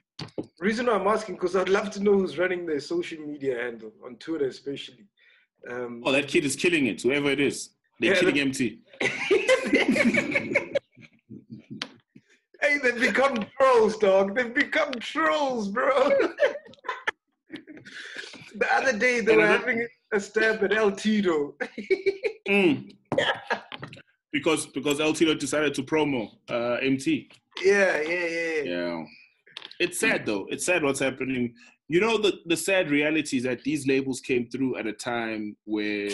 Reason 0.59 0.85
why 0.85 0.93
I'm 0.93 1.07
asking 1.07 1.35
because 1.35 1.55
I'd 1.55 1.69
love 1.69 1.89
to 1.91 2.03
know 2.03 2.13
who's 2.13 2.37
running 2.37 2.65
their 2.65 2.79
social 2.79 3.19
media 3.19 3.57
handle 3.57 3.91
on 4.05 4.17
Twitter, 4.17 4.47
especially. 4.47 5.07
Um, 5.69 6.01
Oh, 6.05 6.11
that 6.11 6.27
kid 6.27 6.45
is 6.45 6.55
killing 6.55 6.87
it. 6.87 7.01
Whoever 7.01 7.29
it 7.31 7.39
is, 7.39 7.69
they're 7.99 8.13
Yeah, 8.13 8.19
killing 8.19 8.35
Emtee. 8.35 8.79
hey, 12.61 12.77
they've 12.81 12.99
become 12.99 13.45
trolls, 13.57 13.97
dog. 13.97 14.35
They've 14.35 14.53
become 14.53 14.91
trolls, 14.99 15.69
bro. 15.69 16.09
the 18.55 18.73
other 18.73 18.97
day 18.97 19.21
they 19.21 19.35
were 19.35 19.47
having 19.47 19.87
a 20.13 20.19
stab 20.19 20.63
at 20.63 20.73
El 20.73 20.91
Tito. 20.91 21.55
Mm. 22.45 22.93
because 24.33 24.65
because 24.65 24.99
El 24.99 25.13
Tito 25.13 25.33
decided 25.33 25.73
to 25.75 25.81
promo 25.81 26.29
uh, 26.49 26.77
Emtee. 26.83 27.31
yeah, 27.63 28.01
yeah, 28.01 28.25
yeah. 28.27 28.61
Yeah. 28.63 29.03
It's 29.79 29.97
sad 29.97 30.25
though. 30.25 30.45
It's 30.49 30.65
sad 30.65 30.83
what's 30.83 30.99
happening. 30.99 31.53
You 31.93 31.99
know 31.99 32.17
the 32.17 32.39
the 32.47 32.57
sad 32.57 32.89
reality 32.89 33.37
is 33.37 33.43
that 33.43 33.63
these 33.63 33.85
labels 33.85 34.19
came 34.19 34.49
through 34.49 34.77
at 34.77 34.87
a 34.87 34.93
time 34.93 35.55
where 35.65 36.09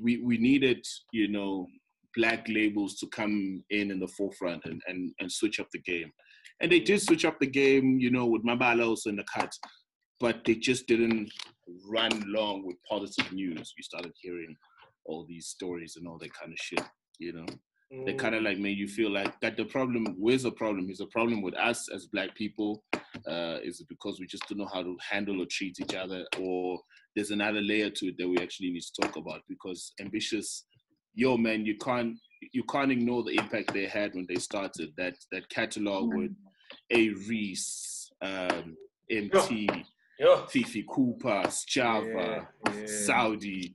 we 0.00 0.18
we 0.18 0.38
needed, 0.38 0.86
you 1.12 1.26
know, 1.26 1.66
black 2.14 2.46
labels 2.48 2.94
to 3.00 3.08
come 3.08 3.64
in 3.70 3.90
in 3.90 3.98
the 3.98 4.06
forefront 4.06 4.64
and 4.66 4.80
and, 4.86 5.12
and 5.18 5.32
switch 5.32 5.58
up 5.58 5.66
the 5.72 5.80
game. 5.80 6.12
And 6.60 6.70
they 6.70 6.78
did 6.78 7.02
switch 7.02 7.24
up 7.24 7.40
the 7.40 7.48
game, 7.48 7.98
you 7.98 8.12
know, 8.12 8.26
with 8.26 8.44
Mabala 8.44 8.86
also 8.86 9.10
in 9.10 9.16
the 9.16 9.24
cut, 9.34 9.52
but 10.20 10.44
they 10.44 10.54
just 10.54 10.86
didn't 10.86 11.28
run 11.88 12.12
long 12.28 12.64
with 12.64 12.76
positive 12.88 13.32
news. 13.32 13.74
We 13.76 13.82
started 13.82 14.12
hearing 14.22 14.54
all 15.06 15.26
these 15.28 15.48
stories 15.48 15.96
and 15.96 16.06
all 16.06 16.18
that 16.18 16.32
kind 16.34 16.52
of 16.52 16.58
shit, 16.60 16.86
you 17.18 17.32
know 17.32 17.46
they 17.90 18.14
Mm. 18.14 18.18
kind 18.18 18.34
of 18.36 18.42
like 18.42 18.58
made 18.58 18.78
you 18.78 18.86
feel 18.86 19.10
like 19.10 19.38
that 19.40 19.56
the 19.56 19.64
problem 19.64 20.06
where's 20.18 20.44
the 20.44 20.52
problem? 20.52 20.88
Is 20.90 20.98
the 20.98 21.06
problem 21.06 21.42
with 21.42 21.54
us 21.56 21.88
as 21.92 22.06
black 22.06 22.34
people? 22.36 22.84
Uh 23.26 23.58
is 23.64 23.80
it 23.80 23.88
because 23.88 24.20
we 24.20 24.26
just 24.26 24.48
don't 24.48 24.58
know 24.58 24.70
how 24.72 24.82
to 24.82 24.96
handle 25.10 25.42
or 25.42 25.46
treat 25.46 25.76
each 25.80 25.94
other? 25.94 26.24
Or 26.40 26.80
there's 27.16 27.32
another 27.32 27.60
layer 27.60 27.90
to 27.90 28.06
it 28.08 28.16
that 28.18 28.28
we 28.28 28.38
actually 28.38 28.70
need 28.70 28.82
to 28.82 29.02
talk 29.02 29.16
about 29.16 29.42
because 29.48 29.92
ambitious 30.00 30.64
yo 31.14 31.36
man 31.36 31.66
you 31.66 31.76
can't 31.78 32.16
you 32.52 32.62
can't 32.64 32.92
ignore 32.92 33.22
the 33.24 33.34
impact 33.34 33.72
they 33.74 33.86
had 33.86 34.14
when 34.14 34.26
they 34.28 34.36
started. 34.36 34.90
That 34.96 35.16
that 35.32 35.48
catalog 35.48 36.14
with 36.14 36.32
a. 36.92 37.08
Reese 37.28 38.10
um 38.22 38.76
Emtee 39.10 39.84
Yeah. 40.18 40.46
fifi 40.46 40.84
cooper 40.88 41.42
Sjava 41.48 42.46
Yeah, 42.66 42.74
yeah. 42.76 42.86
saudi. 42.86 43.74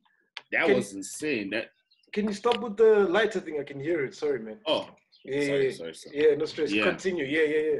That 0.51 0.67
Can- 0.67 0.75
was 0.75 0.93
insane. 0.93 1.49
That 1.49 1.71
Can 2.15 2.29
you 2.29 2.33
stop 2.33 2.61
with 2.61 2.77
the 2.77 3.05
lighter 3.09 3.41
thing? 3.41 3.59
I 3.59 3.63
can 3.65 3.77
hear 3.77 4.05
it. 4.05 4.15
Sorry, 4.15 4.39
man. 4.39 4.57
oh 4.65 4.87
Yeah, 5.25 5.45
sorry, 5.47 5.65
yeah, 5.69 5.75
sorry, 5.75 5.93
sorry. 5.95 6.15
yeah. 6.29 6.35
No 6.35 6.45
stress. 6.45 6.71
Yeah. 6.71 6.85
Continue. 6.85 7.25
Yeah, 7.25 7.41
yeah, 7.43 7.63
yeah. 7.73 7.79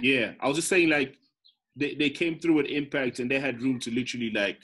Yeah, 0.00 0.32
I 0.40 0.46
was 0.46 0.56
just 0.56 0.68
saying 0.68 0.88
like 0.88 1.16
they, 1.74 1.96
they 1.96 2.08
came 2.08 2.38
through 2.38 2.54
with 2.54 2.66
impact 2.66 3.18
and 3.18 3.28
they 3.28 3.40
had 3.40 3.60
room 3.60 3.80
to 3.80 3.90
literally 3.90 4.30
like 4.30 4.58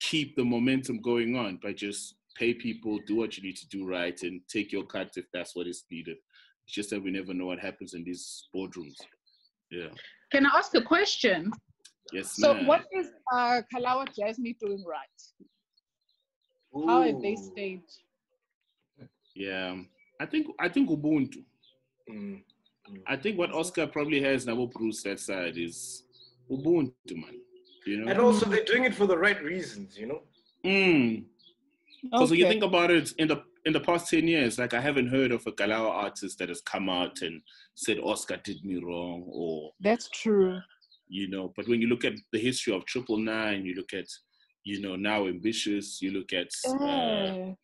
keep 0.00 0.36
the 0.36 0.44
momentum 0.44 1.00
going 1.00 1.36
on 1.36 1.58
by 1.62 1.72
just 1.72 2.16
pay 2.36 2.52
people, 2.52 2.98
do 3.06 3.16
what 3.16 3.38
you 3.38 3.42
need 3.42 3.56
to 3.56 3.66
do 3.68 3.86
right, 3.88 4.22
and 4.22 4.42
take 4.46 4.72
your 4.72 4.84
cut 4.84 5.10
if 5.16 5.24
that's 5.32 5.56
what 5.56 5.66
is 5.66 5.84
needed. 5.90 6.18
It's 6.66 6.74
just 6.74 6.90
that 6.90 7.02
we 7.02 7.10
never 7.12 7.32
know 7.32 7.46
what 7.46 7.60
happens 7.60 7.94
in 7.94 8.04
these 8.04 8.46
boardrooms. 8.54 8.96
Yeah. 9.70 9.88
Can 10.30 10.44
I 10.44 10.50
ask 10.58 10.74
a 10.74 10.82
question? 10.82 11.50
Yes, 12.12 12.36
So, 12.36 12.52
ma'am. 12.52 12.66
what 12.66 12.84
is 12.92 13.08
uh, 13.32 13.62
Kalawa 13.74 14.06
Jazmee 14.14 14.58
doing 14.60 14.84
right? 14.86 15.20
How 16.74 17.02
have 17.02 17.20
they 17.20 17.32
Ooh. 17.32 17.50
stayed? 17.52 17.82
Yeah. 19.34 19.76
I 20.20 20.26
think 20.26 20.46
I 20.58 20.68
think 20.68 20.90
Ubuntu. 20.90 21.44
Mm. 22.10 22.42
I 23.06 23.16
think 23.16 23.38
what 23.38 23.52
Oscar 23.52 23.86
probably 23.86 24.20
has 24.22 24.46
now 24.46 24.66
Bruce 24.66 25.02
that 25.04 25.20
side 25.20 25.56
is 25.56 26.04
Ubuntu, 26.50 26.92
man. 27.14 27.40
You 27.86 27.98
know? 27.98 28.10
And 28.10 28.20
also, 28.20 28.46
they're 28.46 28.64
doing 28.64 28.84
it 28.84 28.94
for 28.94 29.06
the 29.06 29.18
right 29.18 29.42
reasons, 29.42 29.98
you 29.98 30.06
know. 30.06 30.22
Mm. 30.64 31.24
Because 32.02 32.30
when 32.30 32.38
you 32.38 32.48
think 32.48 32.62
about 32.64 32.90
it, 32.90 33.12
in 33.18 33.28
the 33.28 33.42
in 33.64 33.72
the 33.72 33.80
past 33.80 34.08
ten 34.10 34.26
years, 34.26 34.58
like 34.58 34.74
I 34.74 34.80
haven't 34.80 35.08
heard 35.08 35.32
of 35.32 35.46
a 35.46 35.52
Kalawa 35.52 35.90
artist 35.90 36.38
that 36.38 36.48
has 36.48 36.60
come 36.60 36.88
out 36.88 37.22
and 37.22 37.40
said 37.74 37.98
Oscar 37.98 38.36
did 38.36 38.64
me 38.64 38.76
wrong, 38.82 39.24
or 39.28 39.72
That's 39.80 40.08
true. 40.10 40.58
you 41.08 41.28
know. 41.28 41.52
But 41.56 41.68
when 41.68 41.80
you 41.80 41.88
look 41.88 42.04
at 42.04 42.14
the 42.32 42.38
history 42.40 42.74
of 42.74 42.84
Triple 42.86 43.18
Nine, 43.18 43.64
you 43.64 43.74
look 43.74 43.92
at 43.94 44.06
you 44.64 44.80
know 44.80 44.96
now 44.96 45.26
ambitious, 45.26 46.00
you 46.02 46.10
look 46.12 46.32
at 46.32 46.48
uh, 46.68 46.74
Eh, 46.88 47.54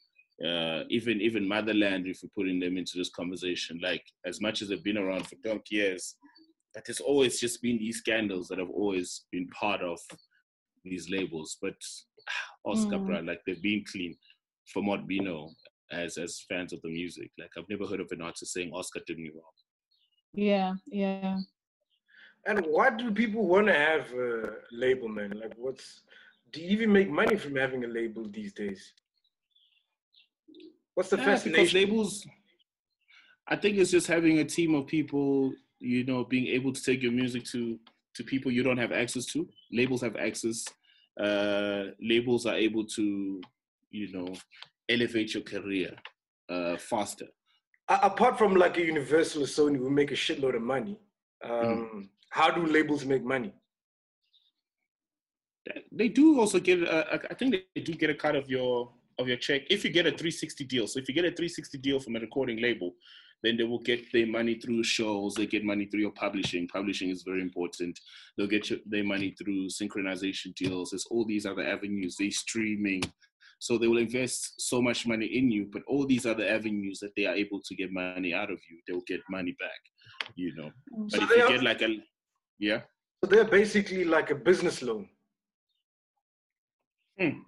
uh, 0.46 0.84
even 0.88 1.20
even 1.20 1.46
Motherland, 1.48 2.06
if 2.06 2.20
we're 2.22 2.30
putting 2.36 2.60
them 2.60 2.76
into 2.76 2.96
this 2.96 3.10
conversation, 3.10 3.80
like 3.82 4.04
as 4.24 4.40
much 4.40 4.62
as 4.62 4.68
they've 4.68 4.84
been 4.84 4.98
around 4.98 5.26
for 5.26 5.36
donkey 5.42 5.76
years, 5.76 6.14
but 6.74 6.84
there's 6.84 7.00
always 7.00 7.40
just 7.40 7.60
been 7.60 7.78
these 7.78 7.98
scandals 7.98 8.46
that 8.48 8.58
have 8.58 8.70
always 8.70 9.24
been 9.32 9.48
part 9.48 9.80
of 9.82 9.98
these 10.84 11.10
labels. 11.10 11.58
But 11.60 11.74
Oscar, 12.64 12.98
Mm. 12.98 13.06
bruh, 13.06 13.26
like 13.26 13.40
they've 13.46 13.62
been 13.62 13.84
clean 13.90 14.16
from 14.72 14.86
what 14.86 15.04
we 15.06 15.18
know 15.18 15.50
as 15.90 16.18
as 16.18 16.44
fans 16.48 16.72
of 16.72 16.80
the 16.82 16.88
music. 16.90 17.30
Like 17.38 17.50
I've 17.56 17.68
never 17.68 17.86
heard 17.86 18.00
of 18.00 18.12
an 18.12 18.22
artist 18.22 18.52
saying 18.52 18.70
Oscar 18.72 19.00
did 19.06 19.18
me 19.18 19.30
wrong. 19.34 19.56
yeah, 20.34 20.74
yeah. 20.86 21.38
And 22.46 22.64
why 22.66 22.90
do 22.90 23.10
people 23.10 23.46
want 23.46 23.66
to 23.66 23.74
have 23.74 24.12
a 24.12 24.52
label, 24.70 25.08
man? 25.08 25.32
Like, 25.42 25.54
what's 25.56 26.02
do 26.52 26.60
you 26.60 26.68
even 26.70 26.92
make 26.92 27.10
money 27.10 27.36
from 27.36 27.56
having 27.56 27.84
a 27.84 27.88
label 27.88 28.28
these 28.28 28.52
days? 28.52 28.92
What's 30.94 31.10
the 31.10 31.16
Yeah, 31.16 31.24
because 31.24 31.44
fascination? 31.44 31.80
labels, 31.80 32.26
I 33.48 33.56
think 33.56 33.78
it's 33.78 33.90
just 33.90 34.06
having 34.06 34.38
a 34.38 34.44
team 34.44 34.74
of 34.74 34.86
people, 34.86 35.52
you 35.78 36.04
know, 36.04 36.24
being 36.24 36.46
able 36.48 36.72
to 36.72 36.82
take 36.82 37.02
your 37.02 37.12
music 37.12 37.44
to 37.46 37.78
to 38.14 38.24
people 38.24 38.50
you 38.50 38.62
don't 38.62 38.78
have 38.78 38.90
access 38.90 39.26
to. 39.26 39.48
Labels 39.70 40.02
have 40.02 40.16
access. 40.16 40.64
Uh, 41.20 41.84
labels 42.00 42.46
are 42.46 42.54
able 42.56 42.84
to, 42.84 43.40
you 43.90 44.12
know, 44.12 44.34
elevate 44.88 45.34
your 45.34 45.42
career 45.42 45.94
uh, 46.48 46.76
faster. 46.76 47.26
Apart 47.88 48.38
from 48.38 48.54
like 48.54 48.76
a 48.76 48.84
Universal 48.84 49.44
or 49.44 49.46
Sony 49.46 49.78
who 49.78 49.88
make 49.88 50.10
a 50.10 50.14
shitload 50.14 50.56
of 50.56 50.62
money, 50.62 50.98
um, 51.44 52.10
how 52.30 52.50
do 52.50 52.66
labels 52.66 53.04
make 53.04 53.24
money? 53.24 53.52
They 55.92 56.08
do 56.08 56.38
also 56.40 56.58
get. 56.58 56.86
Uh, 56.86 57.04
I 57.30 57.34
think 57.34 57.56
they 57.74 57.80
do 57.80 57.92
get 57.94 58.10
a 58.10 58.14
cut 58.14 58.36
of 58.36 58.48
your 58.48 58.92
of 59.18 59.26
your 59.26 59.36
check 59.36 59.62
if 59.68 59.84
you 59.84 59.90
get 59.90 60.06
a 60.06 60.10
360 60.10 60.64
deal. 60.64 60.86
So 60.86 60.98
if 60.98 61.08
you 61.08 61.14
get 61.14 61.24
a 61.24 61.28
360 61.28 61.78
deal 61.78 62.00
from 62.00 62.16
a 62.16 62.20
recording 62.20 62.60
label, 62.60 62.94
then 63.42 63.56
they 63.56 63.64
will 63.64 63.80
get 63.80 64.12
their 64.12 64.26
money 64.26 64.54
through 64.54 64.82
shows. 64.84 65.34
They 65.34 65.46
get 65.46 65.64
money 65.64 65.86
through 65.86 66.00
your 66.00 66.12
publishing. 66.12 66.68
Publishing 66.68 67.10
is 67.10 67.22
very 67.22 67.40
important. 67.40 67.98
They'll 68.36 68.46
get 68.46 68.70
your, 68.70 68.80
their 68.86 69.04
money 69.04 69.34
through 69.38 69.68
synchronization 69.68 70.54
deals. 70.54 70.90
There's 70.90 71.06
all 71.10 71.24
these 71.24 71.46
other 71.46 71.66
avenues. 71.66 72.16
They 72.18 72.30
streaming. 72.30 73.02
So 73.60 73.76
they 73.76 73.88
will 73.88 73.98
invest 73.98 74.54
so 74.60 74.80
much 74.80 75.06
money 75.06 75.26
in 75.26 75.50
you, 75.50 75.68
but 75.72 75.82
all 75.88 76.06
these 76.06 76.26
other 76.26 76.46
avenues 76.46 77.00
that 77.00 77.10
they 77.16 77.26
are 77.26 77.34
able 77.34 77.60
to 77.64 77.74
get 77.74 77.92
money 77.92 78.32
out 78.32 78.52
of 78.52 78.58
you, 78.70 78.78
they'll 78.86 79.02
get 79.06 79.20
money 79.28 79.56
back. 79.58 80.32
You 80.36 80.54
know. 80.54 80.70
But 81.10 81.12
So 81.12 81.22
if 81.22 81.28
they 81.28 81.36
you 81.38 81.48
get 81.48 81.62
like 81.64 81.82
a 81.82 81.96
yeah. 82.58 82.82
So 83.22 83.30
they're 83.30 83.44
basically 83.44 84.04
like 84.04 84.30
a 84.30 84.36
business 84.36 84.80
loan. 84.80 85.08
Hmm. 87.18 87.40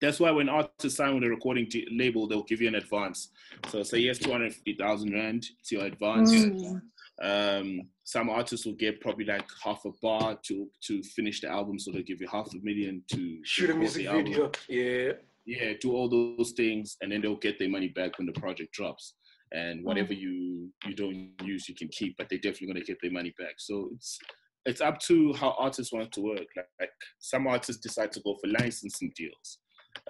That's 0.00 0.18
why 0.18 0.30
when 0.32 0.48
artists 0.48 0.96
sign 0.96 1.14
with 1.14 1.22
a 1.24 1.28
recording 1.28 1.68
t- 1.70 1.86
label, 1.96 2.26
they'll 2.26 2.42
give 2.42 2.60
you 2.60 2.68
an 2.68 2.74
advance. 2.74 3.28
So 3.68 3.82
say 3.82 3.98
yes, 3.98 4.18
two 4.18 4.32
hundred 4.32 4.52
fifty 4.52 4.74
thousand 4.74 5.12
rand 5.12 5.46
to 5.66 5.76
your 5.76 5.86
advance. 5.86 6.32
Mm. 6.32 6.82
Um, 7.22 7.82
some 8.02 8.28
artists 8.28 8.66
will 8.66 8.74
get 8.74 9.00
probably 9.00 9.24
like 9.24 9.48
half 9.62 9.84
a 9.84 9.90
bar 10.02 10.38
to 10.42 10.68
to 10.86 11.02
finish 11.04 11.40
the 11.40 11.48
album, 11.48 11.78
so 11.78 11.92
they'll 11.92 12.02
give 12.02 12.20
you 12.20 12.26
half 12.26 12.52
a 12.52 12.58
million 12.62 13.02
to 13.12 13.38
Shoot 13.44 13.70
a 13.70 13.74
music 13.74 14.02
the 14.04 14.08
album. 14.08 14.24
video. 14.24 14.50
Yeah. 14.68 15.12
Yeah, 15.44 15.72
do 15.80 15.92
all 15.92 16.08
those 16.08 16.52
things, 16.52 16.96
and 17.00 17.10
then 17.10 17.20
they'll 17.20 17.34
get 17.36 17.58
their 17.58 17.68
money 17.68 17.88
back 17.88 18.16
when 18.18 18.26
the 18.26 18.32
project 18.32 18.72
drops. 18.72 19.14
And 19.52 19.84
whatever 19.84 20.12
you 20.12 20.70
you 20.86 20.94
don't 20.94 21.30
use, 21.44 21.68
you 21.68 21.74
can 21.74 21.88
keep, 21.88 22.16
but 22.16 22.28
they're 22.28 22.38
definitely 22.38 22.68
gonna 22.68 22.84
get 22.84 22.98
their 23.02 23.10
money 23.10 23.34
back. 23.38 23.54
So 23.58 23.90
it's 23.94 24.18
it's 24.66 24.80
up 24.80 24.98
to 25.00 25.32
how 25.34 25.54
artists 25.58 25.92
want 25.92 26.12
to 26.12 26.20
work. 26.20 26.46
Like, 26.56 26.68
like 26.80 26.90
some 27.18 27.46
artists 27.46 27.80
decide 27.82 28.12
to 28.12 28.20
go 28.20 28.36
for 28.40 28.50
licensing 28.50 29.12
deals, 29.16 29.58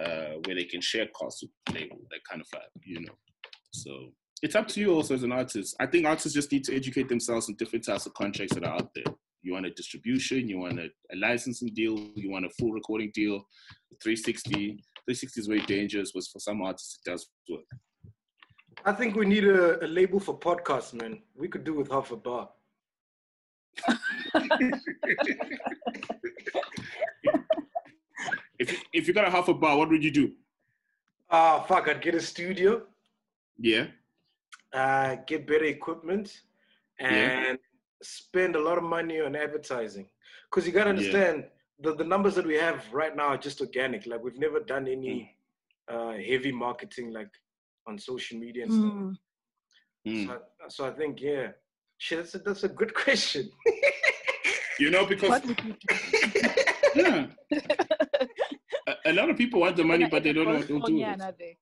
uh, 0.01 0.39
where 0.45 0.57
they 0.57 0.65
can 0.65 0.81
share 0.81 1.07
costs 1.17 1.43
with 1.43 1.75
label, 1.75 1.99
that 2.11 2.21
kind 2.29 2.41
of 2.41 2.49
vibe, 2.49 2.83
you 2.85 3.01
know. 3.01 3.15
So 3.73 4.13
it's 4.43 4.55
up 4.55 4.69
to 4.69 4.81
you 4.81 4.95
also 4.95 5.15
as 5.15 5.23
an 5.23 5.33
artist. 5.33 5.77
I 5.81 5.87
think 5.87 6.07
artists 6.07 6.35
just 6.35 6.53
need 6.53 6.65
to 6.65 6.77
educate 6.77 7.09
themselves 7.09 7.49
on 7.49 7.55
different 7.57 7.85
types 7.85 8.07
of 8.07 8.15
contracts 8.15 8.55
that 8.55 8.65
are 8.65 8.75
out 8.75 8.91
there. 8.95 9.15
You 9.43 9.55
want 9.55 9.67
a 9.67 9.71
distribution, 9.71 10.49
you 10.49 10.59
want 10.59 10.79
a, 10.79 10.85
a 11.13 11.17
licensing 11.17 11.71
deal, 11.75 11.99
you 12.15 12.31
want 12.31 12.47
a 12.47 12.51
full 12.51 12.73
recording 12.73 13.11
deal, 13.15 13.43
360. 14.03 14.53
360 15.05 15.41
is 15.41 15.47
very 15.49 15.63
dangerous, 15.63 16.13
but 16.13 16.23
for 16.33 16.39
some 16.39 16.63
artists 16.63 17.01
it 17.05 17.11
does 17.11 17.29
work. 17.49 17.65
I 18.85 18.93
think 18.93 19.17
we 19.17 19.27
need 19.27 19.45
a, 19.45 19.85
a 19.85 19.87
label 19.87 20.21
for 20.21 20.39
podcasts, 20.39 20.93
man. 20.93 21.23
We 21.37 21.49
could 21.49 21.65
do 21.65 21.75
with 21.75 21.91
half 21.91 22.13
a 22.13 22.17
bar. 22.17 22.51
If 28.59 28.71
you, 28.73 28.79
if 28.93 29.09
you 29.09 29.15
got 29.15 29.27
a 29.27 29.31
half 29.31 29.49
a 29.49 29.55
bar, 29.55 29.77
what 29.77 29.89
would 29.89 30.05
you 30.05 30.11
do? 30.11 30.33
Ah, 31.31 31.61
fuck, 31.63 31.89
I'd 31.89 32.01
get 32.03 32.15
a 32.15 32.21
studio, 32.21 32.87
Yeah. 33.59 33.87
uh, 34.73 35.17
get 35.27 35.47
better 35.47 35.65
equipment, 35.65 36.43
Yeah. 37.01 37.09
and 37.51 37.59
spend 38.03 38.55
a 38.55 38.61
lot 38.61 38.79
of 38.79 38.85
money 38.85 39.21
on 39.21 39.35
advertising. 39.35 40.09
Because 40.51 40.67
you 40.67 40.73
got 40.73 40.85
to 40.85 40.91
Yeah. 40.91 40.97
understand, 40.97 41.51
the, 41.81 41.95
the 41.95 42.05
numbers 42.05 42.35
that 42.37 42.47
we 42.47 42.55
have 42.55 42.85
right 42.93 43.17
now 43.17 43.29
are 43.29 43.39
just 43.39 43.61
organic. 43.61 44.07
Like 44.07 44.23
we've 44.23 44.39
never 44.39 44.61
done 44.61 44.87
any 44.87 45.37
uh, 45.89 46.13
heavy 46.13 46.53
marketing 46.53 47.11
like 47.13 47.31
on 47.89 47.99
social 47.99 48.39
media 48.39 48.65
and 48.65 48.73
stuff. 48.73 48.93
Mm. 48.93 49.17
Mm. 50.07 50.27
So, 50.27 50.33
I- 50.33 50.69
so 50.69 50.87
I 50.87 50.91
think 50.93 51.21
yeah, 51.21 51.53
shit, 52.03 52.19
that's 52.19 52.35
a, 52.35 52.39
that's 52.39 52.65
a 52.65 52.69
good 52.69 52.93
question. 53.05 53.49
You 54.79 54.91
know, 54.91 55.07
because 55.07 55.31
What 55.31 55.47
would 55.47 55.61
you 55.65 55.75
do? 55.75 56.51
yeah, 56.97 57.27
a, 58.89 59.11
a 59.11 59.13
lot 59.13 59.31
of 59.31 59.37
people 59.37 59.61
want 59.61 59.77
the 59.77 59.85
money, 59.85 60.07
but 60.11 60.23
they 60.25 60.33
don't 60.33 60.47
know 60.49 60.55
what 60.55 60.67
to 60.67 60.81
do 60.81 60.99
it. 60.99 61.57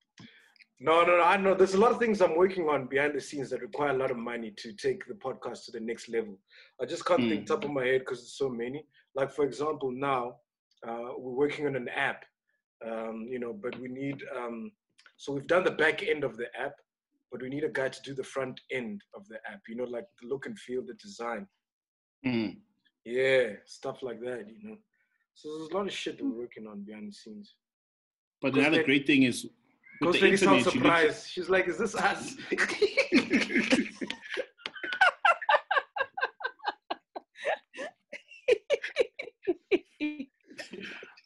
No, 0.82 1.02
no, 1.02 1.18
no, 1.18 1.22
I 1.22 1.36
know 1.36 1.54
there's 1.54 1.74
a 1.74 1.78
lot 1.78 1.92
of 1.92 1.98
things 1.98 2.22
I'm 2.22 2.36
working 2.38 2.66
on 2.70 2.86
behind 2.86 3.14
the 3.14 3.20
scenes 3.20 3.50
that 3.50 3.60
require 3.60 3.90
a 3.90 3.98
lot 4.02 4.10
of 4.10 4.16
money 4.16 4.50
to 4.62 4.72
take 4.72 5.04
the 5.06 5.12
podcast 5.26 5.66
to 5.66 5.72
the 5.72 5.80
next 5.80 6.08
level. 6.08 6.38
I 6.80 6.86
just 6.86 7.04
can't 7.04 7.28
think 7.28 7.42
Mm. 7.42 7.46
top 7.48 7.64
of 7.66 7.70
my 7.70 7.84
head 7.84 8.00
because 8.00 8.20
there's 8.20 8.38
so 8.38 8.48
many. 8.48 8.86
Like 9.14 9.30
for 9.30 9.44
example, 9.44 9.90
now 9.92 10.36
uh, 10.88 11.10
we're 11.18 11.38
working 11.44 11.66
on 11.66 11.76
an 11.76 11.88
app, 11.90 12.24
um, 12.90 13.26
you 13.28 13.38
know, 13.38 13.52
but 13.52 13.78
we 13.78 13.88
need. 13.88 14.22
Um, 14.34 14.72
so 15.18 15.32
we've 15.34 15.46
done 15.54 15.64
the 15.64 15.76
back 15.84 16.02
end 16.02 16.24
of 16.24 16.38
the 16.38 16.46
app, 16.58 16.76
but 17.30 17.42
we 17.42 17.48
need 17.48 17.64
a 17.64 17.68
guy 17.68 17.88
to 17.88 18.02
do 18.02 18.14
the 18.14 18.24
front 18.24 18.60
end 18.70 19.02
of 19.14 19.26
the 19.28 19.36
app. 19.50 19.60
You 19.68 19.76
know, 19.76 19.84
like 19.84 20.06
the 20.20 20.28
look 20.28 20.46
and 20.46 20.58
feel, 20.58 20.82
the 20.84 20.94
design. 20.94 21.46
Mm. 22.26 22.56
Yeah, 23.04 23.50
stuff 23.66 24.02
like 24.02 24.20
that. 24.20 24.46
You 24.48 24.70
know, 24.70 24.76
so 25.34 25.56
there's 25.56 25.70
a 25.70 25.76
lot 25.76 25.86
of 25.86 25.92
shit 25.92 26.18
that 26.18 26.24
we're 26.24 26.38
working 26.38 26.66
on 26.66 26.82
behind 26.82 27.08
the 27.08 27.12
scenes. 27.12 27.54
But 28.42 28.54
another 28.54 28.82
great 28.82 29.06
thing 29.06 29.22
is 29.24 29.44
with 29.44 29.52
Ghost 30.02 30.20
the 30.20 30.24
Lady 30.24 30.34
internet, 30.34 30.64
lit- 30.64 30.72
surprised. 30.72 31.28
She's 31.28 31.48
like, 31.48 31.68
"Is 31.68 31.78
this 31.78 31.94
us?" 31.94 32.36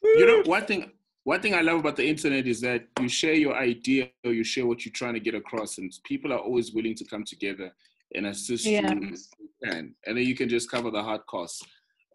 you 0.03 0.25
know 0.25 0.43
one 0.45 0.65
thing 0.65 0.91
one 1.25 1.41
thing 1.41 1.53
i 1.53 1.61
love 1.61 1.79
about 1.79 1.95
the 1.97 2.07
internet 2.07 2.47
is 2.47 2.61
that 2.61 2.81
you 3.01 3.09
share 3.09 3.33
your 3.33 3.55
idea 3.57 4.09
or 4.23 4.31
you 4.31 4.43
share 4.43 4.65
what 4.65 4.85
you're 4.85 4.93
trying 5.01 5.13
to 5.13 5.19
get 5.19 5.35
across 5.35 5.77
and 5.79 5.91
people 6.05 6.31
are 6.31 6.39
always 6.39 6.71
willing 6.73 6.95
to 6.95 7.05
come 7.05 7.23
together 7.23 7.69
and 8.15 8.27
assist 8.27 8.65
Yeah. 8.65 8.91
you 8.93 9.13
if 9.13 9.19
can 9.63 9.95
and 10.05 10.17
then 10.17 10.25
you 10.25 10.35
can 10.35 10.47
just 10.47 10.69
cover 10.71 10.89
the 10.91 11.03
hard 11.03 11.25
costs 11.27 11.61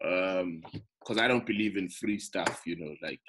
um 0.05 0.63
because 0.99 1.17
i 1.23 1.27
don't 1.27 1.45
believe 1.45 1.77
in 1.77 1.89
free 1.89 2.19
stuff 2.19 2.61
you 2.65 2.75
know 2.81 2.93
like 3.03 3.19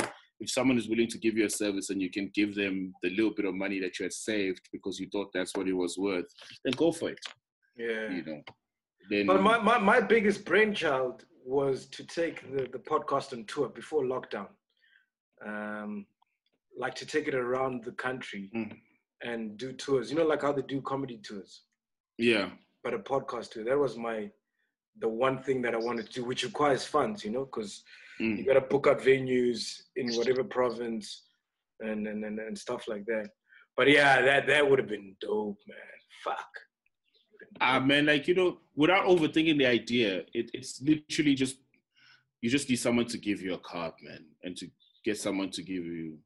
if 0.41 0.51
someone 0.51 0.79
is 0.79 0.89
willing 0.89 1.09
to 1.09 1.19
give 1.19 1.37
you 1.37 1.45
a 1.47 1.51
service 1.51 1.91
and 1.91 2.01
you 2.03 2.11
can 2.11 2.31
give 2.35 2.55
them 2.55 2.93
the 3.03 3.11
little 3.11 3.35
bit 3.39 3.45
of 3.45 3.55
money 3.55 3.79
that 3.81 3.99
you 3.99 4.05
had 4.05 4.13
saved 4.13 4.63
because 4.73 4.99
you 4.99 5.09
thought 5.13 5.31
that's 5.35 5.55
what 5.57 5.69
it 5.69 5.77
was 5.85 5.99
worth 5.99 6.27
then 6.65 6.73
go 6.77 6.91
for 6.93 7.11
it 7.11 7.19
yeah. 7.77 8.11
you 8.11 8.25
know 8.25 8.41
then 9.11 9.27
But 9.27 9.43
my, 9.43 9.59
my, 9.59 9.79
my 9.79 10.01
biggest 10.01 10.45
brainchild 10.45 11.25
was 11.45 11.87
to 11.87 12.05
take 12.05 12.37
the, 12.57 12.63
the 12.71 12.79
podcast 12.79 13.33
on 13.33 13.45
tour 13.47 13.69
before 13.69 14.05
lockdown. 14.05 14.47
Um, 15.47 16.07
like 16.79 16.95
to 16.97 17.07
take 17.07 17.29
it 17.29 17.35
around 17.35 17.85
the 17.85 17.93
country 17.93 18.51
Mm. 18.55 18.77
and 19.23 19.57
do 19.59 19.73
tours. 19.73 20.11
You 20.11 20.17
know, 20.19 20.25
like 20.27 20.43
how 20.43 20.53
they 20.53 20.63
do 20.63 20.81
comedy 20.83 21.19
tours, 21.19 21.63
yeah 22.19 22.51
but 22.85 22.95
a 22.95 22.99
podcast 22.99 23.51
tour. 23.53 23.65
That 23.65 23.79
was 23.79 23.97
my 23.97 24.31
the 24.99 25.09
one 25.09 25.43
thing 25.43 25.63
that 25.63 25.75
I 25.75 25.79
wanted 25.79 26.07
to 26.07 26.13
do, 26.13 26.25
which 26.25 26.43
requires 26.45 26.85
funds, 26.85 27.25
you 27.25 27.31
know, 27.31 27.45
because 27.45 27.83
Mm. 28.21 28.37
you 28.39 28.45
gotta 28.45 28.61
book 28.61 28.87
up 28.87 29.01
venues 29.01 29.83
in 29.97 30.07
whatever 30.17 30.45
province 30.45 31.23
and, 31.81 32.07
and, 32.07 32.25
and, 32.25 32.39
and 32.39 32.57
stuff 32.59 32.87
like 32.89 33.05
that. 33.07 33.31
But 33.77 33.89
yeah, 33.89 34.21
that 34.23 34.47
that 34.49 34.69
would 34.69 34.79
have 34.79 34.89
been 34.89 35.17
dope, 35.21 35.59
man. 35.67 35.79
Fuck. 36.25 36.51
Ah 37.61 37.81
man, 37.81 38.07
like 38.07 38.29
you 38.29 38.35
know, 38.35 38.59
without 38.77 39.07
overthinking 39.07 39.59
the 39.59 39.67
idea, 39.67 40.25
it, 40.35 40.51
it's 40.55 40.81
literally 40.83 41.35
just 41.35 41.57
you 42.43 42.51
just 42.51 42.69
need 42.69 42.77
someone 42.77 43.07
to 43.07 43.19
give 43.19 43.41
you 43.41 43.55
a 43.55 43.59
card, 43.59 43.95
man, 44.03 44.25
and 44.43 44.57
to 44.59 44.67
get 45.05 45.19
someone 45.19 45.51
to 45.51 45.63
give 45.63 45.85
you. 45.85 46.19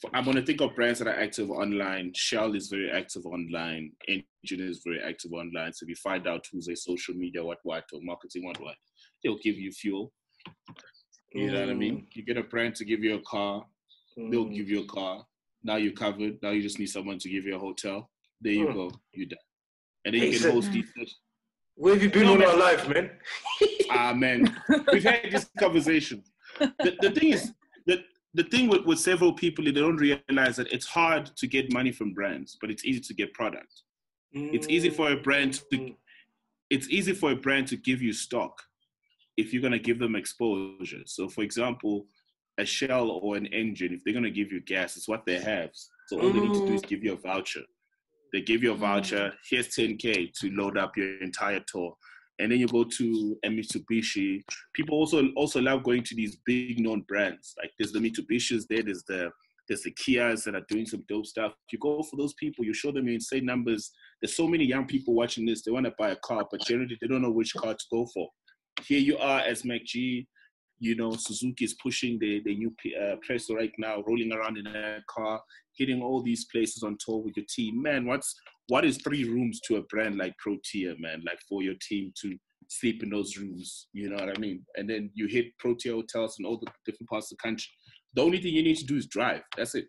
For, 0.00 0.10
I'm 0.14 0.24
gonna 0.24 0.42
think 0.44 0.60
of 0.60 0.74
brands 0.74 0.98
that 0.98 1.08
are 1.08 1.20
active 1.20 1.50
online. 1.50 2.12
Shell 2.14 2.54
is 2.54 2.68
very 2.68 2.90
active 2.90 3.26
online. 3.26 3.92
Engen 4.08 4.24
is 4.44 4.82
very 4.84 5.00
active 5.02 5.32
online. 5.32 5.72
So 5.72 5.84
if 5.84 5.88
you 5.90 5.96
find 5.96 6.26
out 6.26 6.44
who's 6.50 6.68
a 6.68 6.76
social 6.76 7.14
media 7.14 7.44
what 7.44 7.58
what 7.62 7.84
or 7.92 8.00
marketing 8.02 8.44
what 8.44 8.60
what, 8.60 8.74
they'll 9.22 9.38
give 9.38 9.56
you 9.56 9.70
fuel. 9.72 10.12
You 11.32 11.50
know 11.50 11.60
what 11.60 11.70
I 11.70 11.74
mean? 11.74 12.06
You 12.12 12.22
get 12.24 12.36
a 12.36 12.42
brand 12.44 12.74
to 12.76 12.84
give 12.84 13.02
you 13.02 13.16
a 13.16 13.22
car, 13.22 13.64
they'll 14.16 14.46
Mm. 14.46 14.54
give 14.54 14.68
you 14.68 14.82
a 14.82 14.86
car. 14.86 15.24
Now 15.62 15.76
you're 15.76 15.92
covered. 15.92 16.38
Now 16.42 16.50
you 16.50 16.62
just 16.62 16.78
need 16.78 16.86
someone 16.90 17.18
to 17.18 17.28
give 17.28 17.44
you 17.44 17.56
a 17.56 17.58
hotel. 17.58 18.10
There 18.40 18.52
you 18.52 18.66
Mm. 18.66 18.74
go. 18.74 18.90
You're 19.12 19.28
done. 19.28 19.38
And 20.04 20.14
then 20.14 20.22
Hey, 20.22 20.30
you 20.32 20.38
can 20.38 20.50
host 20.52 20.70
these. 20.72 20.92
Where 21.76 21.94
have 21.94 22.02
you 22.02 22.10
been 22.10 22.26
all 22.28 22.36
man. 22.38 22.48
our 22.48 22.56
life, 22.56 22.88
man? 22.88 23.10
Ah 23.90 24.12
man, 24.12 24.54
we've 24.92 25.02
had 25.02 25.30
this 25.30 25.44
conversation. 25.58 26.22
The, 26.58 26.96
the 27.00 27.10
thing 27.10 27.30
is 27.30 27.52
the 28.34 28.42
thing 28.44 28.68
with, 28.68 28.84
with 28.84 28.98
several 28.98 29.32
people, 29.32 29.64
they 29.64 29.70
don't 29.72 29.96
realize 29.96 30.56
that 30.56 30.72
it's 30.72 30.86
hard 30.86 31.26
to 31.36 31.46
get 31.46 31.72
money 31.72 31.92
from 31.92 32.12
brands, 32.12 32.58
but 32.60 32.70
it's 32.70 32.84
easy 32.84 33.00
to 33.00 33.14
get 33.14 33.32
product. 33.32 33.82
It's 34.32 34.68
easy 34.68 34.90
for 34.90 35.12
a 35.12 35.16
brand 35.16 35.54
to 35.70 35.76
Mm. 35.78 35.96
it's 36.70 36.88
easy 36.90 37.12
for 37.12 37.30
a 37.30 37.36
brand 37.36 37.68
to 37.68 37.76
give 37.76 38.02
you 38.02 38.12
stock 38.12 38.60
if 39.36 39.52
you're 39.52 39.62
gonna 39.62 39.78
give 39.78 40.00
them 40.00 40.16
exposure. 40.16 41.02
So 41.06 41.28
for 41.28 41.42
example, 41.44 42.08
a 42.58 42.64
shell 42.64 43.10
or 43.10 43.36
an 43.36 43.46
Engen, 43.52 43.92
if 43.94 44.02
they're 44.02 44.14
gonna 44.14 44.30
give 44.30 44.50
you 44.50 44.60
gas, 44.60 44.96
it's 44.96 45.06
what 45.06 45.24
they 45.24 45.38
have. 45.38 45.70
So 46.08 46.20
all 46.20 46.30
they 46.32 46.40
need 46.40 46.54
to 46.54 46.66
do 46.66 46.74
is 46.74 46.82
give 46.82 47.04
you 47.04 47.12
a 47.12 47.16
voucher. 47.16 47.62
They 48.32 48.40
give 48.40 48.64
you 48.64 48.72
a 48.72 48.76
voucher, 48.76 49.32
here's 49.48 49.68
10K 49.68 50.32
to 50.40 50.50
load 50.50 50.76
up 50.76 50.96
your 50.96 51.22
entire 51.22 51.60
tour. 51.60 51.96
And 52.38 52.50
then 52.50 52.58
you 52.58 52.66
go 52.66 52.84
to 52.84 53.38
a 53.44 53.48
Mitsubishi. 53.48 54.42
People 54.74 54.98
also 54.98 55.28
also 55.36 55.60
love 55.60 55.84
going 55.84 56.02
to 56.02 56.14
these 56.14 56.38
big 56.44 56.80
known 56.80 57.02
brands. 57.02 57.54
Like 57.58 57.70
there's 57.78 57.92
the 57.92 58.00
Mitsubishis 58.00 58.64
there, 58.68 58.82
there's 58.82 59.04
the 59.04 59.30
there's 59.68 59.82
the 59.82 59.92
Kias 59.92 60.44
that 60.44 60.54
are 60.54 60.66
doing 60.68 60.86
some 60.86 61.04
dope 61.08 61.26
stuff. 61.26 61.54
You 61.72 61.78
go 61.78 62.02
for 62.02 62.16
those 62.16 62.34
people, 62.34 62.64
you 62.64 62.74
show 62.74 62.92
them 62.92 63.06
your 63.06 63.14
insane 63.14 63.46
numbers. 63.46 63.92
There's 64.20 64.36
so 64.36 64.46
many 64.46 64.64
young 64.64 64.86
people 64.86 65.14
watching 65.14 65.46
this. 65.46 65.62
They 65.62 65.70
want 65.70 65.86
to 65.86 65.94
buy 65.98 66.10
a 66.10 66.16
car, 66.16 66.46
but 66.50 66.60
generally 66.62 66.98
they 67.00 67.06
don't 67.06 67.22
know 67.22 67.30
which 67.30 67.54
car 67.54 67.72
to 67.72 67.84
go 67.90 68.06
for. 68.12 68.28
Here 68.82 68.98
you 68.98 69.16
are 69.18 69.40
as 69.40 69.62
MacG. 69.62 70.26
You 70.80 70.96
know, 70.96 71.12
Suzuki 71.12 71.64
is 71.64 71.74
pushing 71.74 72.18
the, 72.18 72.42
the 72.44 72.56
new 72.56 72.74
uh, 73.00 73.16
Presto 73.26 73.54
right 73.54 73.72
now, 73.78 74.02
rolling 74.06 74.32
around 74.32 74.58
in 74.58 74.66
a 74.66 74.98
car, 75.08 75.40
hitting 75.76 76.02
all 76.02 76.22
these 76.22 76.44
places 76.46 76.82
on 76.82 76.98
tour 76.98 77.22
with 77.22 77.36
your 77.36 77.46
team. 77.48 77.80
Man, 77.80 78.04
what's 78.06 78.34
what 78.68 78.84
is 78.84 78.98
three 78.98 79.24
rooms 79.24 79.60
to 79.66 79.76
a 79.76 79.82
brand 79.82 80.16
like 80.16 80.36
Protea, 80.38 80.94
man? 80.98 81.22
Like 81.26 81.38
for 81.48 81.62
your 81.62 81.74
team 81.86 82.12
to 82.22 82.36
sleep 82.68 83.02
in 83.02 83.10
those 83.10 83.36
rooms, 83.36 83.88
you 83.92 84.08
know 84.08 84.16
what 84.16 84.36
I 84.36 84.40
mean? 84.40 84.64
And 84.76 84.88
then 84.88 85.10
you 85.14 85.26
hit 85.26 85.56
Protea 85.58 85.92
hotels 85.92 86.36
in 86.38 86.46
all 86.46 86.58
the 86.58 86.70
different 86.86 87.10
parts 87.10 87.30
of 87.30 87.38
the 87.38 87.42
country. 87.42 87.68
The 88.14 88.22
only 88.22 88.40
thing 88.40 88.54
you 88.54 88.62
need 88.62 88.78
to 88.78 88.86
do 88.86 88.96
is 88.96 89.06
drive. 89.06 89.42
That's 89.56 89.74
it. 89.74 89.86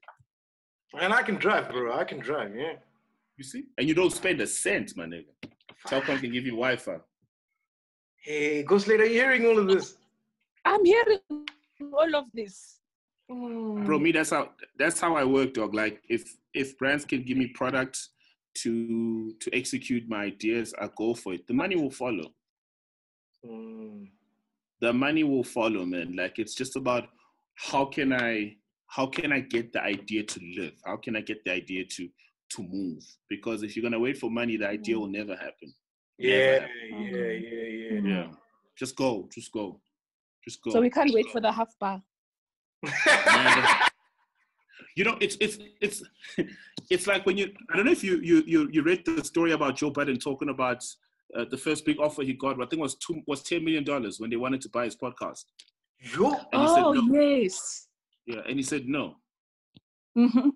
And 1.00 1.14
I 1.14 1.24
can 1.24 1.36
drive, 1.36 1.70
bro. 1.70 1.98
I 1.98 2.04
can 2.04 2.20
drive, 2.20 2.56
yeah. 2.56 2.74
You 3.38 3.44
see? 3.44 3.64
And 3.78 3.88
you 3.88 3.94
don't 3.94 4.14
spend 4.14 4.42
a 4.42 4.48
cent, 4.48 4.94
my 4.96 5.06
nigga. 5.06 5.26
Telkom 5.88 6.20
can 6.20 6.32
give 6.32 6.46
you 6.46 6.52
Wi-Fi. 6.52 6.98
Hey, 8.24 8.64
Ghost 8.64 8.88
Lady, 8.88 9.04
are 9.04 9.06
you 9.06 9.14
hearing 9.14 9.46
all 9.46 9.60
of 9.60 9.68
this? 9.68 9.98
I'm 10.64 10.84
hearing 10.84 11.20
all 11.94 12.16
of 12.16 12.26
this. 12.34 12.80
Hmm. 13.30 13.84
Bro, 13.84 14.00
me, 14.00 14.12
that's 14.12 14.32
how 14.32 14.50
that's 14.78 15.00
how 15.00 15.16
I 15.16 15.24
work, 15.24 15.54
dog. 15.54 15.74
Like 15.74 16.02
if 16.10 16.36
if 16.54 16.78
brands 16.78 17.06
can 17.06 17.24
give 17.24 17.38
me 17.38 17.48
products 17.48 18.10
to 18.64 19.34
to 19.40 19.56
execute 19.56 20.08
my 20.08 20.24
ideas, 20.26 20.74
I 20.80 20.90
go 20.96 21.14
for 21.14 21.34
it. 21.34 21.46
The 21.48 21.54
money 21.54 21.76
will 21.76 21.92
follow. 21.92 22.34
Mm. 23.46 24.08
the 24.82 24.92
money 24.92 25.24
will 25.24 25.44
follow 25.44 25.86
man 25.86 26.16
like 26.16 26.40
it's 26.40 26.56
just 26.56 26.76
about 26.76 27.08
how 27.56 27.86
can 27.86 28.12
i 28.12 28.56
how 28.88 29.06
can 29.06 29.32
i 29.32 29.40
get 29.40 29.72
the 29.72 29.82
idea 29.84 30.24
to 30.24 30.40
live 30.58 30.74
how 30.84 30.98
can 30.98 31.16
i 31.16 31.22
get 31.22 31.44
the 31.46 31.52
idea 31.52 31.86
to 31.86 32.10
to 32.50 32.64
move 32.64 33.04
because 33.30 33.62
if 33.62 33.76
you're 33.76 33.84
going 33.88 33.92
to 33.92 34.00
wait 34.00 34.18
for 34.18 34.32
money 34.32 34.58
the 34.58 34.68
idea 34.68 34.98
will 34.98 35.08
never 35.20 35.36
happen 35.36 35.72
Yeah, 36.18 36.66
Never 36.92 37.12
yeah, 37.12 37.34
yeah, 37.48 37.70
yeah. 37.82 38.00
Mhm. 38.00 38.10
yeah 38.10 38.28
just 38.80 38.96
go 38.96 39.30
just 39.36 39.52
go 39.52 39.80
just 40.44 40.60
go 40.64 40.72
So 40.72 40.82
we 40.82 40.90
can't 40.90 41.14
wait 41.14 41.30
for 41.32 41.42
the 41.42 41.52
half 41.52 41.72
bar. 41.80 42.02
You 44.96 45.04
know 45.04 45.18
it's 45.22 45.38
it's 45.40 45.58
it's 45.82 46.04
it's 46.90 47.08
like 47.08 47.26
when 47.26 47.38
you 47.38 47.52
i 47.72 47.76
don't 47.76 47.86
know 47.86 47.92
if 47.92 48.04
you 48.04 48.18
you 48.18 48.44
you, 48.46 48.70
you 48.72 48.82
read 48.84 49.04
the 49.06 49.24
story 49.24 49.52
about 49.52 49.76
joe 49.76 49.92
biden 49.92 50.20
talking 50.20 50.50
about 50.50 50.84
uh, 51.38 51.46
the 51.50 51.58
first 51.58 51.86
big 51.86 52.00
offer 52.00 52.24
he 52.24 52.34
got 52.34 52.62
i 52.62 52.66
think 52.66 52.82
was 52.82 52.96
two 52.96 53.22
was 53.28 53.42
10 53.44 53.64
million 53.64 53.84
dollars 53.84 54.20
when 54.20 54.30
they 54.30 54.36
wanted 54.36 54.62
to 54.62 54.70
buy 54.70 54.86
his 54.86 54.96
podcast 54.96 55.46
Yo, 56.18 56.30
said 56.32 56.46
Oh 56.54 56.94
no 56.94 57.20
yes. 57.22 57.88
yeah 58.26 58.42
and 58.48 58.58
he 58.58 58.64
said 58.64 58.88
no 58.88 59.16
hmm 60.16 60.50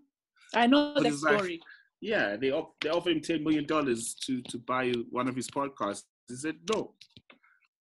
I 0.56 0.66
know 0.68 0.94
But 0.96 1.04
that 1.04 1.14
it's 1.14 1.24
like- 1.24 1.36
story. 1.38 1.60
Yeah, 2.02 2.38
they 2.38 2.50
off- 2.52 2.72
they 2.82 2.90
offered 2.90 3.12
him 3.12 3.22
ten 3.22 3.44
million 3.44 3.66
dollars 3.66 4.16
to 4.26 4.42
to 4.44 4.58
buy 4.58 4.92
one 5.12 5.28
of 5.28 5.36
his 5.36 5.50
podcasts. 5.50 6.04
He 6.30 6.36
said 6.38 6.56
no, 6.74 6.94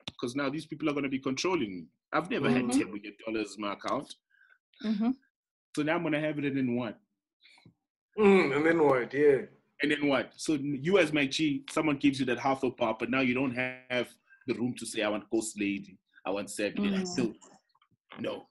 because 0.07 0.37
now 0.37 0.49
these 0.49 0.67
people 0.67 0.89
are 0.89 0.93
going 0.93 1.03
to 1.03 1.09
be 1.11 1.19
controlling 1.19 1.71
me. 1.77 1.85
I've 2.13 2.31
never 2.31 2.49
had 2.49 2.63
Mhm. 2.65 2.73
ten 2.79 2.87
million 2.93 3.15
dollars 3.27 3.57
in 3.57 3.63
my 3.63 3.73
account, 3.73 4.15
hmm 4.83 5.11
so 5.75 5.83
now 5.83 5.95
I'm 5.97 6.03
going 6.03 6.13
to 6.13 6.21
have 6.21 6.39
it 6.39 6.45
and 6.45 6.57
then 6.57 6.77
what? 6.77 6.99
mm, 8.19 8.55
and 8.57 8.65
then 8.65 8.83
what? 8.83 9.13
Yeah. 9.13 9.39
And 9.83 9.91
then 9.91 10.07
what? 10.07 10.33
So 10.37 10.55
you 10.55 10.99
as 10.99 11.13
my 11.13 11.27
G, 11.27 11.65
someone 11.71 11.97
gives 11.97 12.21
you 12.21 12.27
that 12.27 12.39
half 12.39 12.63
a 12.63 12.71
pop, 12.71 13.01
but 13.01 13.11
now 13.11 13.21
you 13.21 13.35
don't 13.35 13.55
have 13.55 14.09
the 14.47 14.55
room 14.55 14.75
to 14.79 14.87
say 14.87 15.03
I 15.03 15.09
want 15.09 15.29
Ghost 15.31 15.59
Lady, 15.59 15.99
I 16.25 16.31
want 16.31 16.49
Saturday. 16.51 16.91
Like, 16.91 17.05
Mm. 17.05 17.17
dude, 17.17 17.37
no, 18.21 18.47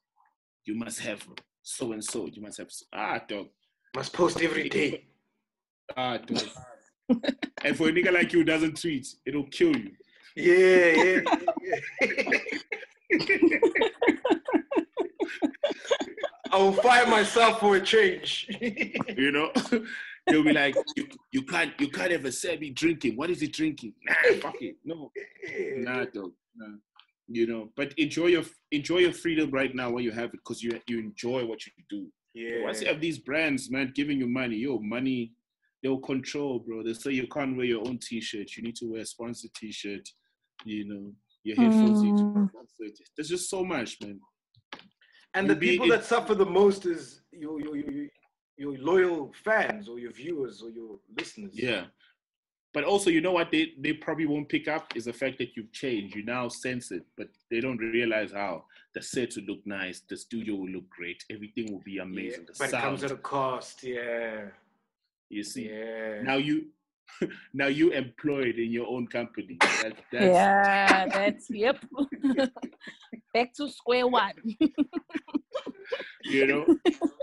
you 0.66 0.76
must 0.76 1.00
have 1.00 1.26
so 1.62 1.94
and 1.94 2.04
so. 2.04 2.28
You 2.28 2.42
must 2.42 2.58
have 2.58 2.70
ah 2.94 3.20
dog. 3.28 3.48
Must 3.96 4.12
post 4.12 4.42
every 4.42 4.68
day. 4.70 5.06
Ah 5.96 6.18
dog. 6.18 6.44
and 7.64 7.78
for 7.78 7.88
a 7.88 7.92
nigga 7.92 8.12
like 8.12 8.34
you 8.34 8.40
who 8.40 8.46
doesn't 8.46 8.80
tweet, 8.82 9.08
it'll 9.26 9.48
kill 9.48 9.76
you. 9.76 9.92
Yeah, 10.36 10.96
yeah, 11.04 11.22
yeah. 12.02 12.40
I 16.54 16.58
will 16.58 16.72
fire 16.74 17.08
myself 17.08 17.60
for 17.60 17.76
a 17.76 17.82
change. 17.82 18.48
You 19.18 19.32
know? 19.32 19.52
They'll 20.28 20.44
be 20.44 20.54
like, 20.54 20.76
you, 20.96 21.06
you 21.34 21.42
can't 21.44 21.74
you 21.82 21.90
can't 21.90 22.12
ever 22.14 22.32
say 22.32 22.58
me 22.58 22.70
drinking. 22.70 23.18
What 23.18 23.30
is 23.30 23.42
he 23.42 23.48
drinking? 23.48 23.94
Nah, 24.06 24.14
fuck 24.42 24.62
it. 24.62 24.76
No. 24.86 25.12
Nah, 25.78 26.06
dog. 26.06 26.32
Nah. 26.56 26.78
You 27.28 27.48
know, 27.48 27.70
but 27.76 27.94
enjoy 27.98 28.28
your 28.28 28.44
enjoy 28.72 29.00
your 29.00 29.12
freedom 29.14 29.50
right 29.52 29.74
now 29.76 29.90
while 29.92 30.02
you 30.02 30.12
have 30.12 30.26
it 30.36 30.40
because 30.44 30.62
you 30.64 30.80
you 30.88 31.00
enjoy 31.00 31.46
what 31.46 31.60
you 31.66 31.72
do. 31.90 32.08
yeah. 32.34 32.64
Once 32.64 32.82
you 32.82 32.88
have 32.88 33.02
these 33.02 33.18
brands, 33.18 33.70
man, 33.72 33.92
giving 33.96 34.18
you 34.20 34.28
money, 34.28 34.56
your 34.58 34.80
money, 34.82 35.34
they'll 35.82 36.00
control, 36.00 36.60
bro. 36.60 36.84
They 36.84 36.94
say 36.94 37.12
you 37.12 37.28
can't 37.28 37.58
wear 37.58 37.66
your 37.66 37.82
own 37.88 37.98
t-shirt. 38.00 38.56
You 38.56 38.64
need 38.64 38.76
to 38.78 38.86
wear 38.92 39.02
a 39.02 39.06
sponsored 39.06 39.54
t-shirt. 39.56 40.08
You 40.66 40.86
know, 40.90 41.12
your 41.44 41.58
headphones 41.58 42.02
need 42.04 42.18
to 42.18 42.24
be 42.26 42.40
Mm. 42.40 42.50
sponsored. 42.50 42.96
There's 43.18 43.30
just 43.36 43.50
so 43.50 43.64
much, 43.66 43.98
man. 44.02 44.20
And 45.34 45.50
the 45.50 45.56
people 45.56 45.88
that 45.90 46.06
suffer 46.06 46.36
the 46.36 46.46
most 46.46 46.86
is 46.86 47.22
your, 47.32 47.60
your, 47.60 47.76
your, 47.76 48.08
your 48.58 48.78
loyal 48.78 49.34
fans 49.44 49.90
or 49.90 50.00
your 50.00 50.12
viewers 50.12 50.62
or 50.62 50.70
your 50.70 51.00
listeners. 51.18 51.52
Yeah. 51.54 51.86
But 52.74 52.84
also, 52.84 53.10
you 53.12 53.22
know 53.22 53.32
what 53.32 53.52
they, 53.52 53.74
they 53.80 53.94
probably 53.94 54.26
won't 54.26 54.50
pick 54.50 54.68
up 54.68 54.96
is 54.96 55.06
the 55.06 55.14
fact 55.14 55.38
that 55.38 55.56
you've 55.56 55.72
changed. 55.72 56.16
You 56.16 56.26
now 56.26 56.48
sense 56.48 56.92
it, 56.92 57.04
but 57.18 57.28
they 57.52 57.60
don't 57.60 57.78
realize 57.78 58.32
how 58.32 58.66
the 58.96 59.02
set 59.02 59.36
will 59.36 59.44
look 59.44 59.66
nice, 59.66 60.02
the 60.10 60.18
studio 60.18 60.56
will 60.56 60.70
look 60.70 60.90
great, 60.90 61.24
everything 61.32 61.72
will 61.72 61.82
be 61.86 61.94
Yeah, 61.94 62.04
amazing. 62.04 62.46
The 62.48 62.56
but 62.58 62.70
it 62.70 62.82
comes 62.82 63.04
at 63.04 63.12
a 63.12 63.18
cost. 63.18 63.84
Yeah. 63.84 64.46
you 65.30 65.44
see. 65.44 65.70
Yeah. 65.70 66.22
Now 66.24 66.38
you 66.38 66.66
now 67.54 67.68
you 67.68 67.92
employed 67.92 68.56
in 68.56 68.72
your 68.72 68.88
own 68.88 69.08
company. 69.08 69.58
That, 69.60 69.94
that's, 70.12 70.26
Yeah, 70.26 71.06
that's 71.08 71.50
yep. 71.50 71.84
Back 73.34 73.54
to 73.56 73.70
square 73.70 74.08
one. 74.08 74.34
you 76.26 76.48
know, 76.48 76.66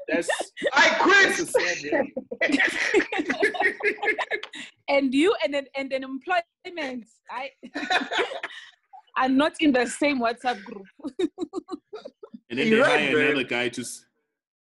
that's 0.08 0.28
I 0.72 0.88
quit. 1.00 1.48
sad 1.48 2.06
and 4.88 5.14
you 5.14 5.34
and 5.44 5.54
an 5.54 5.66
and 5.76 5.92
an 5.92 6.04
employment. 6.04 7.06
I 7.30 7.50
are 9.16 9.28
not 9.28 9.52
in 9.60 9.72
the 9.72 9.86
same 9.86 10.20
WhatsApp 10.20 10.62
group. 10.64 10.86
And 12.50 12.58
then 12.58 12.66
You're 12.66 12.84
they 12.84 12.90
right, 12.90 13.00
hire 13.00 13.16
man. 13.16 13.26
another 13.26 13.44
guy 13.44 13.68
to, 13.68 13.84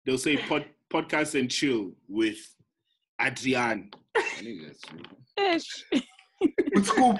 they'll 0.04 0.18
say 0.18 0.36
pod, 0.36 0.64
podcast 0.92 1.38
and 1.38 1.50
chill 1.50 1.92
with 2.08 2.38
Adrian. 3.20 3.90
I 4.16 4.20
think 4.22 4.62
that's- 4.62 5.64
Ish. 5.64 5.84
With 6.74 6.86
Scoop. 6.86 7.18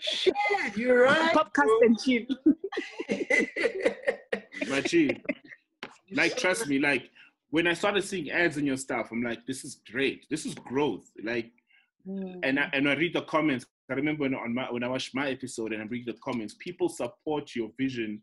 Shit, 0.00 0.34
you're 0.76 1.04
right. 1.04 1.34
Podcast 1.34 1.82
and 1.82 1.98
chill. 1.98 2.22
But 4.68 4.84
gee, 4.84 5.10
like 6.12 6.36
trust 6.36 6.68
me, 6.68 6.78
like 6.78 7.10
when 7.50 7.66
I 7.66 7.72
started 7.72 8.04
seeing 8.04 8.30
ads 8.30 8.56
in 8.56 8.64
your 8.64 8.76
stuff, 8.76 9.08
I'm 9.10 9.22
like, 9.22 9.44
this 9.46 9.64
is 9.64 9.80
great. 9.90 10.26
This 10.30 10.46
is 10.46 10.54
growth. 10.54 11.10
Like, 11.24 11.50
hmm. 12.06 12.34
and 12.42 12.60
I, 12.60 12.70
and 12.72 12.88
I 12.88 12.94
read 12.94 13.14
the 13.14 13.22
comments. 13.22 13.66
I 13.90 13.94
remember 13.94 14.22
when 14.22 14.34
on 14.34 14.54
my 14.54 14.70
when 14.70 14.84
I 14.84 14.88
watched 14.88 15.14
my 15.14 15.28
episode 15.30 15.72
and 15.72 15.82
I 15.82 15.86
read 15.86 16.06
the 16.06 16.14
comments, 16.24 16.54
people 16.58 16.88
support 16.88 17.56
your 17.56 17.70
vision 17.76 18.22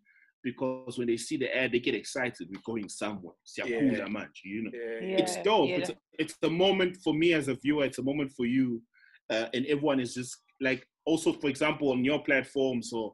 because 0.51 0.97
when 0.97 1.07
they 1.07 1.17
see 1.17 1.37
the 1.37 1.49
ad, 1.61 1.71
they 1.71 1.79
get 1.87 1.95
excited. 1.95 2.47
We're 2.49 2.61
going 2.73 2.89
somewhere. 2.89 3.35
Siyakhula 3.45 3.97
Yeah. 3.99 4.07
manje, 4.15 4.43
you 4.55 4.61
know. 4.63 4.71
Yeah. 4.73 5.19
it's 5.21 5.35
dope. 5.47 5.69
yeah. 5.69 5.77
It's 5.79 5.91
it's 6.23 6.35
the 6.45 6.49
moment 6.49 6.93
for 7.03 7.13
me 7.21 7.27
as 7.39 7.47
a 7.49 7.55
viewer. 7.63 7.85
It's 7.89 7.99
a 8.03 8.07
moment 8.11 8.31
for 8.37 8.45
you, 8.45 8.81
uh, 9.33 9.47
and 9.53 9.63
everyone 9.73 9.99
is 10.05 10.13
just 10.19 10.33
like 10.61 10.81
also, 11.05 11.29
for 11.41 11.49
example, 11.53 11.87
on 11.91 12.03
your 12.09 12.21
platforms 12.23 12.91
or 12.93 13.13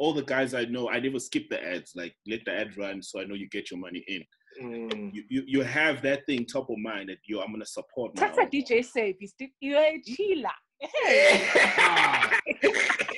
all 0.00 0.12
the 0.12 0.24
guys 0.34 0.52
I 0.54 0.64
know, 0.74 0.84
I 0.90 0.98
never 1.00 1.20
skip 1.28 1.44
the 1.48 1.60
ads. 1.74 1.90
Like 1.94 2.14
let 2.32 2.40
the 2.44 2.52
ad 2.62 2.70
run, 2.76 3.00
so 3.02 3.20
I 3.20 3.24
know 3.24 3.36
you 3.42 3.48
get 3.56 3.70
your 3.70 3.80
money 3.86 4.02
in. 4.14 4.22
Mm. 4.62 5.10
You 5.14 5.22
you, 5.34 5.42
you 5.46 5.60
have 5.62 5.96
that 6.02 6.20
thing 6.26 6.44
top 6.46 6.68
of 6.70 6.78
mind 6.78 7.08
that 7.10 7.18
yo, 7.28 7.40
I'm 7.42 7.52
gonna 7.54 7.64
support 7.78 8.08
my 8.16 8.20
Tata 8.28 8.42
own. 8.42 8.50
DJ 8.54 8.70
Service. 8.84 9.32
You're 9.60 9.78
a 9.94 9.96
chiller. 10.12 10.58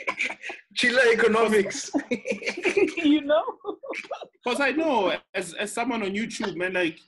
Chile 0.76 1.00
economics. 1.12 1.90
you 3.04 3.22
know? 3.22 3.44
Because 4.44 4.60
I 4.60 4.70
know 4.70 5.12
as 5.34 5.54
as 5.54 5.72
someone 5.72 6.02
on 6.02 6.10
YouTube, 6.10 6.56
man, 6.56 6.74
like. 6.74 6.98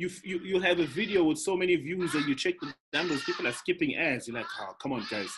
You, 0.00 0.08
you 0.22 0.38
you 0.50 0.60
have 0.60 0.78
a 0.78 0.86
video 0.86 1.24
with 1.24 1.38
so 1.38 1.56
many 1.56 1.74
views 1.74 2.14
and 2.14 2.24
you 2.28 2.36
check 2.36 2.54
the 2.60 2.72
numbers, 2.92 3.24
people 3.24 3.48
are 3.48 3.52
skipping 3.52 3.96
ads. 3.96 4.28
You're 4.28 4.36
like, 4.36 4.46
oh, 4.60 4.72
come 4.80 4.92
on, 4.92 5.04
guys. 5.10 5.28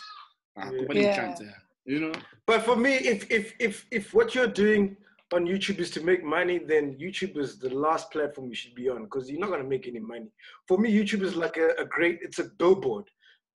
Ah, 0.55 0.69
Yeah. 0.93 1.35
Yeah. 1.41 1.47
You 1.85 1.99
know? 1.99 2.11
But 2.45 2.61
for 2.61 2.75
me, 2.75 2.93
if 2.93 3.29
if 3.31 3.55
if 3.59 3.87
if 3.89 4.13
what 4.13 4.35
you're 4.35 4.53
doing 4.63 4.95
on 5.33 5.45
YouTube 5.45 5.79
is 5.79 5.89
to 5.91 6.01
make 6.01 6.23
money, 6.23 6.59
then 6.59 6.95
YouTube 6.99 7.37
is 7.37 7.57
the 7.57 7.73
last 7.73 8.11
platform 8.11 8.49
you 8.49 8.55
should 8.55 8.75
be 8.75 8.89
on 8.89 9.03
because 9.05 9.29
you're 9.29 9.39
not 9.39 9.49
gonna 9.49 9.63
make 9.63 9.87
any 9.87 9.99
money. 9.99 10.29
For 10.67 10.77
me, 10.77 10.93
YouTube 10.93 11.23
is 11.23 11.35
like 11.35 11.57
a, 11.57 11.69
a 11.79 11.85
great 11.85 12.19
it's 12.21 12.39
a 12.39 12.45
billboard. 12.59 13.05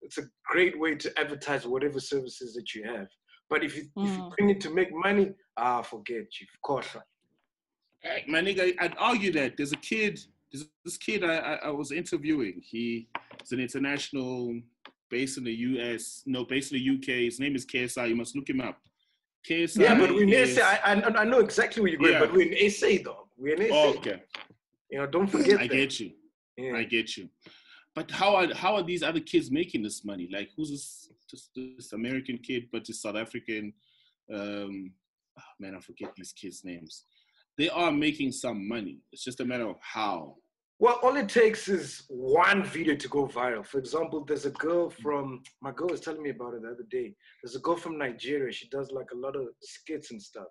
It's 0.01 0.18
a 0.18 0.24
great 0.45 0.80
way 0.80 0.95
to 0.95 1.20
advertise 1.20 1.66
whatever 1.68 1.99
services 1.99 2.53
that 2.53 2.74
you 2.74 2.84
have. 2.84 3.07
But 3.50 3.64
if 3.64 3.76
you 3.76 3.84
if 3.84 3.89
you 3.96 4.24
Mm. 4.24 4.36
bring 4.38 4.50
it 4.50 4.62
to 4.62 4.70
make 4.74 4.89
money, 4.93 5.32
ah, 5.58 5.82
forget 5.82 6.26
you. 6.39 6.48
Of 6.54 6.62
course. 6.62 6.88
Hey, 8.02 8.24
my 8.28 8.41
nigga, 8.41 8.74
I'd 8.80 8.96
argue 8.98 9.32
that 9.34 9.58
there's 9.58 9.72
a 9.74 9.78
kid, 9.78 10.20
there's 10.52 10.66
this 10.84 10.98
kid 10.98 11.24
I, 11.24 11.36
I, 11.38 11.54
I 11.68 11.70
was 11.70 11.91
interviewing. 11.91 12.62
He 12.64 13.08
is 13.43 13.52
an 13.52 13.60
international, 13.60 14.60
based 15.10 15.38
in 15.38 15.43
the 15.43 15.54
US, 15.70 16.24
no, 16.26 16.43
based 16.46 16.72
in 16.72 16.78
the 16.80 16.89
UK. 16.96 17.24
His 17.26 17.39
name 17.39 17.56
is 17.56 17.66
KSI. 17.66 18.10
You 18.10 18.16
must 18.16 18.36
look 18.36 18.50
him 18.50 18.62
up. 18.62 18.80
KSI. 19.48 19.82
Yeah, 19.82 19.96
but 20.00 20.12
we're 20.14 20.24
in 20.24 20.30
is- 20.34 20.56
SA. 20.56 20.64
I, 20.84 20.93
I 20.93 21.22
I 21.22 21.24
know 21.24 21.39
exactly 21.39 21.82
where 21.82 21.91
you're 21.91 22.00
going, 22.00 22.14
Yeah. 22.14 22.20
but 22.20 22.34
we're 22.34 22.52
in 22.52 22.70
SA, 22.70 22.98
dog. 23.04 23.28
We're 23.38 23.56
in 23.56 23.68
SA. 23.70 23.76
Oh, 23.76 23.89
okay, 23.98 24.24
You 24.91 24.98
know, 25.00 25.08
don't 25.08 25.28
forget 25.28 25.60
I 25.60 25.68
that. 25.68 25.76
get 25.76 26.00
you. 26.00 26.12
Yeah. 26.58 26.76
I 26.78 26.84
get 26.84 27.16
you. 27.18 27.30
But 27.93 28.10
how 28.12 28.36
are 28.36 28.54
how 28.54 28.76
are 28.76 28.84
these 28.84 29.04
other 29.04 29.20
kids 29.20 29.50
making 29.52 29.82
this 29.84 30.04
money? 30.04 30.28
Like, 30.32 30.50
who's 30.56 30.70
this 30.72 31.10
just 31.30 31.51
this 31.55 31.93
American 31.93 32.38
kid, 32.38 32.65
but 32.71 32.86
this 32.86 33.01
South 33.01 33.15
African? 33.15 33.73
Um, 34.34 34.91
ah, 35.38 35.43
man, 35.59 35.76
I 35.76 35.80
forget 35.80 36.11
these 36.15 36.34
kids' 36.34 36.63
names. 36.63 37.03
They 37.57 37.69
are 37.69 37.91
making 37.91 38.32
some 38.32 38.67
money. 38.67 38.99
It's 39.11 39.23
just 39.23 39.39
a 39.39 39.45
matter 39.45 39.67
of 39.67 39.78
how. 39.82 40.36
Well, 40.78 40.99
all 41.01 41.15
it 41.15 41.30
takes 41.30 41.69
is 41.69 42.03
one 42.09 42.63
video 42.63 42.95
to 42.95 43.07
go 43.07 43.28
viral. 43.28 43.65
For 43.65 43.78
example, 43.78 44.26
there's 44.26 44.45
a 44.45 44.51
girl 44.51 44.89
from 44.89 45.41
my 45.61 45.71
girl 45.71 45.88
was 45.88 46.01
telling 46.01 46.21
me 46.21 46.32
about 46.32 46.53
it 46.53 46.63
the 46.63 46.69
other 46.69 46.86
day. 46.91 47.15
There's 47.41 47.55
a 47.55 47.59
girl 47.59 47.78
from 47.78 47.97
Nigeria. 47.97 48.51
She 48.51 48.67
does 48.67 48.91
like 48.91 49.11
a 49.13 49.17
lot 49.17 49.38
of 49.38 49.47
skits 49.61 50.11
and 50.11 50.21
stuff, 50.21 50.49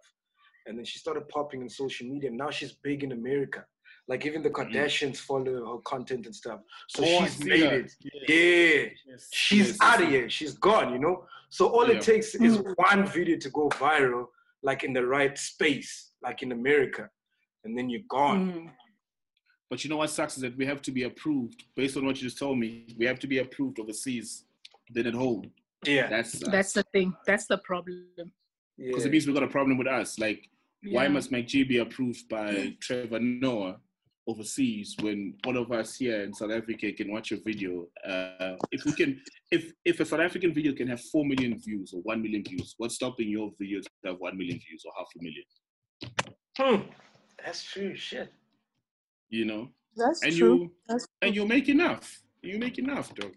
and 0.66 0.79
then 0.79 0.85
she 0.87 0.99
started 0.99 1.29
popping 1.29 1.61
in 1.61 1.68
social 1.68 2.07
media. 2.07 2.31
Now 2.31 2.51
she's 2.51 2.72
big 2.72 3.05
in 3.05 3.12
America. 3.12 3.66
Like 4.07 4.27
even 4.27 4.43
the 4.43 4.51
Kardashians 4.51 5.17
follow 5.17 5.75
her 5.77 5.81
content 5.83 6.27
and 6.27 6.35
stuff. 6.37 6.61
So 6.89 7.03
Mm. 7.03 7.07
Oh, 7.21 7.25
she's 7.25 7.45
made 7.45 7.63
that. 7.63 7.73
it. 7.73 7.93
Yeah, 8.29 9.13
Yes, 9.13 9.29
she's 9.33 9.69
yes, 9.69 9.79
out 9.81 10.03
of 10.03 10.09
here. 10.09 10.29
She's 10.29 10.55
gone. 10.55 10.93
You 10.93 10.99
know. 10.99 11.27
So 11.49 11.69
all 11.69 11.89
Yeah. 11.89 11.97
it 11.97 12.03
takes 12.03 12.35
is 12.35 12.59
one 12.77 13.07
video 13.07 13.39
to 13.39 13.51
go 13.51 13.69
viral, 13.71 14.27
like 14.63 14.85
in 14.85 14.93
the 14.93 15.07
right 15.07 15.37
space, 15.39 16.13
like 16.23 16.43
in 16.43 16.53
America, 16.53 17.09
and 17.65 17.77
then 17.79 17.89
you're 17.89 18.09
gone. 18.09 18.53
Mm. 18.53 18.71
But 19.71 19.83
you 19.83 19.91
know 19.91 19.97
what 19.97 20.11
sucks 20.11 20.37
is 20.37 20.43
that 20.43 20.57
we 20.57 20.67
have 20.67 20.83
to 20.83 20.93
be 20.93 21.05
approved 21.05 21.65
based 21.75 21.97
on 21.97 22.05
what 22.05 22.17
you 22.17 22.23
just 22.29 22.39
told 22.39 22.59
me. 22.59 22.87
We 22.99 23.07
have 23.07 23.19
to 23.21 23.27
be 23.27 23.39
approved 23.39 23.79
overseas 23.81 24.45
than 24.91 25.07
at 25.07 25.15
home. 25.15 25.51
Yeah. 25.87 26.09
That's 26.09 26.33
That's 26.41 26.73
the 26.75 26.83
thing. 26.93 27.15
That's 27.27 27.47
the 27.47 27.59
problem. 27.59 28.07
because 28.77 29.03
yeah. 29.03 29.09
it 29.09 29.13
means 29.13 29.27
we've 29.27 29.35
got 29.35 29.45
a 29.45 29.49
problem 29.49 29.79
with 29.79 29.87
us. 29.87 30.19
Like, 30.19 30.49
why 30.83 31.05
Yeah. 31.05 31.09
must 31.09 31.31
MacG 31.33 31.67
be 31.67 31.79
approved 31.79 32.29
by 32.29 32.77
Trevor 32.81 33.21
Noah 33.21 33.81
overseas 34.27 34.97
when 35.01 35.35
all 35.47 35.57
of 35.57 35.70
us 35.72 35.97
here 35.97 36.22
in 36.22 36.33
South 36.33 36.51
Africa 36.51 36.93
can 36.93 37.11
watch 37.12 37.33
a 37.33 37.37
video? 37.41 37.87
Uh, 38.07 38.57
if 38.70 38.85
we 38.85 38.93
can, 38.93 39.20
if 39.51 39.72
if 39.85 40.01
a 40.01 40.05
South 40.05 40.20
African 40.20 40.53
video 40.55 40.72
can 40.75 40.89
have 40.89 41.01
four 41.01 41.25
million 41.25 41.59
views 41.59 41.93
or 41.95 42.01
one 42.03 42.22
million 42.22 42.43
views, 42.45 42.75
what's 42.79 42.95
stopping 42.95 43.29
your 43.29 43.51
video 43.59 43.81
to 43.81 43.89
have 44.07 44.16
one 44.18 44.37
million 44.37 44.59
views 44.59 44.85
or 44.85 44.93
half 44.97 45.09
a 45.18 45.22
million? 45.22 45.45
Hmm. 46.59 46.91
That's 47.45 47.62
true. 47.64 47.95
Shit. 47.97 48.33
You 49.29 49.45
know, 49.45 49.68
That's 49.97 50.22
and 50.22 50.35
true. 50.37 50.55
you 50.55 50.72
That's 50.89 51.07
and 51.22 51.35
you 51.35 51.47
make 51.47 51.68
enough. 51.68 52.20
You 52.43 52.59
make 52.59 52.79
enough, 52.79 53.12
though. 53.18 53.31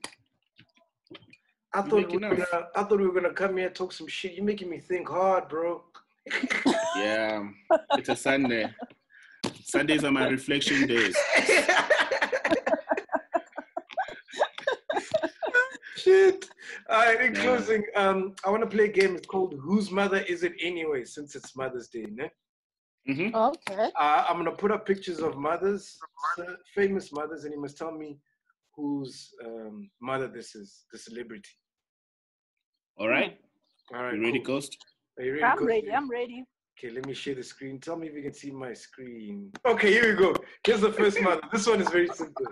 I 1.74 1.80
You 1.84 1.90
thought 1.90 1.94
make 1.96 2.10
we 2.10 2.18
were 2.18 2.34
enough. 2.34 2.52
gonna, 2.52 2.68
I 2.76 2.84
thought 2.84 3.00
we 3.00 3.08
were 3.08 3.14
gonna 3.14 3.34
come 3.34 3.58
here 3.58 3.68
and 3.68 3.76
talk 3.76 3.92
some 3.94 4.08
shit. 4.08 4.34
You're 4.34 4.46
making 4.46 4.70
me 4.70 4.80
think 4.80 5.10
hard, 5.10 5.48
bro. 5.50 5.84
Yeah, 6.98 7.48
it's 7.94 8.10
a 8.10 8.16
Sunday. 8.16 8.70
Sundays 9.70 10.04
are 10.06 10.12
my 10.12 10.28
reflection 10.30 10.88
days. 10.88 11.16
shit. 15.98 16.50
All 16.90 17.00
right, 17.06 17.22
in 17.22 17.36
Yeah. 17.36 17.42
closing, 17.42 17.84
um, 17.96 18.34
I 18.46 18.50
want 18.50 18.64
to 18.64 18.70
play 18.70 18.86
a 18.86 18.88
game. 18.92 19.16
It's 19.16 19.28
called 19.28 19.56
Whose 19.62 19.92
Mother 19.92 20.20
Is 20.20 20.44
It 20.44 20.54
Anyway? 20.62 21.04
Since 21.04 21.36
it's 21.36 21.56
Mother's 21.56 21.90
Day, 21.90 22.06
ne? 22.10 22.30
hmm 23.08 23.36
Okay. 23.36 23.92
Uh, 23.96 24.26
I'm 24.28 24.38
gonna 24.38 24.52
put 24.56 24.72
up 24.72 24.86
pictures 24.86 25.20
of 25.22 25.38
mothers, 25.38 25.98
uh, 26.40 26.54
famous 26.74 27.12
mothers, 27.12 27.44
and 27.44 27.54
you 27.54 27.60
must 27.62 27.78
tell 27.78 27.92
me 27.92 28.20
whose 28.76 29.34
um, 29.46 29.90
mother 30.02 30.28
this 30.28 30.56
is, 30.56 30.86
the 30.92 30.98
celebrity. 30.98 31.50
All 32.98 33.08
right. 33.10 33.38
All 33.94 34.04
right, 34.04 34.16
You 34.16 34.22
ready, 34.24 34.40
cool. 34.40 34.56
Ghost? 34.56 34.78
Are 35.18 35.24
you 35.24 35.32
ready? 35.34 35.44
I'm 35.44 35.58
Coach? 35.58 35.68
ready. 35.68 35.92
I'm 35.92 36.10
ready. 36.10 36.44
Okay, 36.78 36.92
let 36.94 37.08
me 37.08 37.14
share 37.16 37.34
the 37.34 37.42
screen. 37.42 37.80
Tell 37.80 37.96
me 37.96 38.08
if 38.08 38.14
you 38.14 38.22
can 38.22 38.34
see 38.34 38.52
my 38.52 38.72
screen. 38.74 39.52
Okay, 39.66 39.92
here 39.92 40.12
we 40.12 40.16
go. 40.16 40.36
Here's 40.64 40.82
the 40.82 40.94
first 40.94 41.20
mother. 41.22 41.42
This 41.52 41.66
one 41.66 41.82
is 41.82 41.90
very 41.90 42.08
simple. 42.10 42.46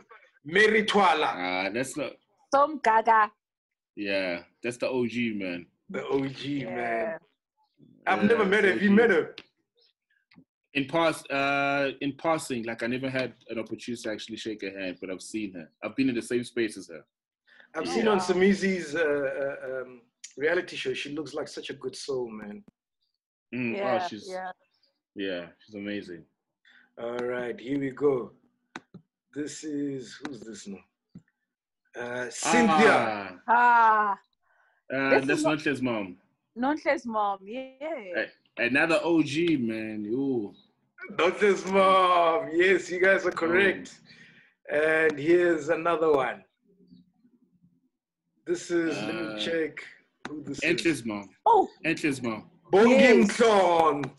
Mary 0.44 0.84
Twala, 0.84 1.28
Ah, 1.28 1.70
that's 1.72 1.96
not. 1.96 2.14
Somgaga. 2.54 3.30
Yeah, 3.96 4.42
that's 4.64 4.78
the 4.78 4.90
OG 4.90 5.36
man. 5.36 5.68
the 5.90 6.04
OG 6.08 6.66
man. 6.76 7.18
I've 8.08 8.22
Yeah, 8.24 8.28
never 8.28 8.46
met 8.46 8.64
her. 8.64 8.72
Have 8.72 8.82
you 8.82 8.90
met 8.92 9.12
her? 9.12 9.36
In 10.74 10.86
pass, 10.88 11.24
uh, 11.30 11.92
in 12.02 12.14
passing, 12.14 12.64
like 12.64 12.82
I 12.82 12.88
never 12.88 13.10
had 13.12 13.34
an 13.50 13.60
opportunity 13.60 14.02
to 14.02 14.12
actually 14.12 14.38
shake 14.38 14.62
her 14.64 14.78
hand, 14.78 14.98
but 15.00 15.12
I've 15.12 15.22
seen 15.22 15.54
her. 15.54 15.70
I've 15.84 15.96
been 15.96 16.10
in 16.10 16.16
the 16.16 16.22
same 16.22 16.44
space 16.44 16.78
as 16.78 16.88
her. 16.88 17.06
I've 17.76 17.84
Oh, 17.84 17.86
seen 17.94 18.08
on 18.08 18.18
wow. 18.18 18.24
Somizi's 18.24 18.96
uh, 18.96 19.00
uh, 19.02 19.82
um, 19.84 20.02
reality 20.36 20.76
show. 20.76 20.94
She 20.96 21.12
looks 21.14 21.34
like 21.36 21.48
such 21.48 21.70
a 21.70 21.74
good 21.74 21.96
soul, 21.96 22.28
man. 22.30 22.64
Mm, 23.56 23.78
Yeah. 23.78 24.00
oh, 24.04 24.08
she's 24.10 24.28
yeah. 24.30 24.52
yeah, 25.16 25.46
she's 25.60 25.76
amazing. 25.76 26.24
All 27.02 27.18
right, 27.18 27.58
here 27.60 27.80
we 27.80 27.92
go. 27.92 28.32
This 29.34 29.64
is 29.64 30.20
who's 30.26 30.42
this 30.42 30.68
now? 30.68 30.84
Uh, 32.00 32.30
Cynthia. 32.30 33.40
Ah, 33.48 33.48
Ah, 33.48 34.20
uh, 34.94 35.10
This 35.10 35.22
is 35.22 35.28
that's 35.28 35.44
not- 35.44 35.50
not 35.58 35.62
his 35.62 35.82
mom. 35.82 36.18
Noncha's 36.58 37.06
mom. 37.06 37.40
Yeah. 37.44 38.26
Another 38.58 39.00
OG 39.04 39.58
man. 39.58 40.06
Ooh. 40.08 40.54
Not 41.18 41.40
his 41.40 41.66
mom. 41.66 42.50
Yes, 42.54 42.90
you 42.90 43.00
guys 43.00 43.26
are 43.26 43.32
correct. 43.32 44.00
And 44.72 45.18
here's 45.20 45.70
another 45.70 46.12
one. 46.12 46.44
This 48.46 48.72
is, 48.72 48.96
let 48.98 49.16
Uh, 49.16 49.20
me 49.36 49.40
check 49.46 49.84
who 50.28 50.44
this 50.44 50.58
is. 50.60 50.64
Entle's 50.64 51.04
mom. 51.06 51.30
Oh, 51.46 51.68
Entle's 51.84 52.22
mom. 52.22 52.50
Bongi 52.72 52.90
Yes. 53.00 53.38
Mhlon- 53.38 54.12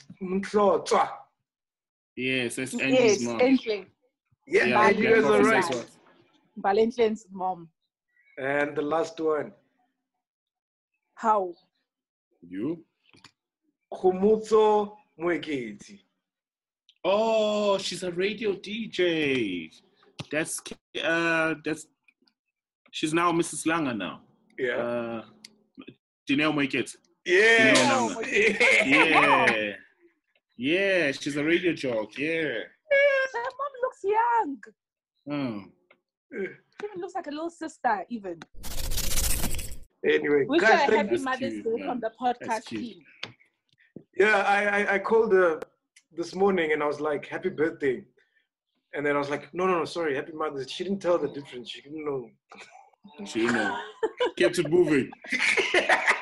Yes, 2.17 2.57
that's 2.57 2.75
Angie's 2.81 3.01
yes. 3.01 3.21
mom. 3.23 3.41
Entle. 3.41 3.87
Yeah, 4.47 4.65
Yeah, 4.65 4.89
and 4.89 4.99
you 4.99 5.05
yeah, 5.05 5.15
guys 5.21 5.25
are 5.25 5.43
right. 5.43 5.87
Valentine's 6.57 7.27
mom. 7.31 7.69
And 8.39 8.77
the 8.77 8.83
last 8.83 9.19
one, 9.21 9.53
How? 11.15 11.55
You? 12.49 12.85
Khomotso 13.93 14.97
Mweketi. 15.19 16.01
Oh, 17.05 17.79
she's 17.79 18.03
a 18.03 18.11
radio 18.13 18.53
DJ. 18.55 19.71
That's 20.31 20.61
uh 21.03 21.55
that's 21.65 21.87
she's 22.91 23.13
now 23.15 23.33
Mrs. 23.33 23.67
Langer 23.67 23.97
now. 23.97 24.21
Yeah. 24.59 24.77
Uh 24.77 25.25
Janelle 26.29 26.53
Moiket. 26.55 26.97
Yeah. 27.27 27.73
No, 27.89 28.21
yeah. 28.23 28.85
Yeah. 28.87 29.73
Yeah, 30.59 31.13
she's 31.13 31.37
a 31.37 31.45
radio 31.45 31.73
jock. 31.75 32.17
Yeah. 32.17 32.39
Her 32.39 33.43
mom 33.59 33.73
looks 33.83 34.03
young. 34.05 34.57
Oh. 35.31 35.65
She 36.33 36.87
even 36.87 37.01
looks 37.01 37.15
like 37.15 37.27
a 37.27 37.31
little 37.31 37.51
sister, 37.51 38.05
even. 38.09 38.41
Anyway, 40.05 40.45
Wish 40.47 40.63
her 40.63 40.69
guys, 40.69 40.75
a 40.75 40.93
thank 40.93 40.97
happy 40.97 41.11
That's 41.11 41.23
Mother's 41.25 41.53
cute, 41.53 41.65
Day 41.65 41.77
man. 41.77 41.89
from 41.89 42.01
the 42.01 42.13
podcast 42.21 42.65
team. 42.67 43.03
Yeah, 44.17 44.37
I, 44.47 44.65
I, 44.83 44.95
I 44.95 44.99
called 44.99 45.33
her 45.33 45.61
this 46.17 46.35
morning 46.35 46.73
and 46.73 46.83
I 46.83 46.87
was 46.87 47.01
like, 47.01 47.27
happy 47.27 47.51
birthday. 47.51 48.05
And 48.95 49.05
then 49.05 49.15
I 49.17 49.19
was 49.19 49.29
like, 49.29 49.53
no, 49.53 49.67
no, 49.67 49.79
no, 49.79 49.85
sorry, 49.85 50.15
happy 50.15 50.33
Mother's. 50.33 50.71
She 50.71 50.85
didn't 50.85 51.01
tell 51.01 51.19
the 51.19 51.29
difference. 51.29 51.69
She 51.71 51.83
didn't 51.83 52.05
know. 52.05 52.31
She 53.27 53.41
you 53.41 53.53
know. 53.53 53.79
Kept 54.39 54.59
it 54.59 54.71
moving. 54.71 55.11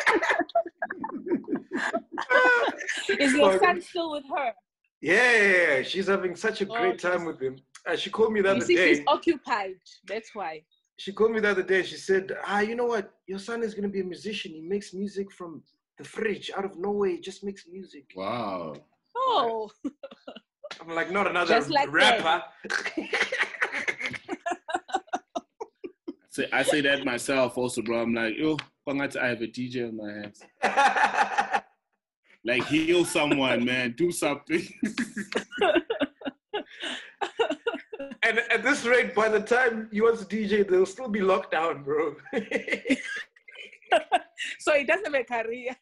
Is 3.21 3.35
your 3.35 3.59
son 3.59 3.81
still 3.81 4.13
with 4.13 4.25
her? 4.35 4.53
Yeah, 5.01 5.33
yeah, 5.33 5.77
yeah, 5.77 5.83
she's 5.83 6.07
having 6.07 6.35
such 6.35 6.61
a 6.63 6.65
great 6.65 6.95
Okay. 7.05 7.09
time 7.17 7.25
with 7.27 7.41
him. 7.41 7.57
Uh, 7.87 7.97
she 7.97 8.09
called 8.11 8.33
me 8.33 8.41
the 8.41 8.49
You 8.49 8.57
other 8.57 8.65
see, 8.65 8.77
day. 8.77 8.95
she's 8.95 9.05
occupied. 9.07 9.75
That's 10.07 10.35
why. 10.35 10.63
She 10.97 11.13
called 11.13 11.33
me 11.33 11.41
the 11.41 11.51
other 11.51 11.63
day. 11.63 11.83
She 11.83 11.97
said, 11.97 12.33
ah, 12.47 12.61
you 12.61 12.75
know 12.75 12.87
what? 12.87 13.13
Your 13.27 13.39
son 13.39 13.63
is 13.63 13.75
going 13.75 13.83
to 13.83 13.89
be 13.91 14.01
a 14.01 14.05
musician. 14.05 14.53
He 14.53 14.63
makes 14.63 14.95
music 14.95 15.31
from 15.33 15.63
the 15.99 16.05
fridge 16.05 16.51
out 16.57 16.65
of 16.65 16.79
nowhere. 16.79 17.11
He 17.11 17.21
just 17.21 17.45
makes 17.45 17.67
music. 17.71 18.05
Wow. 18.17 18.75
Oh, 19.17 19.71
I'm 20.81 20.95
like, 20.95 21.11
not 21.11 21.27
another 21.27 21.55
Just 21.55 21.71
like 21.71 21.93
rapper. 21.93 22.43
Say 26.31 26.49
I 26.53 26.65
say 26.65 26.81
that 26.81 27.05
myself 27.05 27.57
also, 27.57 27.81
bro. 27.81 28.03
I'm 28.03 28.13
like, 28.13 28.37
yo, 28.37 28.57
I 28.89 28.93
have 29.29 29.41
a 29.41 29.47
DJ 29.47 29.89
in 29.89 29.97
my 29.97 30.13
hands. 30.13 30.43
Like 32.45 32.67
heal 32.67 33.05
someone, 33.05 33.65
man. 33.65 33.95
Do 33.97 34.13
something. 34.13 34.67
and 38.23 38.39
at 38.51 38.63
this 38.63 38.85
rate, 38.85 39.15
by 39.15 39.31
the 39.31 39.41
time 39.41 39.89
he 39.91 40.03
wants 40.03 40.25
to 40.25 40.37
DJ, 40.37 40.69
there'll 40.69 40.85
still 40.85 41.09
be 41.09 41.21
lockdown, 41.21 41.83
bro. 41.85 42.15
so 44.59 44.75
it 44.75 44.87
doesn't 44.87 45.11
make 45.11 45.31
a 45.31 45.43
career. 45.43 45.75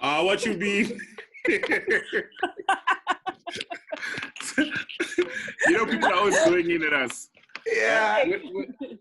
Ah, 0.00 0.24
what 0.24 0.44
you 0.44 0.54
mean? 0.54 0.98
you 1.48 1.60
know, 5.68 5.86
people 5.86 6.08
are 6.08 6.14
always 6.14 6.36
going 6.44 6.68
in 6.70 6.82
at 6.82 6.92
us. 6.92 7.28
Yeah. 7.66 8.24
We- 8.24 8.50
we- 8.80 8.98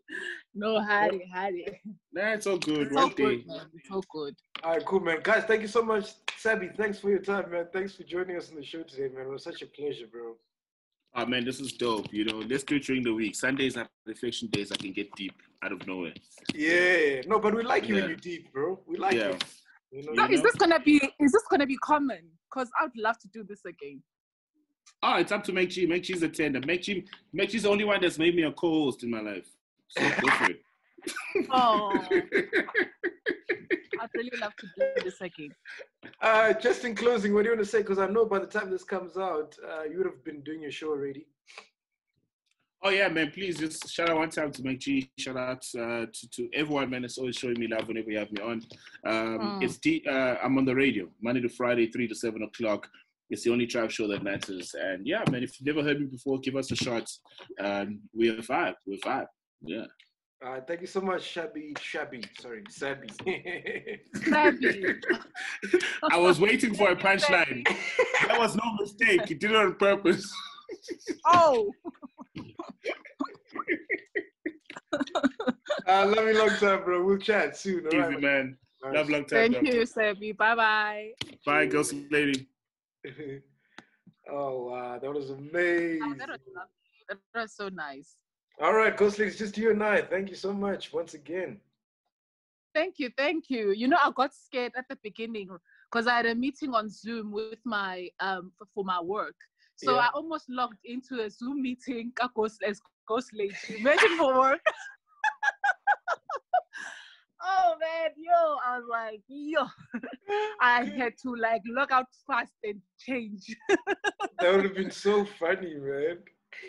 No, 0.54 0.82
hurry, 0.82 1.30
hurry. 1.34 1.82
Nah, 2.12 2.34
it's 2.34 2.46
all 2.48 2.58
good. 2.58 2.88
It's 2.88 2.94
One 2.96 3.04
all 3.04 3.10
day. 3.10 3.16
good, 3.24 3.48
man. 3.48 3.66
It's 3.74 3.90
all 3.92 4.04
good. 4.12 4.36
All 4.64 4.74
right, 4.74 4.86
cool, 4.86 5.00
man. 5.00 5.20
Guys, 5.24 5.44
thank 5.46 5.62
you 5.62 5.68
so 5.68 5.82
much. 5.82 6.10
Sabi, 6.38 6.70
thanks 6.78 7.00
for 7.00 7.10
your 7.10 7.20
time, 7.20 7.52
man. 7.52 7.68
Thanks 7.72 7.96
for 7.96 8.04
joining 8.04 8.36
us 8.38 8.50
on 8.50 8.58
the 8.58 8.64
show 8.64 8.84
today, 8.84 9.08
man. 9.16 9.26
It 9.28 9.30
was 9.30 9.44
such 9.44 9.62
a 9.62 9.66
pleasure, 9.68 10.08
bro. 10.12 10.36
Ah, 11.14 11.26
man, 11.26 11.44
this 11.46 11.60
is 11.60 11.74
dope. 11.74 12.14
You 12.14 12.26
know, 12.26 12.38
let's 12.50 12.64
do 12.64 12.76
it 12.78 12.84
during 12.84 13.04
the 13.04 13.14
week. 13.14 13.36
Sundays 13.36 13.76
are 13.78 13.88
reflection 14.06 14.48
days. 14.50 14.72
I 14.72 14.76
can 14.76 14.92
get 14.94 15.14
deep 15.16 15.34
out 15.64 15.72
of 15.74 15.86
nowhere. 15.88 16.14
Yeah. 16.54 17.22
No, 17.28 17.40
but 17.40 17.54
we 17.56 17.64
like 17.64 17.88
you 17.88 17.96
when 17.96 18.08
you're 18.08 18.16
deep, 18.16 18.52
bro. 18.54 18.80
We 18.88 18.98
like 18.98 19.14
Yeah. 19.16 19.30
you. 19.32 19.38
You 19.92 20.04
know, 20.04 20.14
So 20.16 20.28
You 20.30 20.34
is 20.36 20.40
know? 20.42 20.44
this 20.44 20.56
gonna 20.56 20.80
be 20.80 20.96
is 21.20 21.32
this 21.34 21.44
gonna 21.50 21.68
be 21.68 21.76
common? 21.78 22.22
Because 22.50 22.70
I 22.80 22.86
would 22.86 22.96
love 22.98 23.18
to 23.20 23.28
do 23.28 23.44
this 23.44 23.66
again. 23.66 24.02
Ah, 25.04 25.18
it's 25.18 25.32
up 25.32 25.44
to 25.46 25.52
MacG. 25.52 25.88
Make 25.88 26.04
G's 26.04 26.22
a 26.24 26.30
tender. 26.30 26.62
MacG, 26.62 27.06
Make 27.34 27.50
G's 27.50 27.64
the 27.64 27.70
only 27.70 27.84
one 27.86 28.00
that's 28.02 28.20
made 28.20 28.36
me 28.36 28.44
a 28.44 28.52
co-host 28.52 29.04
in 29.04 29.10
my 29.10 29.22
life. 29.22 29.48
So 29.90 30.02
go 30.22 30.28
for 30.30 30.52
it. 30.52 30.62
Oh, 31.50 31.92
I'd 32.12 34.10
really 34.16 34.30
love 34.40 34.56
to 34.58 34.68
do 34.78 35.04
this 35.04 35.20
again. 35.22 35.50
Uh, 36.22 36.54
just 36.54 36.86
in 36.86 36.94
closing, 36.96 37.34
what 37.34 37.42
do 37.44 37.50
you 37.50 37.56
want 37.56 37.66
to 37.66 37.72
say? 37.72 37.80
Because 37.80 37.98
I 37.98 38.06
know 38.08 38.26
by 38.26 38.38
the 38.38 38.46
time 38.46 38.70
this 38.70 38.84
comes 38.84 39.18
out, 39.18 39.56
uh, 39.68 39.84
you 39.84 39.98
would 39.98 40.06
have 40.06 40.24
been 40.24 40.42
doing 40.42 40.62
your 40.62 40.72
show 40.72 40.90
already. 40.90 41.26
Oh 42.84 42.90
yeah, 42.90 43.08
man! 43.10 43.32
Please 43.32 43.60
just 43.60 43.90
shout 43.90 44.10
out 44.10 44.18
one 44.18 44.30
time 44.30 44.52
to 44.52 44.62
MacG. 44.64 45.10
Shout 45.20 45.38
out 45.38 45.66
uh, 45.78 46.06
to, 46.12 46.30
to 46.32 46.50
everyone, 46.54 46.90
man. 46.90 47.04
It's 47.04 47.18
always 47.20 47.36
showing 47.36 47.60
me 47.60 47.68
love 47.68 47.88
whenever 47.88 48.10
you 48.10 48.18
have 48.18 48.32
me 48.32 48.42
on. 48.42 48.62
Um, 49.06 49.40
Mm. 49.40 49.64
It's 49.64 49.78
D, 49.78 50.04
uh, 50.08 50.36
I'm 50.44 50.58
on 50.58 50.66
the 50.66 50.74
radio 50.76 51.08
Monday 51.22 51.42
to 51.42 51.50
Friday, 51.50 51.88
three 51.88 52.08
to 52.08 52.16
seven 52.16 52.42
o'clock. 52.44 52.88
It's 53.32 53.44
the 53.44 53.52
only 53.52 53.66
tribe 53.66 53.90
show 53.90 54.08
that 54.10 54.24
matters. 54.24 54.76
And 54.78 55.08
yeah, 55.08 55.24
man, 55.32 55.42
if 55.42 55.60
you've 55.60 55.74
never 55.74 55.88
heard 55.88 56.02
me 56.02 56.06
before, 56.06 56.38
give 56.40 56.58
us 56.58 56.70
a 56.72 56.76
shot. 56.76 57.10
Um, 57.60 58.02
we're 58.14 58.42
five. 58.42 58.76
We're 58.86 58.98
five. 58.98 59.28
Yeah. 59.62 59.86
Uh, 60.46 60.60
thank 60.68 60.82
you 60.82 60.88
so 60.88 61.00
much, 61.00 61.24
Shabby. 61.24 61.74
Shabby, 61.80 62.24
sorry, 62.40 62.64
Sabi. 62.70 63.08
Savvy. 64.26 64.96
I 66.12 66.18
was 66.18 66.42
waiting 66.42 66.74
for 66.74 66.90
a 66.90 66.96
punchline. 66.96 67.64
That 68.28 68.38
was 68.38 68.56
no 68.56 68.64
mistake. 68.80 69.30
You 69.30 69.36
did 69.38 69.52
it 69.52 69.56
on 69.56 69.76
purpose. 69.76 70.30
Oh, 71.26 71.72
uh, 75.88 76.08
love 76.08 76.28
you 76.28 76.38
long 76.38 76.50
time, 76.58 76.84
bro. 76.84 77.06
We'll 77.06 77.18
chat 77.18 77.56
soon. 77.56 77.86
All 77.86 77.88
Easy, 77.88 77.98
right, 77.98 78.20
man. 78.20 78.58
man. 78.84 78.94
Love 78.94 79.10
long 79.10 79.26
time. 79.26 79.52
thank 79.52 79.54
love. 79.54 79.64
you, 79.74 79.86
Savvy. 79.86 80.32
Bye 80.32 80.56
bye. 80.56 81.12
Bye, 81.46 81.68
girls 81.68 81.94
lady. 82.10 82.48
oh 84.32 84.66
wow, 84.70 85.00
that 85.00 85.12
was 85.14 85.30
amazing. 85.32 86.02
Oh, 86.04 86.16
that 86.20 86.30
was. 86.30 86.40
That 87.10 87.20
was 87.22 87.54
so 87.56 87.70
nice. 87.70 88.18
All 88.62 88.74
right, 88.74 88.96
Ghostly, 88.96 89.26
it's 89.26 89.38
just 89.38 89.58
you 89.58 89.72
and 89.72 89.84
I. 89.84 90.02
Thank 90.02 90.30
you 90.30 90.36
so 90.36 90.54
much 90.54 90.94
once 90.94 91.14
again. 91.14 91.60
Thank 92.74 93.00
you, 93.00 93.10
thank 93.18 93.50
you. 93.50 93.72
You 93.72 93.88
know, 93.88 93.98
I 94.04 94.12
got 94.12 94.34
scared 94.34 94.74
at 94.78 94.88
the 94.88 94.98
beginning 95.04 95.50
because 95.92 96.08
I 96.08 96.18
had 96.18 96.26
a 96.26 96.36
meeting 96.36 96.74
on 96.74 96.90
Zoom 96.90 97.32
with 97.32 97.52
my 97.54 98.10
um 98.10 98.42
f- 98.50 98.58
for 98.74 98.84
my 98.84 98.90
work. 98.90 99.26
So 99.76 99.88
Yeah. 99.88 100.00
I 100.00 100.10
almost 100.14 100.50
logged 100.50 100.80
into 100.84 101.22
a 101.22 101.30
Zoom 101.30 101.62
meeting 101.62 102.12
as 102.66 102.82
ghost 103.08 103.32
lady. 103.34 103.56
Imagine 103.76 104.18
for 104.18 104.38
work. 104.40 104.62
Oh 107.52 107.76
man, 107.80 108.12
yo. 108.18 108.42
I 108.66 108.78
was 108.78 108.88
like, 108.90 109.22
yo, 109.28 109.66
I 110.62 110.84
had 110.98 111.14
to 111.24 111.36
like 111.36 111.62
log 111.66 111.92
out 111.92 112.08
fast 112.28 112.54
and 112.64 112.82
change. 113.00 113.56
that 114.40 114.54
would 114.54 114.64
have 114.66 114.76
been 114.76 114.92
so 114.92 115.26
funny, 115.26 115.76
man. 115.76 116.18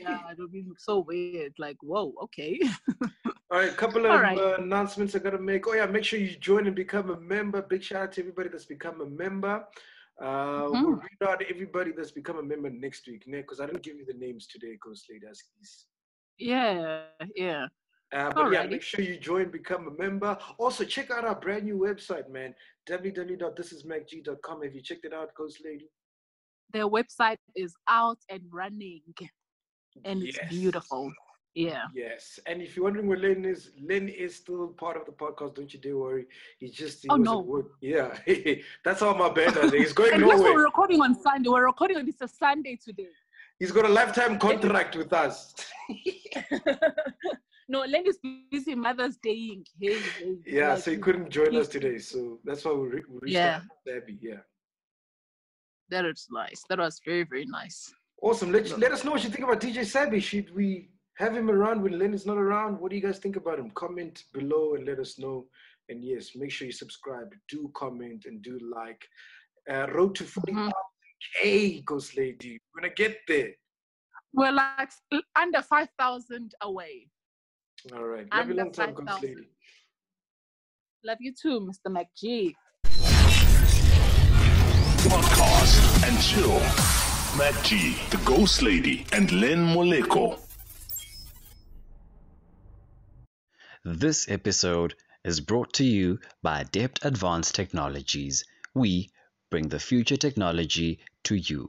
Yeah, 0.00 0.30
it 0.30 0.38
would 0.38 0.52
be 0.52 0.64
so 0.78 1.00
weird. 1.00 1.54
Like, 1.58 1.76
whoa, 1.82 2.14
okay. 2.24 2.60
All 3.50 3.58
right, 3.58 3.70
a 3.70 3.74
couple 3.74 4.06
of 4.06 4.20
right. 4.20 4.38
uh, 4.38 4.56
announcements 4.58 5.14
I 5.14 5.18
gotta 5.18 5.38
make. 5.38 5.66
Oh 5.68 5.74
yeah, 5.74 5.86
make 5.86 6.04
sure 6.04 6.18
you 6.18 6.36
join 6.36 6.66
and 6.66 6.74
become 6.76 7.10
a 7.10 7.20
member. 7.20 7.60
Big 7.62 7.82
shout 7.82 8.02
out 8.02 8.12
to 8.12 8.20
everybody 8.20 8.48
that's 8.48 8.64
become 8.64 9.00
a 9.00 9.06
member. 9.06 9.64
Uh, 10.20 10.68
We'll 10.70 10.96
Mhm. 10.96 11.02
read 11.02 11.28
out 11.28 11.42
everybody 11.50 11.92
that's 11.92 12.12
become 12.12 12.38
a 12.38 12.42
member 12.42 12.70
next 12.70 13.06
week, 13.08 13.24
because 13.26 13.60
I 13.60 13.66
didn't 13.66 13.82
give 13.82 13.96
you 13.98 14.06
the 14.06 14.14
names 14.26 14.46
today, 14.46 14.76
Ghost 14.80 15.06
Lady 15.10 15.26
Askies. 15.26 15.86
yeah, 16.38 17.04
yeah. 17.34 17.66
Uh, 18.12 18.30
but 18.32 18.52
yeah, 18.52 18.66
make 18.66 18.82
sure 18.82 19.00
you 19.00 19.16
join, 19.18 19.50
become 19.50 19.88
a 19.88 20.02
member. 20.02 20.36
Also, 20.58 20.84
check 20.84 21.10
out 21.10 21.24
our 21.24 21.34
brand 21.34 21.64
new 21.64 21.78
website, 21.78 22.28
man. 22.30 22.54
www.thisismacg.com. 22.88 24.62
Have 24.62 24.74
you 24.74 24.82
checked 24.82 25.04
it 25.04 25.14
out, 25.14 25.34
Ghost 25.34 25.60
Lady? 25.64 25.88
Their 26.72 26.88
website 26.88 27.38
is 27.54 27.74
out 27.88 28.18
and 28.28 28.42
running, 28.50 29.02
and 30.04 30.22
it's 30.22 30.38
beautiful. 30.48 31.12
Yeah. 31.54 31.84
Yes. 31.94 32.40
And 32.46 32.62
if 32.62 32.76
you're 32.76 32.84
wondering 32.84 33.06
where 33.08 33.18
Len 33.18 33.44
is, 33.44 33.72
Len 33.86 34.08
is 34.08 34.34
still 34.36 34.68
part 34.68 34.96
of 34.96 35.04
the 35.04 35.12
podcast. 35.12 35.54
Don't 35.56 35.72
you 35.72 35.78
dare 35.80 35.98
worry. 35.98 36.24
He's 36.58 36.72
just, 36.72 37.02
he 37.02 37.08
Oh, 37.10 37.16
was 37.18 37.24
no. 37.26 37.64
Yeah. 37.82 38.16
That's 38.84 39.02
all 39.02 39.14
my 39.14 39.28
band 39.28 39.58
are 39.58 39.70
there. 39.70 39.80
He's 39.80 39.92
going 39.92 40.12
And 40.14 40.22
plus, 40.22 40.40
we're 40.40 40.64
recording 40.64 41.02
on 41.02 41.14
Sunday. 41.14 41.50
We're 41.50 41.66
recording 41.66 41.98
on 41.98 42.08
it's 42.08 42.22
a 42.22 42.28
Sunday 42.28 42.78
today. 42.82 43.08
He's 43.58 43.70
got 43.70 43.84
a 43.84 43.88
lifetime 43.88 44.38
contract 44.38 44.96
with 44.96 45.12
us. 45.12 45.54
no, 47.72 47.80
Len 47.80 48.04
is 48.06 48.18
busy 48.50 48.74
Mother's 48.74 49.16
Daying. 49.22 49.64
Hey, 49.80 49.98
hey, 49.98 50.36
Yeah, 50.46 50.74
like, 50.74 50.82
so 50.82 50.90
he 50.90 50.98
couldn't 50.98 51.30
join 51.30 51.56
us 51.56 51.68
today. 51.68 51.96
So 51.98 52.38
that's 52.44 52.64
why 52.66 52.72
we, 52.72 52.86
re- 52.88 53.02
we 53.08 53.18
reached 53.22 53.34
Yeah. 53.34 53.60
Abby. 53.96 54.18
Yeah. 54.20 54.42
That 55.88 56.04
was 56.04 56.26
nice. 56.30 56.62
That 56.68 56.78
was 56.78 57.00
very, 57.04 57.24
very 57.24 57.46
nice. 57.46 57.90
Awesome. 58.20 58.52
Let, 58.52 58.78
let 58.78 58.92
us 58.92 59.04
know 59.04 59.12
what 59.12 59.24
you 59.24 59.30
think 59.30 59.44
about 59.44 59.60
DJ 59.60 59.86
Sabby. 59.86 60.20
Should 60.20 60.54
we 60.54 60.90
have 61.16 61.34
him 61.34 61.50
around 61.50 61.82
when 61.82 61.98
Len 61.98 62.12
is 62.12 62.26
not 62.26 62.36
around? 62.36 62.78
What 62.78 62.90
do 62.90 62.96
you 62.96 63.02
guys 63.02 63.18
think 63.18 63.36
about 63.36 63.58
him? 63.58 63.70
Comment 63.70 64.22
below 64.34 64.74
and 64.74 64.86
let 64.86 64.98
us 64.98 65.18
know. 65.18 65.46
And 65.88 66.04
yes, 66.04 66.36
make 66.36 66.50
sure 66.50 66.66
you 66.66 66.72
subscribe, 66.72 67.34
do 67.48 67.70
comment, 67.74 68.26
and 68.26 68.42
do 68.42 68.58
like. 68.76 69.02
Uh, 69.70 69.86
road 69.92 70.14
to 70.16 70.24
40,000 70.24 70.72
K, 71.40 71.80
Ghost 71.86 72.18
Lady. 72.18 72.60
We're 72.74 72.82
going 72.82 72.94
to 72.94 73.02
get 73.02 73.18
there. 73.26 73.50
We're 74.34 74.52
like 74.52 74.90
under 75.36 75.62
5,000 75.62 76.54
away. 76.60 77.08
All 77.90 78.04
right. 78.04 78.26
Love 78.32 78.48
you 78.48 78.54
long 78.54 78.70
time, 78.70 78.94
Ghost 78.94 79.22
Lady. 79.22 79.48
Love 81.04 81.18
you 81.20 81.32
too, 81.34 81.60
Mr. 81.60 81.88
McG. 81.90 82.54
Podcast 85.02 86.08
and 86.08 86.22
chill. 86.22 86.60
MacG, 87.36 88.10
the 88.10 88.18
Ghost 88.18 88.62
Lady, 88.62 89.04
and 89.12 89.32
Len 89.32 89.66
Moleko. 89.66 90.38
This 93.84 94.30
episode 94.30 94.94
is 95.24 95.40
brought 95.40 95.72
to 95.74 95.84
you 95.84 96.20
by 96.40 96.60
Adept 96.60 97.04
Advanced 97.04 97.56
Technologies. 97.56 98.44
We 98.74 99.10
bring 99.50 99.68
the 99.70 99.80
future 99.80 100.16
technology 100.16 101.00
to 101.24 101.34
you. 101.34 101.68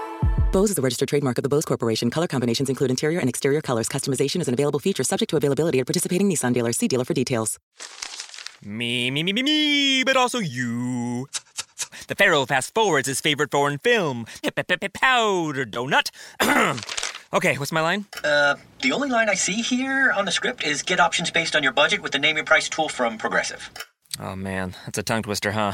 Bose 0.51 0.71
is 0.71 0.77
a 0.77 0.81
registered 0.81 1.07
trademark 1.07 1.37
of 1.37 1.43
the 1.43 1.49
Bose 1.49 1.65
Corporation. 1.65 2.09
Color 2.09 2.27
combinations 2.27 2.69
include 2.69 2.89
interior 2.89 3.19
and 3.19 3.29
exterior 3.29 3.61
colors. 3.61 3.87
Customization 3.87 4.41
is 4.41 4.47
an 4.47 4.53
available 4.53 4.79
feature 4.79 5.03
subject 5.03 5.29
to 5.29 5.37
availability 5.37 5.79
at 5.79 5.87
participating 5.87 6.29
Nissan 6.29 6.53
dealers. 6.53 6.77
See 6.77 6.87
dealer 6.87 7.05
for 7.05 7.13
details. 7.13 7.57
Me, 8.63 9.09
me, 9.09 9.23
me, 9.23 9.33
me, 9.33 9.41
me, 9.41 10.03
but 10.03 10.17
also 10.17 10.39
you. 10.39 11.27
The 12.07 12.15
Pharaoh 12.15 12.45
fast 12.45 12.73
forwards 12.75 13.07
his 13.07 13.21
favorite 13.21 13.49
foreign 13.49 13.77
film, 13.77 14.25
Powder 14.89 15.65
Donut. 15.65 16.11
okay, 17.33 17.57
what's 17.57 17.71
my 17.71 17.81
line? 17.81 18.05
Uh, 18.23 18.55
the 18.81 18.91
only 18.91 19.09
line 19.09 19.29
I 19.29 19.33
see 19.35 19.61
here 19.61 20.11
on 20.11 20.25
the 20.25 20.31
script 20.31 20.63
is 20.63 20.83
get 20.83 20.99
options 20.99 21.31
based 21.31 21.55
on 21.55 21.63
your 21.63 21.71
budget 21.71 22.01
with 22.01 22.11
the 22.11 22.19
name 22.19 22.35
your 22.35 22.45
price 22.45 22.69
tool 22.69 22.89
from 22.89 23.17
Progressive. 23.17 23.71
Oh 24.19 24.35
man, 24.35 24.75
that's 24.85 24.97
a 24.97 25.03
tongue 25.03 25.23
twister, 25.23 25.53
huh? 25.53 25.73